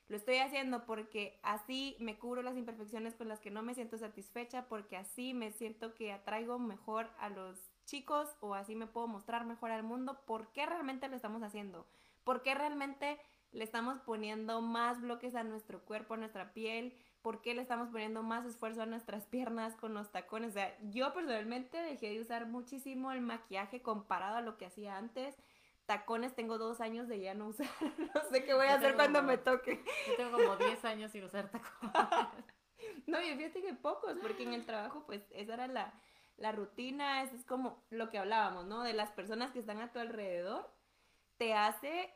Lo 0.09 0.17
estoy 0.17 0.39
haciendo 0.39 0.87
porque 0.87 1.39
así 1.43 1.97
me 2.01 2.19
cubro 2.19 2.41
las 2.43 2.57
imperfecciones 2.57 3.15
con 3.15 3.29
las 3.29 3.41
que 3.41 3.51
no 3.51 3.63
me 3.63 3.75
siento 3.75 3.99
satisfecha, 3.99 4.67
porque 4.67 4.97
así 4.97 5.35
me 5.35 5.51
siento 5.51 5.95
que 5.95 6.13
atraigo 6.13 6.59
mejor 6.59 7.11
a 7.19 7.29
los 7.29 7.59
chicos 7.85 8.35
o 8.41 8.55
así 8.55 8.75
me 8.75 8.87
puedo 8.87 9.07
mostrar 9.07 9.45
mejor 9.45 9.71
al 9.71 9.83
mundo. 9.83 10.21
¿Por 10.27 10.51
qué 10.53 10.65
realmente 10.65 11.09
lo 11.09 11.17
estamos 11.17 11.43
haciendo? 11.43 11.87
¿Por 12.25 12.43
qué 12.43 12.55
realmente 12.55 13.19
le 13.53 13.65
estamos 13.65 14.01
poniendo 14.01 14.63
más 14.63 15.01
bloques 15.01 15.35
a 15.35 15.45
nuestro 15.45 15.85
cuerpo, 15.85 16.15
a 16.15 16.19
nuestra 16.19 16.55
piel? 16.55 16.95
¿Por 17.21 17.43
qué 17.43 17.55
le 17.55 17.61
estamos 17.61 17.89
poniendo 17.91 18.23
más 18.23 18.47
esfuerzo 18.47 18.83
a 18.83 18.87
nuestras 18.87 19.27
piernas 19.27 19.77
con 19.77 19.93
los 19.93 20.11
tacones? 20.11 20.51
O 20.51 20.53
sea, 20.55 20.75
yo 20.91 21.13
personalmente 21.13 21.77
dejé 21.83 22.11
de 22.11 22.21
usar 22.21 22.47
muchísimo 22.47 23.13
el 23.13 23.21
maquillaje 23.21 23.83
comparado 23.83 24.37
a 24.37 24.43
lo 24.43 24.57
que 24.57 24.67
hacía 24.67 24.97
antes. 24.97 25.37
Tacones 25.89 26.35
tengo 26.35 26.59
dos 26.59 26.83
años 26.83 27.09
de 27.09 27.19
ya 27.19 27.33
no 27.33 27.47
usar. 27.47 27.67
no 28.15 28.21
sé 28.31 28.45
qué 28.45 28.53
voy 28.53 28.67
a 28.67 28.75
hacer 28.75 28.95
cuando 28.95 29.23
me 29.23 29.39
toque. 29.39 29.83
Yo 30.07 30.17
tengo 30.17 30.33
como 30.33 30.57
10 30.57 30.85
años 30.85 31.11
sin 31.13 31.25
usar 31.25 31.51
tacones. 31.51 31.95
no, 33.07 33.23
y 33.23 33.35
fíjate 33.35 33.63
que 33.63 33.73
pocos, 33.73 34.19
porque 34.21 34.43
en 34.43 34.53
el 34.53 34.67
trabajo, 34.67 35.05
pues, 35.07 35.23
esa 35.31 35.55
era 35.55 35.67
la, 35.67 35.99
la 36.37 36.53
rutina, 36.53 37.23
eso 37.23 37.35
es 37.35 37.47
como 37.47 37.87
lo 37.89 38.11
que 38.11 38.19
hablábamos, 38.19 38.67
¿no? 38.67 38.83
De 38.83 38.93
las 38.93 39.13
personas 39.13 39.51
que 39.51 39.61
están 39.61 39.81
a 39.81 39.91
tu 39.91 39.99
alrededor, 39.99 40.71
te 41.39 41.55
hace, 41.55 42.13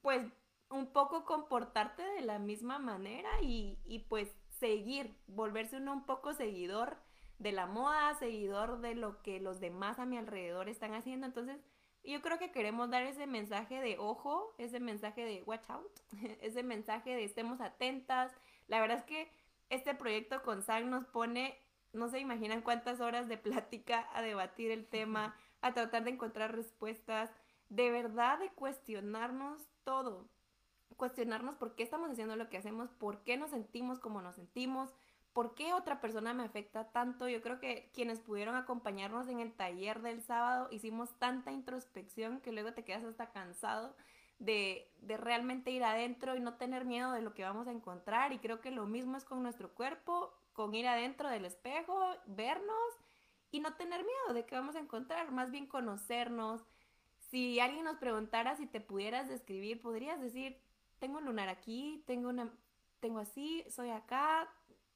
pues, 0.00 0.24
un 0.70 0.92
poco 0.92 1.24
comportarte 1.24 2.04
de 2.04 2.20
la 2.20 2.38
misma 2.38 2.78
manera 2.78 3.30
y, 3.42 3.80
y, 3.84 4.04
pues 4.04 4.32
seguir, 4.60 5.18
volverse 5.26 5.78
uno 5.78 5.92
un 5.92 6.06
poco 6.06 6.34
seguidor 6.34 6.98
de 7.40 7.50
la 7.50 7.66
moda, 7.66 8.14
seguidor 8.14 8.80
de 8.80 8.94
lo 8.94 9.22
que 9.22 9.40
los 9.40 9.58
demás 9.58 9.98
a 9.98 10.06
mi 10.06 10.18
alrededor 10.18 10.68
están 10.68 10.94
haciendo. 10.94 11.26
Entonces, 11.26 11.58
yo 12.04 12.20
creo 12.20 12.38
que 12.38 12.50
queremos 12.50 12.90
dar 12.90 13.02
ese 13.04 13.26
mensaje 13.26 13.80
de 13.80 13.98
ojo, 13.98 14.54
ese 14.58 14.80
mensaje 14.80 15.24
de 15.24 15.42
watch 15.42 15.68
out, 15.68 15.92
ese 16.40 16.62
mensaje 16.62 17.14
de 17.14 17.24
estemos 17.24 17.60
atentas. 17.60 18.32
La 18.68 18.80
verdad 18.80 18.98
es 18.98 19.04
que 19.04 19.30
este 19.70 19.94
proyecto 19.94 20.42
con 20.42 20.62
SAG 20.62 20.84
nos 20.86 21.06
pone, 21.06 21.58
no 21.92 22.08
se 22.08 22.18
imaginan 22.18 22.62
cuántas 22.62 23.00
horas 23.00 23.28
de 23.28 23.38
plática 23.38 24.08
a 24.14 24.22
debatir 24.22 24.70
el 24.70 24.86
tema, 24.86 25.36
a 25.60 25.72
tratar 25.74 26.04
de 26.04 26.10
encontrar 26.10 26.54
respuestas, 26.54 27.30
de 27.68 27.90
verdad 27.90 28.38
de 28.38 28.50
cuestionarnos 28.50 29.68
todo 29.84 30.28
cuestionarnos 30.96 31.56
por 31.56 31.74
qué 31.74 31.82
estamos 31.82 32.10
haciendo 32.10 32.36
lo 32.36 32.48
que 32.48 32.58
hacemos, 32.58 32.90
por 32.90 33.24
qué 33.24 33.36
nos 33.36 33.50
sentimos 33.50 33.98
como 33.98 34.22
nos 34.22 34.36
sentimos, 34.36 34.94
por 35.32 35.54
qué 35.54 35.72
otra 35.72 36.00
persona 36.00 36.34
me 36.34 36.44
afecta 36.44 36.90
tanto. 36.90 37.28
Yo 37.28 37.42
creo 37.42 37.58
que 37.58 37.90
quienes 37.94 38.20
pudieron 38.20 38.54
acompañarnos 38.54 39.28
en 39.28 39.40
el 39.40 39.52
taller 39.52 40.02
del 40.02 40.22
sábado 40.22 40.68
hicimos 40.70 41.18
tanta 41.18 41.52
introspección 41.52 42.40
que 42.40 42.52
luego 42.52 42.72
te 42.74 42.84
quedas 42.84 43.04
hasta 43.04 43.30
cansado 43.30 43.94
de, 44.38 44.90
de 45.00 45.16
realmente 45.16 45.70
ir 45.70 45.84
adentro 45.84 46.36
y 46.36 46.40
no 46.40 46.54
tener 46.54 46.84
miedo 46.84 47.12
de 47.12 47.22
lo 47.22 47.34
que 47.34 47.44
vamos 47.44 47.68
a 47.68 47.72
encontrar. 47.72 48.32
Y 48.32 48.38
creo 48.38 48.60
que 48.60 48.70
lo 48.70 48.86
mismo 48.86 49.16
es 49.16 49.24
con 49.24 49.42
nuestro 49.42 49.72
cuerpo, 49.74 50.34
con 50.52 50.74
ir 50.74 50.86
adentro 50.86 51.28
del 51.28 51.44
espejo, 51.44 51.98
vernos 52.26 52.92
y 53.50 53.60
no 53.60 53.74
tener 53.74 54.04
miedo 54.04 54.34
de 54.34 54.44
qué 54.44 54.54
vamos 54.54 54.76
a 54.76 54.80
encontrar, 54.80 55.30
más 55.30 55.50
bien 55.50 55.66
conocernos. 55.66 56.62
Si 57.30 57.60
alguien 57.60 57.84
nos 57.84 57.98
preguntara 57.98 58.56
si 58.56 58.66
te 58.66 58.80
pudieras 58.80 59.28
describir, 59.28 59.80
podrías 59.80 60.20
decir, 60.20 60.58
tengo 60.98 61.18
un 61.18 61.26
lunar 61.26 61.48
aquí, 61.48 62.02
tengo 62.06 62.28
una, 62.28 62.50
tengo 63.00 63.18
así, 63.18 63.64
soy 63.68 63.90
acá, 63.90 64.48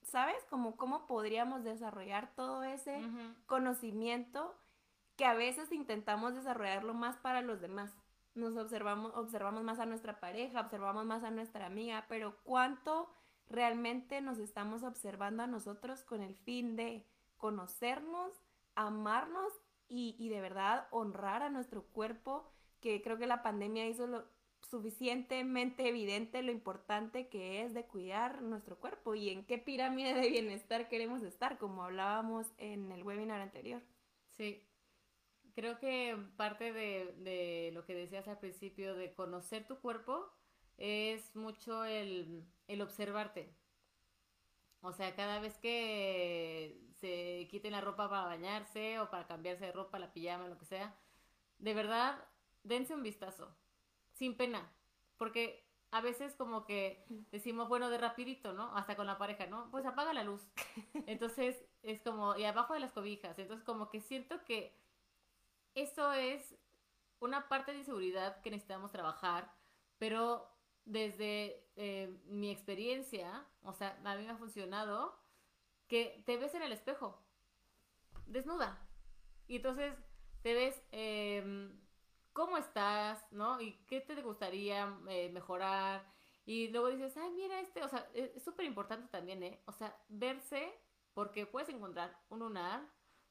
¿sabes? 0.06 0.44
Como 0.48 0.76
cómo 0.76 1.06
podríamos 1.06 1.64
desarrollar 1.64 2.32
todo 2.34 2.62
ese 2.62 3.00
conocimiento 3.46 4.54
que 5.16 5.24
a 5.24 5.34
veces 5.34 5.72
intentamos 5.72 6.34
desarrollarlo 6.34 6.94
más 6.94 7.16
para 7.16 7.42
los 7.42 7.60
demás. 7.60 7.96
Nos 8.34 8.56
observamos, 8.56 9.12
observamos 9.14 9.64
más 9.64 9.80
a 9.80 9.86
nuestra 9.86 10.20
pareja, 10.20 10.60
observamos 10.60 11.06
más 11.06 11.24
a 11.24 11.30
nuestra 11.30 11.66
amiga, 11.66 12.04
pero 12.08 12.36
¿cuánto 12.44 13.10
realmente 13.48 14.20
nos 14.20 14.38
estamos 14.38 14.82
observando 14.82 15.42
a 15.42 15.46
nosotros 15.46 16.04
con 16.04 16.22
el 16.22 16.36
fin 16.36 16.76
de 16.76 17.06
conocernos, 17.38 18.32
amarnos 18.74 19.52
y, 19.88 20.16
y 20.18 20.28
de 20.28 20.40
verdad 20.40 20.86
honrar 20.90 21.42
a 21.42 21.50
nuestro 21.50 21.84
cuerpo? 21.86 22.52
Que 22.80 23.02
creo 23.02 23.16
que 23.16 23.26
la 23.26 23.42
pandemia 23.42 23.88
hizo 23.88 24.06
lo, 24.06 24.26
suficientemente 24.70 25.88
evidente 25.88 26.42
lo 26.42 26.52
importante 26.52 27.28
que 27.28 27.62
es 27.62 27.74
de 27.74 27.86
cuidar 27.86 28.42
nuestro 28.42 28.78
cuerpo 28.78 29.14
y 29.14 29.30
en 29.30 29.44
qué 29.44 29.58
pirámide 29.58 30.14
de 30.14 30.28
bienestar 30.28 30.88
queremos 30.88 31.22
estar, 31.22 31.58
como 31.58 31.84
hablábamos 31.84 32.46
en 32.58 32.90
el 32.92 33.02
webinar 33.02 33.40
anterior. 33.40 33.82
Sí, 34.36 34.62
creo 35.54 35.78
que 35.78 36.16
parte 36.36 36.72
de, 36.72 37.14
de 37.18 37.70
lo 37.72 37.84
que 37.84 37.94
decías 37.94 38.28
al 38.28 38.38
principio 38.38 38.94
de 38.94 39.14
conocer 39.14 39.66
tu 39.66 39.80
cuerpo 39.80 40.30
es 40.76 41.34
mucho 41.34 41.84
el, 41.84 42.44
el 42.68 42.82
observarte. 42.82 43.54
O 44.80 44.92
sea, 44.92 45.14
cada 45.16 45.40
vez 45.40 45.58
que 45.58 46.80
se 47.00 47.48
quiten 47.50 47.72
la 47.72 47.80
ropa 47.80 48.08
para 48.08 48.26
bañarse 48.26 49.00
o 49.00 49.10
para 49.10 49.26
cambiarse 49.26 49.66
de 49.66 49.72
ropa, 49.72 49.98
la 49.98 50.12
pijama, 50.12 50.48
lo 50.48 50.58
que 50.58 50.66
sea, 50.66 50.94
de 51.58 51.74
verdad, 51.74 52.22
dense 52.62 52.94
un 52.94 53.02
vistazo, 53.02 53.56
sin 54.16 54.36
pena, 54.36 54.72
porque 55.16 55.66
a 55.90 56.00
veces 56.00 56.34
como 56.34 56.64
que 56.64 57.04
decimos, 57.30 57.68
bueno, 57.68 57.90
de 57.90 57.98
rapidito, 57.98 58.52
¿no? 58.52 58.74
Hasta 58.76 58.96
con 58.96 59.06
la 59.06 59.18
pareja, 59.18 59.46
¿no? 59.46 59.70
Pues 59.70 59.86
apaga 59.86 60.12
la 60.12 60.24
luz. 60.24 60.42
Entonces 61.06 61.56
es 61.82 62.00
como, 62.00 62.36
y 62.36 62.44
abajo 62.44 62.74
de 62.74 62.80
las 62.80 62.92
cobijas, 62.92 63.38
entonces 63.38 63.64
como 63.64 63.88
que 63.88 64.00
siento 64.00 64.44
que 64.44 64.76
eso 65.74 66.12
es 66.12 66.56
una 67.20 67.48
parte 67.48 67.72
de 67.72 67.78
inseguridad 67.78 68.40
que 68.42 68.50
necesitamos 68.50 68.90
trabajar, 68.90 69.52
pero 69.98 70.50
desde 70.84 71.64
eh, 71.76 72.20
mi 72.26 72.50
experiencia, 72.50 73.46
o 73.62 73.72
sea, 73.72 73.98
a 74.04 74.16
mí 74.16 74.24
me 74.24 74.30
ha 74.30 74.36
funcionado 74.36 75.18
que 75.88 76.22
te 76.26 76.36
ves 76.36 76.54
en 76.54 76.62
el 76.62 76.72
espejo, 76.72 77.22
desnuda. 78.26 78.78
Y 79.48 79.56
entonces 79.56 79.94
te 80.42 80.54
ves 80.54 80.82
em, 80.90 81.78
cómo 82.36 82.58
estás, 82.58 83.26
¿no? 83.30 83.58
Y 83.62 83.72
qué 83.86 84.02
te 84.02 84.20
gustaría 84.20 84.94
eh, 85.08 85.30
mejorar. 85.30 86.04
Y 86.44 86.68
luego 86.68 86.88
dices, 86.88 87.16
ay, 87.16 87.30
mira 87.30 87.58
este, 87.60 87.82
o 87.82 87.88
sea, 87.88 88.06
es 88.12 88.44
súper 88.44 88.66
importante 88.66 89.08
también, 89.08 89.42
¿eh? 89.42 89.62
O 89.64 89.72
sea, 89.72 89.96
verse, 90.10 90.70
porque 91.14 91.46
puedes 91.46 91.70
encontrar 91.70 92.14
un 92.28 92.40
lunar, 92.40 92.82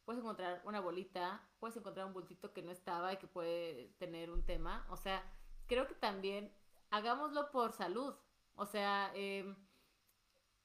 puedes 0.06 0.20
encontrar 0.24 0.60
una 0.66 0.80
bolita, 0.80 1.47
puedes 1.60 1.78
encontrar 1.78 2.08
un 2.08 2.14
bultito 2.14 2.51
que 2.51 2.64
no 2.64 2.72
estaba 2.72 3.14
y 3.14 3.18
que 3.18 3.28
puede 3.28 3.93
tener 3.99 4.32
un 4.32 4.43
tema. 4.43 4.88
O 4.89 4.97
sea, 4.97 5.24
creo 5.68 5.88
que 5.88 5.93
también 5.93 6.51
hagámoslo 6.89 7.51
por 7.51 7.74
salud. 7.74 8.16
O 8.56 8.66
sea, 8.66 9.12
em, 9.14 9.56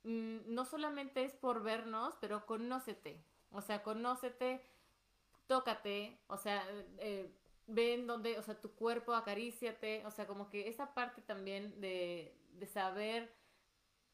mm, 0.04 0.54
no 0.54 0.64
solamente 0.64 1.24
es 1.24 1.34
por 1.34 1.62
vernos, 1.62 2.14
pero 2.22 2.46
conócete. 2.46 3.22
O 3.50 3.60
sea, 3.60 3.82
conócete, 3.82 4.62
tócate, 5.46 6.22
o 6.28 6.38
sea, 6.38 6.64
eh, 6.98 7.36
ven 7.74 8.06
donde, 8.06 8.38
o 8.38 8.42
sea, 8.42 8.60
tu 8.60 8.74
cuerpo, 8.74 9.14
acaríciate, 9.14 10.04
o 10.06 10.10
sea, 10.10 10.26
como 10.26 10.48
que 10.48 10.68
esa 10.68 10.94
parte 10.94 11.22
también 11.22 11.80
de, 11.80 12.36
de 12.52 12.66
saber 12.66 13.32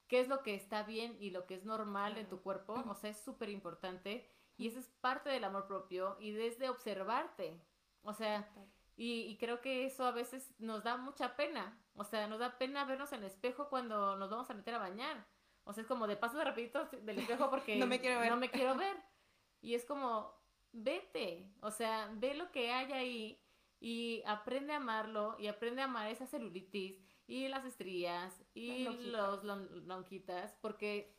qué 0.08 0.20
es 0.20 0.28
lo 0.28 0.42
que 0.42 0.54
está 0.54 0.82
bien 0.82 1.16
y 1.20 1.30
lo 1.30 1.46
que 1.46 1.54
es 1.54 1.64
normal 1.64 2.16
en 2.18 2.28
tu 2.28 2.40
cuerpo, 2.42 2.82
o 2.88 2.94
sea, 2.94 3.10
es 3.10 3.18
súper 3.18 3.48
importante. 3.48 4.30
Y 4.56 4.68
eso 4.68 4.78
es 4.78 4.88
parte 5.00 5.28
del 5.28 5.44
amor 5.44 5.66
propio 5.66 6.16
y 6.18 6.32
desde 6.32 6.70
observarte. 6.70 7.60
O 8.02 8.14
sea, 8.14 8.48
y, 8.96 9.36
creo 9.36 9.60
que 9.60 9.84
eso 9.84 10.06
a 10.06 10.12
veces 10.12 10.54
nos 10.58 10.82
da 10.82 10.96
mucha 10.96 11.36
pena. 11.36 11.78
O 11.94 12.04
sea, 12.04 12.26
nos 12.26 12.38
da 12.38 12.56
pena 12.56 12.84
vernos 12.84 13.12
en 13.12 13.20
el 13.20 13.26
espejo 13.26 13.68
cuando 13.68 14.16
nos 14.16 14.30
vamos 14.30 14.48
a 14.48 14.54
meter 14.54 14.74
a 14.74 14.78
bañar. 14.78 15.26
O 15.64 15.72
sea, 15.72 15.82
es 15.82 15.88
como 15.88 16.06
de 16.06 16.16
paso 16.16 16.38
de 16.38 16.44
rapidito 16.44 16.86
del 17.02 17.18
espejo 17.18 17.50
porque 17.50 17.76
no 17.76 17.86
me 17.86 18.00
quiero 18.00 18.20
ver. 18.20 18.30
No 18.30 18.36
me 18.36 18.50
quiero 18.50 18.74
ver. 18.76 18.96
Y 19.60 19.74
es 19.74 19.84
como, 19.84 20.32
vete. 20.72 21.52
O 21.60 21.70
sea, 21.70 22.10
ve 22.14 22.34
lo 22.34 22.50
que 22.52 22.72
hay 22.72 22.92
ahí 22.92 23.45
y 23.80 24.22
aprende 24.26 24.72
a 24.72 24.76
amarlo 24.76 25.36
y 25.38 25.48
aprende 25.48 25.82
a 25.82 25.84
amar 25.84 26.10
esa 26.10 26.26
celulitis 26.26 27.00
y 27.26 27.48
las 27.48 27.64
estrías 27.64 28.42
y 28.54 28.84
los 28.84 29.44
lonquitas 29.44 30.56
porque 30.60 31.16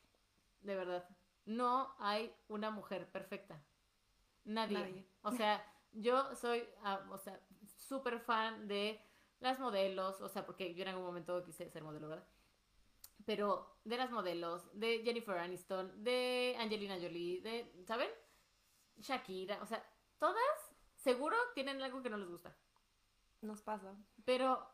de 0.62 0.76
verdad 0.76 1.08
no 1.46 1.96
hay 2.00 2.34
una 2.48 2.72
mujer 2.72 3.10
perfecta. 3.12 3.64
Nadie. 4.44 4.78
Nadie. 4.78 5.08
O 5.22 5.32
sea, 5.32 5.64
yo 5.92 6.36
soy, 6.36 6.64
ah, 6.84 7.06
o 7.10 7.18
sea, 7.18 7.40
súper 7.66 8.20
fan 8.20 8.68
de 8.68 9.02
las 9.40 9.60
modelos, 9.60 10.22
o 10.22 10.30
sea, 10.30 10.46
porque 10.46 10.74
yo 10.74 10.84
en 10.84 10.90
algún 10.90 11.06
momento 11.06 11.44
quise 11.44 11.70
ser 11.70 11.84
modelo, 11.84 12.10
¿verdad? 12.10 12.28
Pero 13.26 13.80
de 13.84 13.98
las 13.98 14.12
modelos, 14.12 14.70
de 14.74 15.02
Jennifer 15.04 15.38
Aniston, 15.38 16.04
de 16.04 16.56
Angelina 16.60 16.96
Jolie, 16.96 17.42
de, 17.42 17.84
¿saben? 17.86 18.10
Shakira, 18.98 19.62
o 19.62 19.66
sea, 19.66 19.84
todas 20.18 20.67
seguro 21.08 21.38
tienen 21.56 21.82
algo 21.82 22.04
que 22.04 22.10
no 22.10 22.18
les 22.18 22.28
gusta. 22.28 22.54
Nos 23.42 23.62
pasa. 23.62 23.96
Pero 24.26 24.70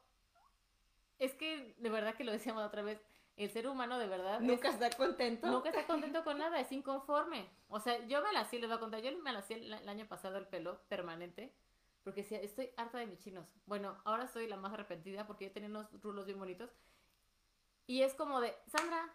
es 1.20 1.36
que 1.36 1.76
de 1.78 1.90
verdad 1.92 2.16
que 2.16 2.24
lo 2.24 2.32
decíamos 2.32 2.64
otra 2.66 2.82
vez, 2.82 3.00
el 3.38 3.52
ser 3.52 3.68
humano 3.68 4.00
de 4.00 4.08
verdad 4.08 4.40
nunca 4.40 4.70
está 4.70 4.90
contento. 4.90 5.46
Nunca 5.46 5.70
está 5.70 5.86
contento 5.86 6.24
con 6.24 6.40
nada, 6.40 6.60
es 6.60 6.72
inconforme. 6.72 7.48
O 7.70 7.80
sea, 7.80 8.04
yo 8.08 8.24
me 8.24 8.34
la 8.34 8.40
hacía, 8.40 8.60
les 8.60 8.68
voy 8.68 8.78
a 8.78 8.80
contar, 8.80 9.02
yo 9.02 9.16
me 9.20 9.32
la 9.32 9.40
hacía 9.40 9.58
el 9.58 9.88
año 9.88 10.08
pasado 10.08 10.38
el 10.38 10.48
pelo 10.48 10.82
permanente 10.88 11.54
porque 12.04 12.24
decía, 12.24 12.40
estoy 12.42 12.72
harta 12.78 12.98
de 12.98 13.06
mis 13.06 13.20
chinos. 13.20 13.48
Bueno, 13.68 13.96
ahora 14.04 14.28
soy 14.28 14.48
la 14.48 14.58
más 14.58 14.74
arrepentida 14.74 15.28
porque 15.28 15.46
yo 15.46 15.52
tenía 15.52 15.70
unos 15.70 15.88
rulos 16.02 16.26
bien 16.26 16.40
bonitos. 16.40 16.72
Y 17.86 18.02
es 18.02 18.16
como 18.16 18.42
de, 18.42 18.56
Sandra, 18.68 19.14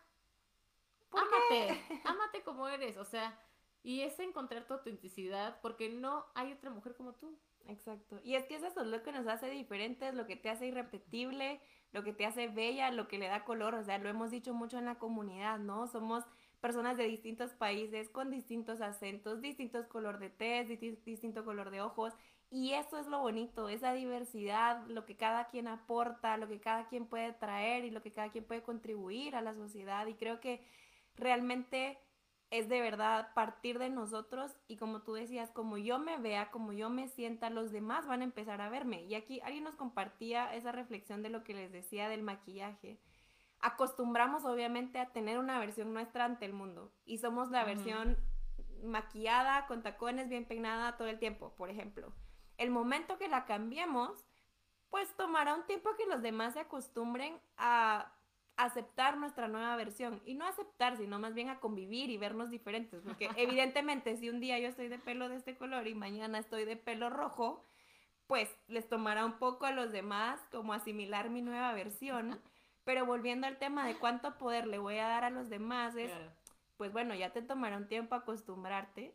ámate, 1.10 2.02
ámate 2.04 2.42
como 2.44 2.68
eres. 2.68 2.96
O 2.96 3.04
sea, 3.04 3.36
y 3.82 4.02
es 4.02 4.18
encontrar 4.18 4.66
tu 4.66 4.74
autenticidad 4.74 5.60
porque 5.62 5.88
no 5.88 6.26
hay 6.34 6.52
otra 6.52 6.70
mujer 6.70 6.94
como 6.96 7.14
tú. 7.14 7.38
Exacto. 7.66 8.18
Y 8.24 8.34
es 8.34 8.44
que 8.44 8.56
eso 8.56 8.66
es 8.66 8.76
lo 8.76 9.02
que 9.02 9.12
nos 9.12 9.26
hace 9.26 9.50
diferentes, 9.50 10.14
lo 10.14 10.26
que 10.26 10.36
te 10.36 10.48
hace 10.48 10.66
irrepetible, 10.66 11.60
lo 11.92 12.02
que 12.02 12.12
te 12.12 12.24
hace 12.24 12.48
bella, 12.48 12.90
lo 12.90 13.08
que 13.08 13.18
le 13.18 13.28
da 13.28 13.44
color. 13.44 13.74
O 13.74 13.84
sea, 13.84 13.98
lo 13.98 14.08
hemos 14.08 14.30
dicho 14.30 14.54
mucho 14.54 14.78
en 14.78 14.86
la 14.86 14.98
comunidad, 14.98 15.58
¿no? 15.58 15.86
Somos 15.86 16.24
personas 16.60 16.96
de 16.96 17.04
distintos 17.04 17.52
países, 17.52 18.08
con 18.08 18.30
distintos 18.30 18.80
acentos, 18.80 19.40
distintos 19.42 19.86
color 19.86 20.18
de 20.18 20.30
tez, 20.30 20.68
distinto 21.04 21.44
color 21.44 21.70
de 21.70 21.82
ojos. 21.82 22.14
Y 22.50 22.72
eso 22.72 22.98
es 22.98 23.06
lo 23.06 23.20
bonito, 23.20 23.68
esa 23.68 23.92
diversidad, 23.92 24.86
lo 24.86 25.04
que 25.04 25.16
cada 25.16 25.48
quien 25.48 25.68
aporta, 25.68 26.38
lo 26.38 26.48
que 26.48 26.60
cada 26.60 26.88
quien 26.88 27.06
puede 27.06 27.34
traer 27.34 27.84
y 27.84 27.90
lo 27.90 28.02
que 28.02 28.12
cada 28.12 28.30
quien 28.30 28.44
puede 28.44 28.62
contribuir 28.62 29.36
a 29.36 29.42
la 29.42 29.54
sociedad. 29.54 30.06
Y 30.06 30.14
creo 30.14 30.40
que 30.40 30.62
realmente 31.16 31.98
es 32.50 32.68
de 32.68 32.80
verdad 32.80 33.32
partir 33.34 33.78
de 33.78 33.90
nosotros 33.90 34.56
y 34.68 34.76
como 34.76 35.02
tú 35.02 35.14
decías, 35.14 35.50
como 35.50 35.76
yo 35.78 35.98
me 35.98 36.16
vea, 36.16 36.50
como 36.50 36.72
yo 36.72 36.90
me 36.90 37.08
sienta, 37.08 37.50
los 37.50 37.72
demás 37.72 38.06
van 38.06 38.22
a 38.22 38.24
empezar 38.24 38.60
a 38.60 38.70
verme. 38.70 39.02
Y 39.04 39.14
aquí 39.14 39.40
alguien 39.40 39.64
nos 39.64 39.76
compartía 39.76 40.54
esa 40.54 40.72
reflexión 40.72 41.22
de 41.22 41.30
lo 41.30 41.44
que 41.44 41.54
les 41.54 41.72
decía 41.72 42.08
del 42.08 42.22
maquillaje. 42.22 42.98
Acostumbramos 43.60 44.44
obviamente 44.44 44.98
a 44.98 45.10
tener 45.12 45.38
una 45.38 45.58
versión 45.58 45.92
nuestra 45.92 46.24
ante 46.24 46.44
el 46.44 46.52
mundo 46.52 46.92
y 47.04 47.18
somos 47.18 47.50
la 47.50 47.64
versión 47.64 48.16
maquillada, 48.82 49.66
con 49.66 49.82
tacones, 49.82 50.28
bien 50.28 50.46
peinada 50.46 50.96
todo 50.96 51.08
el 51.08 51.18
tiempo, 51.18 51.54
por 51.56 51.68
ejemplo 51.68 52.12
el 52.58 52.70
momento 52.70 53.16
que 53.18 53.28
la 53.28 53.46
cambiemos, 53.46 54.26
pues 54.90 55.16
tomará 55.16 55.54
un 55.54 55.64
tiempo 55.66 55.90
que 55.96 56.06
los 56.06 56.22
demás 56.22 56.54
se 56.54 56.60
acostumbren 56.60 57.40
a 57.56 58.12
aceptar 58.58 59.16
nuestra 59.16 59.48
nueva 59.48 59.74
versión. 59.76 60.20
Y 60.26 60.34
no 60.34 60.44
aceptar, 60.44 60.96
sino 60.98 61.18
más 61.18 61.32
bien 61.32 61.48
a 61.48 61.60
convivir 61.60 62.10
y 62.10 62.18
vernos 62.18 62.50
diferentes, 62.50 63.00
porque 63.02 63.30
evidentemente 63.36 64.16
si 64.16 64.28
un 64.28 64.40
día 64.40 64.58
yo 64.58 64.68
estoy 64.68 64.88
de 64.88 64.98
pelo 64.98 65.28
de 65.28 65.36
este 65.36 65.56
color 65.56 65.86
y 65.86 65.94
mañana 65.94 66.38
estoy 66.38 66.64
de 66.64 66.76
pelo 66.76 67.08
rojo, 67.08 67.64
pues 68.26 68.50
les 68.66 68.88
tomará 68.88 69.24
un 69.24 69.38
poco 69.38 69.64
a 69.64 69.72
los 69.72 69.92
demás 69.92 70.40
como 70.50 70.74
asimilar 70.74 71.30
mi 71.30 71.40
nueva 71.40 71.72
versión, 71.72 72.38
pero 72.84 73.06
volviendo 73.06 73.46
al 73.46 73.58
tema 73.58 73.86
de 73.86 73.96
cuánto 73.96 74.36
poder 74.36 74.66
le 74.66 74.78
voy 74.78 74.98
a 74.98 75.08
dar 75.08 75.24
a 75.24 75.30
los 75.30 75.48
demás 75.48 75.94
es, 75.96 76.10
pues 76.76 76.92
bueno, 76.92 77.14
ya 77.14 77.30
te 77.30 77.42
tomará 77.42 77.76
un 77.76 77.86
tiempo 77.86 78.16
acostumbrarte, 78.16 79.14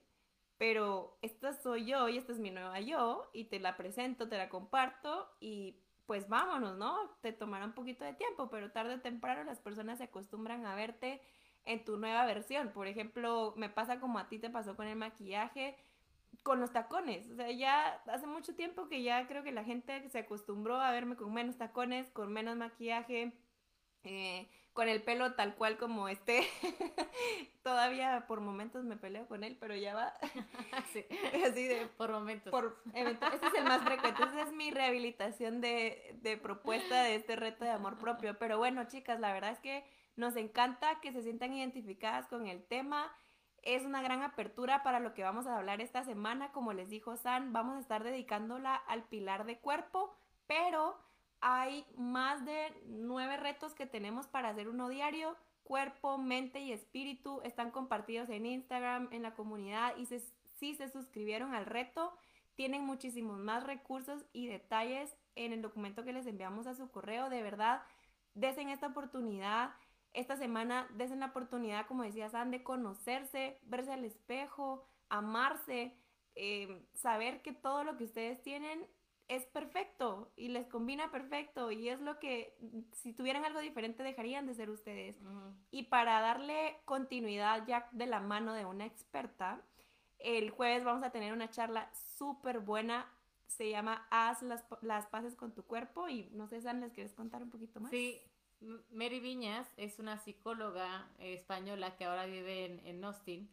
pero 0.58 1.18
esta 1.22 1.54
soy 1.54 1.86
yo 1.86 2.08
y 2.08 2.18
esta 2.18 2.32
es 2.32 2.40
mi 2.40 2.50
nueva 2.50 2.80
yo 2.80 3.30
y 3.34 3.46
te 3.46 3.60
la 3.60 3.76
presento, 3.76 4.30
te 4.30 4.38
la 4.38 4.48
comparto 4.48 5.30
y 5.42 5.76
pues 6.06 6.28
vámonos, 6.30 6.78
¿no? 6.78 6.96
Te 7.22 7.32
tomará 7.32 7.66
un 7.66 7.74
poquito 7.74 8.04
de 8.04 8.14
tiempo, 8.14 8.50
pero 8.50 8.72
tarde 8.72 8.96
o 8.96 9.02
temprano 9.02 9.44
las 9.44 9.60
personas 9.60 9.98
se 10.00 10.06
acostumbran 10.06 10.66
a 10.66 10.76
verte 10.76 11.22
en 11.66 11.86
tu 11.86 11.98
nueva 11.98 12.26
versión. 12.26 12.72
Por 12.72 12.88
ejemplo, 12.88 13.54
me 13.58 13.70
pasa 13.70 14.00
como 14.00 14.20
a 14.20 14.28
ti 14.28 14.40
te 14.40 14.50
pasó 14.50 14.76
con 14.76 14.88
el 14.88 14.96
maquillaje, 14.98 15.78
con 16.44 16.60
los 16.60 16.72
tacones. 16.72 17.30
O 17.30 17.36
sea, 17.36 17.52
ya 17.52 18.02
hace 18.08 18.28
mucho 18.28 18.56
tiempo 18.56 18.90
que 18.90 19.04
ya 19.04 19.28
creo 19.28 19.44
que 19.44 19.52
la 19.52 19.64
gente 19.64 20.10
se 20.10 20.20
acostumbró 20.20 20.80
a 20.82 20.92
verme 20.92 21.16
con 21.16 21.34
menos 21.34 21.58
tacones, 21.58 22.10
con 22.10 22.34
menos 22.34 22.58
maquillaje. 22.58 23.34
Eh, 24.04 24.50
con 24.74 24.90
el 24.90 25.02
pelo 25.02 25.34
tal 25.34 25.56
cual 25.56 25.78
como 25.78 26.10
esté. 26.10 26.48
Todavía 27.64 28.26
por 28.28 28.42
momentos 28.42 28.84
me 28.84 28.98
peleo 28.98 29.28
con 29.28 29.44
él, 29.44 29.56
pero 29.60 29.76
ya 29.76 29.94
va. 29.94 30.14
sí. 30.94 31.06
Así 31.46 31.68
de. 31.68 31.88
Por 31.98 32.12
momentos. 32.12 32.52
Por 32.52 32.78
Ese 32.94 33.12
es 33.12 33.54
el 33.58 33.64
más 33.64 33.84
frecuente. 33.84 34.24
Esa 34.24 34.42
es 34.42 34.52
mi 34.52 34.72
rehabilitación 34.72 35.62
de, 35.62 36.18
de 36.22 36.38
propuesta 36.38 37.04
de 37.04 37.16
este 37.16 37.36
reto 37.36 37.64
de 37.64 37.72
amor 37.72 37.98
propio. 37.98 38.38
Pero 38.38 38.58
bueno, 38.58 38.86
chicas, 38.86 39.20
la 39.20 39.32
verdad 39.32 39.52
es 39.52 39.60
que 39.60 39.86
nos 40.16 40.36
encanta 40.36 41.00
que 41.00 41.12
se 41.12 41.22
sientan 41.22 41.54
identificadas 41.54 42.28
con 42.28 42.48
el 42.48 42.64
tema. 42.66 43.12
Es 43.62 43.86
una 43.86 44.02
gran 44.02 44.24
apertura 44.24 44.84
para 44.84 45.00
lo 45.00 45.14
que 45.14 45.24
vamos 45.24 45.48
a 45.48 45.56
hablar 45.56 45.82
esta 45.82 46.04
semana. 46.04 46.52
Como 46.52 46.74
les 46.74 46.90
dijo 46.90 47.16
San, 47.16 47.54
vamos 47.54 47.78
a 47.78 47.80
estar 47.80 48.04
dedicándola 48.04 48.76
al 48.76 49.04
pilar 49.04 49.46
de 49.46 49.60
cuerpo, 49.60 50.14
pero 50.48 51.00
hay 51.46 51.86
más 51.98 52.46
de 52.46 52.74
nueve 52.86 53.36
retos 53.36 53.76
que 53.76 53.86
tenemos 53.86 54.28
para 54.28 54.50
hacer 54.50 54.70
uno 54.70 54.88
diario. 54.88 55.36
Cuerpo, 55.64 56.18
mente 56.18 56.62
y 56.62 56.72
espíritu 56.72 57.42
están 57.44 57.70
compartidos 57.70 58.30
en 58.30 58.46
Instagram, 58.46 59.10
en 59.12 59.24
la 59.24 59.36
comunidad 59.36 59.94
y 59.98 60.06
si 60.06 60.76
se 60.76 60.88
suscribieron 60.88 61.54
al 61.54 61.66
reto, 61.66 62.14
tienen 62.56 62.86
muchísimos 62.86 63.40
más 63.40 63.66
recursos 63.66 64.26
y 64.32 64.48
detalles 64.48 65.18
en 65.36 65.52
el 65.52 65.62
documento 65.62 66.06
que 66.06 66.14
les 66.14 66.28
enviamos 66.28 66.66
a 66.66 66.76
su 66.76 66.90
correo. 66.90 67.30
De 67.30 67.44
verdad, 67.44 67.82
desen 68.36 68.70
esta 68.70 68.88
oportunidad. 68.88 69.72
Esta 70.14 70.38
semana 70.38 70.88
desen 70.94 71.20
la 71.20 71.28
oportunidad, 71.28 71.88
como 71.88 72.04
decía 72.04 72.30
San, 72.30 72.52
de 72.52 72.64
conocerse, 72.64 73.60
verse 73.64 73.92
al 73.92 74.06
espejo, 74.06 74.86
amarse, 75.10 75.98
eh, 76.36 76.86
saber 76.94 77.42
que 77.42 77.52
todo 77.52 77.84
lo 77.84 77.98
que 77.98 78.06
ustedes 78.06 78.42
tienen 78.42 78.88
es 79.28 79.46
perfecto 79.46 80.32
y 80.36 80.50
les 80.50 80.68
combina 80.68 81.12
perfecto 81.12 81.72
y 81.72 81.90
es 81.90 82.00
lo 82.02 82.20
que 82.20 82.56
si 82.92 83.14
tuvieran 83.14 83.46
algo 83.46 83.60
diferente 83.60 84.04
dejarían 84.04 84.46
de 84.46 84.54
ser 84.54 84.70
ustedes. 84.70 85.16
Y 85.72 85.84
para 85.84 86.20
darle 86.22 86.78
continuidad 86.86 87.66
ya 87.66 87.88
de 87.92 88.06
la 88.06 88.20
mano 88.20 88.54
de 88.54 88.66
una 88.66 88.86
experta, 88.86 89.62
el 90.20 90.50
jueves 90.50 90.84
vamos 90.84 91.04
a 91.04 91.12
tener 91.12 91.34
una 91.34 91.50
charla 91.50 91.90
súper 92.18 92.60
buena. 92.60 93.10
Se 93.48 93.70
llama 93.70 94.08
Haz 94.10 94.42
las, 94.42 94.66
las 94.82 95.06
paces 95.08 95.36
con 95.36 95.54
tu 95.54 95.64
cuerpo 95.64 96.10
y 96.10 96.30
no 96.32 96.48
sé, 96.48 96.62
San, 96.62 96.82
¿les 96.82 96.92
quieres 96.92 97.14
contar 97.14 97.44
un 97.44 97.50
poquito 97.50 97.80
más? 97.80 97.92
Sí, 97.92 98.20
Mary 98.92 99.20
Viñas 99.20 99.68
es 99.78 100.00
una 100.00 100.18
psicóloga 100.18 101.08
española 101.20 101.96
que 101.96 102.06
ahora 102.06 102.26
vive 102.26 102.66
en, 102.66 102.86
en 102.86 103.04
Austin, 103.04 103.50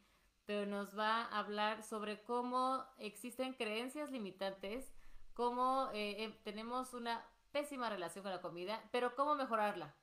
pero 0.47 0.66
nos 0.66 0.99
va 0.99 1.25
a 1.25 1.39
hablar 1.39 1.83
sobre 1.83 2.23
cómo 2.23 2.85
existen 2.99 3.53
creencias 3.53 4.11
limitantes 4.11 4.91
cómo 5.35 5.91
eh, 5.93 6.24
eh, 6.24 6.41
tenemos 6.45 6.95
una 6.95 7.24
pésima 7.53 7.91
relación 7.91 8.22
con 8.22 8.33
la 8.33 8.41
comida, 8.41 8.83
pero 8.93 9.14
cómo 9.16 9.35
mejorarla. 9.35 9.95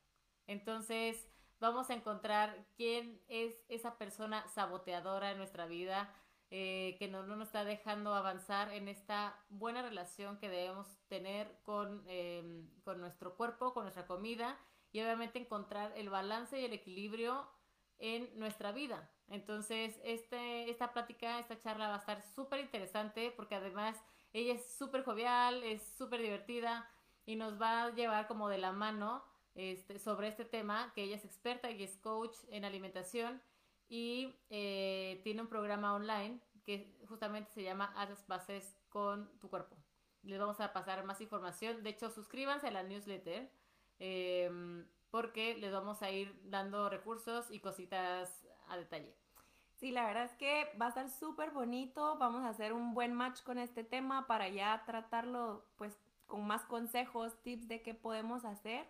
Entonces, 0.47 1.27
vamos 1.59 1.89
a 1.89 1.93
encontrar 1.93 2.65
quién 2.75 3.21
es 3.27 3.53
esa 3.69 3.97
persona 3.97 4.47
saboteadora 4.47 5.31
en 5.31 5.37
nuestra 5.37 5.65
vida, 5.65 6.13
eh, 6.49 6.95
que 6.99 7.09
no, 7.09 7.23
nos 7.23 7.47
está 7.47 7.65
dejando 7.65 8.15
avanzar 8.15 8.71
en 8.73 8.87
esta 8.87 9.37
buena 9.49 9.81
relación 9.81 10.37
que 10.37 10.49
debemos 10.49 10.87
tener 11.09 11.59
con, 11.63 12.05
em, 12.07 12.69
con 12.83 13.01
nuestro 13.01 13.35
cuerpo, 13.35 13.73
con 13.73 13.83
nuestra 13.83 14.07
comida 14.07 14.57
y 14.93 15.01
obviamente 15.01 15.39
encontrar 15.39 15.91
el 15.97 16.09
balance 16.09 16.59
y 16.59 16.63
el 16.63 16.71
equilibrio 16.71 17.49
en 17.99 18.29
nuestra 18.39 18.71
vida. 18.71 19.11
Entonces, 19.27 19.99
este, 20.03 20.69
esta 20.69 20.93
plática, 20.93 21.39
esta 21.39 21.59
charla 21.59 21.89
va 21.89 21.95
a 21.95 21.99
estar 21.99 22.21
súper 22.21 22.61
interesante 22.61 23.33
porque 23.35 23.55
además 23.55 23.97
ella 24.33 24.53
es 24.53 24.77
súper 24.77 25.03
jovial, 25.03 25.63
es 25.63 25.81
súper 25.97 26.21
divertida 26.21 26.89
y 27.25 27.35
nos 27.35 27.61
va 27.61 27.83
a 27.83 27.89
llevar 27.93 28.27
como 28.27 28.49
de 28.49 28.57
la 28.57 28.71
mano 28.71 29.23
este, 29.55 29.99
sobre 29.99 30.27
este 30.27 30.45
tema, 30.45 30.91
que 30.93 31.03
ella 31.03 31.15
es 31.15 31.25
experta 31.25 31.71
y 31.71 31.83
es 31.83 31.97
coach 31.97 32.35
en 32.49 32.65
alimentación 32.65 33.41
y 33.89 34.35
eh, 34.49 35.21
tiene 35.23 35.41
un 35.41 35.47
programa 35.47 35.93
online 35.93 36.39
que 36.63 36.97
justamente 37.07 37.51
se 37.51 37.63
llama 37.63 37.93
Haz 37.95 38.09
las 38.09 38.27
bases 38.27 38.77
con 38.89 39.39
tu 39.39 39.49
cuerpo. 39.49 39.77
Les 40.23 40.39
vamos 40.39 40.59
a 40.59 40.73
pasar 40.73 41.05
más 41.05 41.21
información. 41.21 41.83
De 41.83 41.91
hecho, 41.91 42.09
suscríbanse 42.09 42.67
a 42.67 42.71
la 42.71 42.83
newsletter 42.83 43.49
em, 43.99 44.85
porque 45.09 45.55
les 45.55 45.71
vamos 45.71 46.01
a 46.01 46.11
ir 46.11 46.37
dando 46.43 46.89
recursos 46.89 47.49
y 47.49 47.59
cositas 47.59 48.45
a 48.67 48.77
detalle. 48.77 49.15
Sí, 49.79 49.91
la 49.91 50.05
verdad 50.05 50.23
es 50.23 50.33
que 50.33 50.71
va 50.81 50.87
a 50.87 50.89
estar 50.89 51.07
súper 51.09 51.51
bonito. 51.51 52.17
Vamos 52.17 52.43
a 52.43 52.49
hacer 52.49 52.73
un 52.73 52.95
buen 52.95 53.13
match 53.13 53.43
con 53.43 53.59
este 53.59 53.83
tema 53.83 54.25
para 54.25 54.49
ya 54.49 54.83
tratarlo 54.85 55.63
pues 55.77 55.95
con 56.25 56.47
más 56.47 56.63
consejos, 56.65 57.39
tips 57.43 57.67
de 57.67 57.83
qué 57.83 57.93
podemos 57.93 58.43
hacer. 58.43 58.87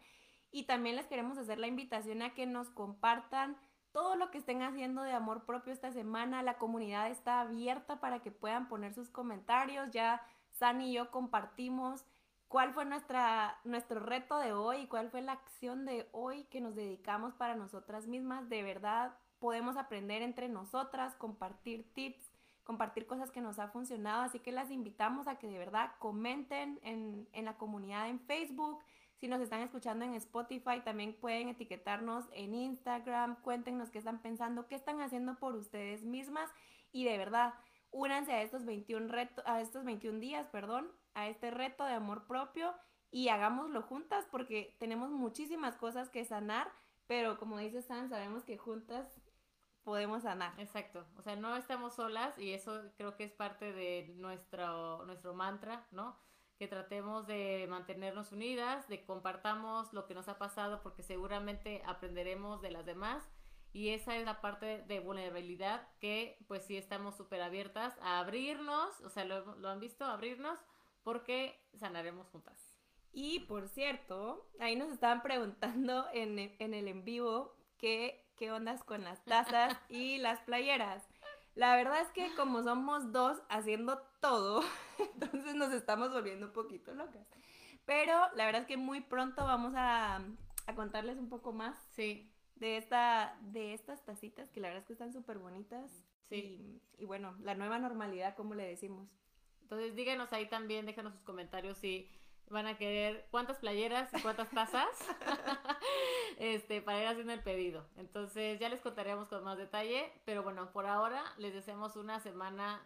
Y 0.50 0.64
también 0.64 0.96
les 0.96 1.06
queremos 1.06 1.38
hacer 1.38 1.60
la 1.60 1.68
invitación 1.68 2.22
a 2.22 2.34
que 2.34 2.46
nos 2.46 2.70
compartan 2.70 3.58
todo 3.92 4.16
lo 4.16 4.32
que 4.32 4.38
estén 4.38 4.62
haciendo 4.62 5.02
de 5.02 5.12
amor 5.12 5.46
propio 5.46 5.74
esta 5.74 5.92
semana. 5.92 6.42
La 6.42 6.58
comunidad 6.58 7.12
está 7.12 7.42
abierta 7.42 8.00
para 8.00 8.20
que 8.22 8.32
puedan 8.32 8.70
poner 8.70 8.94
sus 8.94 9.10
comentarios. 9.10 9.92
Ya 9.92 10.22
Sani 10.52 10.92
y 10.92 10.94
yo 10.94 11.12
compartimos 11.12 12.06
cuál 12.48 12.74
fue 12.74 12.86
nuestra, 12.86 13.60
nuestro 13.66 14.00
reto 14.00 14.40
de 14.40 14.54
hoy 14.54 14.88
cuál 14.88 15.10
fue 15.10 15.22
la 15.22 15.34
acción 15.34 15.84
de 15.84 16.08
hoy 16.14 16.46
que 16.46 16.62
nos 16.62 16.76
dedicamos 16.76 17.34
para 17.34 17.56
nosotras 17.56 18.08
mismas. 18.08 18.48
De 18.48 18.64
verdad, 18.64 19.18
podemos 19.40 19.78
aprender 19.78 20.22
entre 20.22 20.50
nosotras, 20.50 21.16
compartir 21.16 21.92
tips, 21.94 22.32
compartir 22.64 23.08
cosas 23.08 23.32
que 23.32 23.42
nos 23.42 23.60
ha 23.60 23.70
funcionado. 23.70 24.24
Así 24.24 24.40
que 24.40 24.52
las 24.52 24.72
invitamos 24.72 25.28
a 25.28 25.38
que 25.38 25.48
de 25.48 25.58
verdad 25.58 25.92
comenten 26.00 26.80
en, 26.84 27.28
en 27.34 27.46
la 27.46 27.58
comunidad 27.58 28.10
en 28.10 28.20
Facebook. 28.20 28.80
Si 29.20 29.28
nos 29.28 29.42
están 29.42 29.62
escuchando 29.62 30.06
en 30.06 30.14
Spotify, 30.16 30.82
también 30.84 31.16
pueden 31.20 31.50
etiquetarnos 31.50 32.26
en 32.34 32.54
Instagram. 32.54 33.42
Cuéntenos 33.42 33.90
qué 33.90 33.98
están 33.98 34.22
pensando, 34.22 34.68
qué 34.68 34.76
están 34.76 35.02
haciendo 35.02 35.36
por 35.40 35.56
ustedes 35.56 36.04
mismas. 36.04 36.50
Y 36.92 37.06
de 37.06 37.18
verdad, 37.18 37.54
únanse 37.92 38.32
a 38.34 38.42
estos 38.42 38.66
21, 38.66 39.08
reto, 39.08 39.42
a 39.46 39.62
estos 39.62 39.84
21 39.84 40.20
días, 40.20 40.48
perdón, 40.48 40.92
a 41.14 41.28
este 41.28 41.52
reto 41.52 41.84
de 41.86 41.94
amor 41.94 42.28
propio 42.28 42.74
y 43.12 43.30
hagámoslo 43.30 43.82
juntas 43.82 44.28
porque 44.30 44.76
tenemos 44.80 45.10
muchísimas 45.10 45.76
cosas 45.78 46.10
que 46.10 46.26
sanar, 46.26 46.72
pero 47.08 47.38
como 47.38 47.58
dice 47.58 47.82
San, 47.82 48.10
sabemos 48.10 48.44
que 48.44 48.58
juntas 48.58 49.08
podemos 49.88 50.24
sanar. 50.24 50.54
Exacto, 50.60 51.06
o 51.16 51.22
sea, 51.22 51.38
no 51.38 51.56
estamos 51.56 51.96
solas 51.96 52.38
y 52.38 52.52
eso 52.52 52.92
creo 52.98 53.16
que 53.16 53.24
es 53.24 53.32
parte 53.32 53.72
de 53.72 54.14
nuestro, 54.18 55.06
nuestro 55.06 55.34
mantra, 55.34 55.88
¿no? 55.92 56.20
Que 56.60 56.68
tratemos 56.68 57.26
de 57.26 57.68
mantenernos 57.70 58.34
unidas, 58.34 58.90
de 58.90 59.06
compartamos 59.06 59.94
lo 59.94 60.06
que 60.06 60.14
nos 60.14 60.28
ha 60.28 60.38
pasado 60.38 60.84
porque 60.84 61.04
seguramente 61.04 61.84
aprenderemos 61.86 62.62
de 62.62 62.72
las 62.72 62.86
demás 62.86 63.24
y 63.72 63.92
esa 63.92 64.18
es 64.18 64.26
la 64.26 64.42
parte 64.42 64.84
de 64.90 65.00
vulnerabilidad 65.00 65.88
que 66.02 66.38
pues 66.50 66.66
sí 66.66 66.76
estamos 66.76 67.16
súper 67.16 67.42
abiertas 67.42 67.98
a 68.02 68.20
abrirnos, 68.20 69.00
o 69.06 69.10
sea, 69.10 69.24
lo, 69.24 69.56
lo 69.56 69.70
han 69.70 69.80
visto, 69.80 70.04
abrirnos 70.04 70.60
porque 71.02 71.58
sanaremos 71.76 72.28
juntas. 72.28 72.78
Y 73.14 73.40
por 73.46 73.70
cierto, 73.70 74.50
ahí 74.60 74.76
nos 74.76 74.92
estaban 74.92 75.22
preguntando 75.22 76.08
en, 76.14 76.40
en 76.60 76.74
el 76.74 76.90
en 76.90 77.06
vivo 77.06 77.56
que 77.78 78.27
qué 78.38 78.52
ondas 78.52 78.84
con 78.84 79.04
las 79.04 79.24
tazas 79.26 79.78
y 79.90 80.18
las 80.20 80.40
playeras. 80.42 81.04
La 81.56 81.76
verdad 81.76 82.02
es 82.02 82.10
que 82.10 82.34
como 82.36 82.64
somos 82.64 83.12
dos 83.12 83.42
haciendo 83.50 83.98
todo, 84.22 84.64
entonces 85.14 85.56
nos 85.56 85.74
estamos 85.74 86.14
volviendo 86.14 86.46
un 86.46 86.54
poquito 86.54 86.94
locas. 86.94 87.28
Pero 87.86 88.14
la 88.36 88.46
verdad 88.46 88.62
es 88.62 88.68
que 88.68 88.78
muy 88.78 89.02
pronto 89.02 89.44
vamos 89.44 89.74
a, 89.76 90.22
contarles 90.76 91.18
un 91.18 91.30
poco 91.30 91.54
más 91.54 91.76
sí. 91.92 92.32
de, 92.56 92.78
esta, 92.78 93.38
de 93.42 93.74
estas 93.74 94.04
tacitas 94.06 94.50
que 94.50 94.60
la 94.60 94.68
verdad 94.68 94.82
es 94.82 94.88
que 94.88 94.94
están 94.94 95.14
súper 95.14 95.40
bonitas. 95.40 95.92
Sí. 96.30 96.82
Y, 96.98 97.04
y, 97.04 97.06
bueno, 97.06 97.36
la 97.40 97.56
nueva 97.56 97.80
normalidad, 97.80 98.36
como 98.36 98.54
le 98.54 98.68
decimos. 98.68 99.10
Entonces 99.62 99.96
díganos 99.96 100.34
ahí 100.34 100.48
también, 100.50 100.86
déjanos 100.86 101.14
sus 101.14 101.24
comentarios 101.24 101.78
si 101.78 102.10
van 102.50 102.68
a 102.68 102.78
querer 102.78 103.28
cuántas 103.32 103.58
playeras 103.58 104.10
y 104.14 104.22
cuántas 104.22 104.50
tazas 104.50 104.88
este, 106.38 106.82
para 106.82 107.02
ir 107.02 107.08
haciendo 107.08 107.34
el 107.34 107.44
pedido. 107.44 107.86
Entonces 107.98 108.60
ya 108.60 108.70
les 108.70 108.82
contaremos 108.82 109.28
con 109.28 109.44
más 109.44 109.58
detalle, 109.58 110.12
pero 110.26 110.44
bueno, 110.44 110.72
por 110.72 110.86
ahora 110.86 111.24
les 111.38 111.54
deseamos 111.54 111.96
una 111.96 112.20
semana 112.20 112.82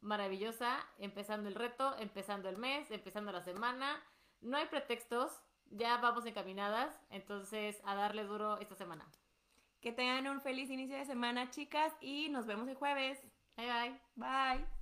maravillosa, 0.00 0.78
empezando 0.98 1.48
el 1.48 1.54
reto, 1.54 1.96
empezando 1.98 2.48
el 2.48 2.56
mes, 2.56 2.90
empezando 2.90 3.32
la 3.32 3.42
semana. 3.42 4.02
No 4.40 4.56
hay 4.56 4.66
pretextos, 4.66 5.32
ya 5.70 5.96
vamos 5.98 6.26
encaminadas, 6.26 7.00
entonces 7.10 7.80
a 7.84 7.94
darle 7.94 8.24
duro 8.24 8.58
esta 8.58 8.74
semana. 8.74 9.06
Que 9.80 9.92
tengan 9.92 10.26
un 10.26 10.40
feliz 10.40 10.70
inicio 10.70 10.96
de 10.96 11.04
semana, 11.04 11.50
chicas, 11.50 11.92
y 12.00 12.28
nos 12.28 12.46
vemos 12.46 12.68
el 12.68 12.74
jueves. 12.74 13.20
Bye 13.56 13.66
bye. 13.66 14.00
Bye. 14.16 14.77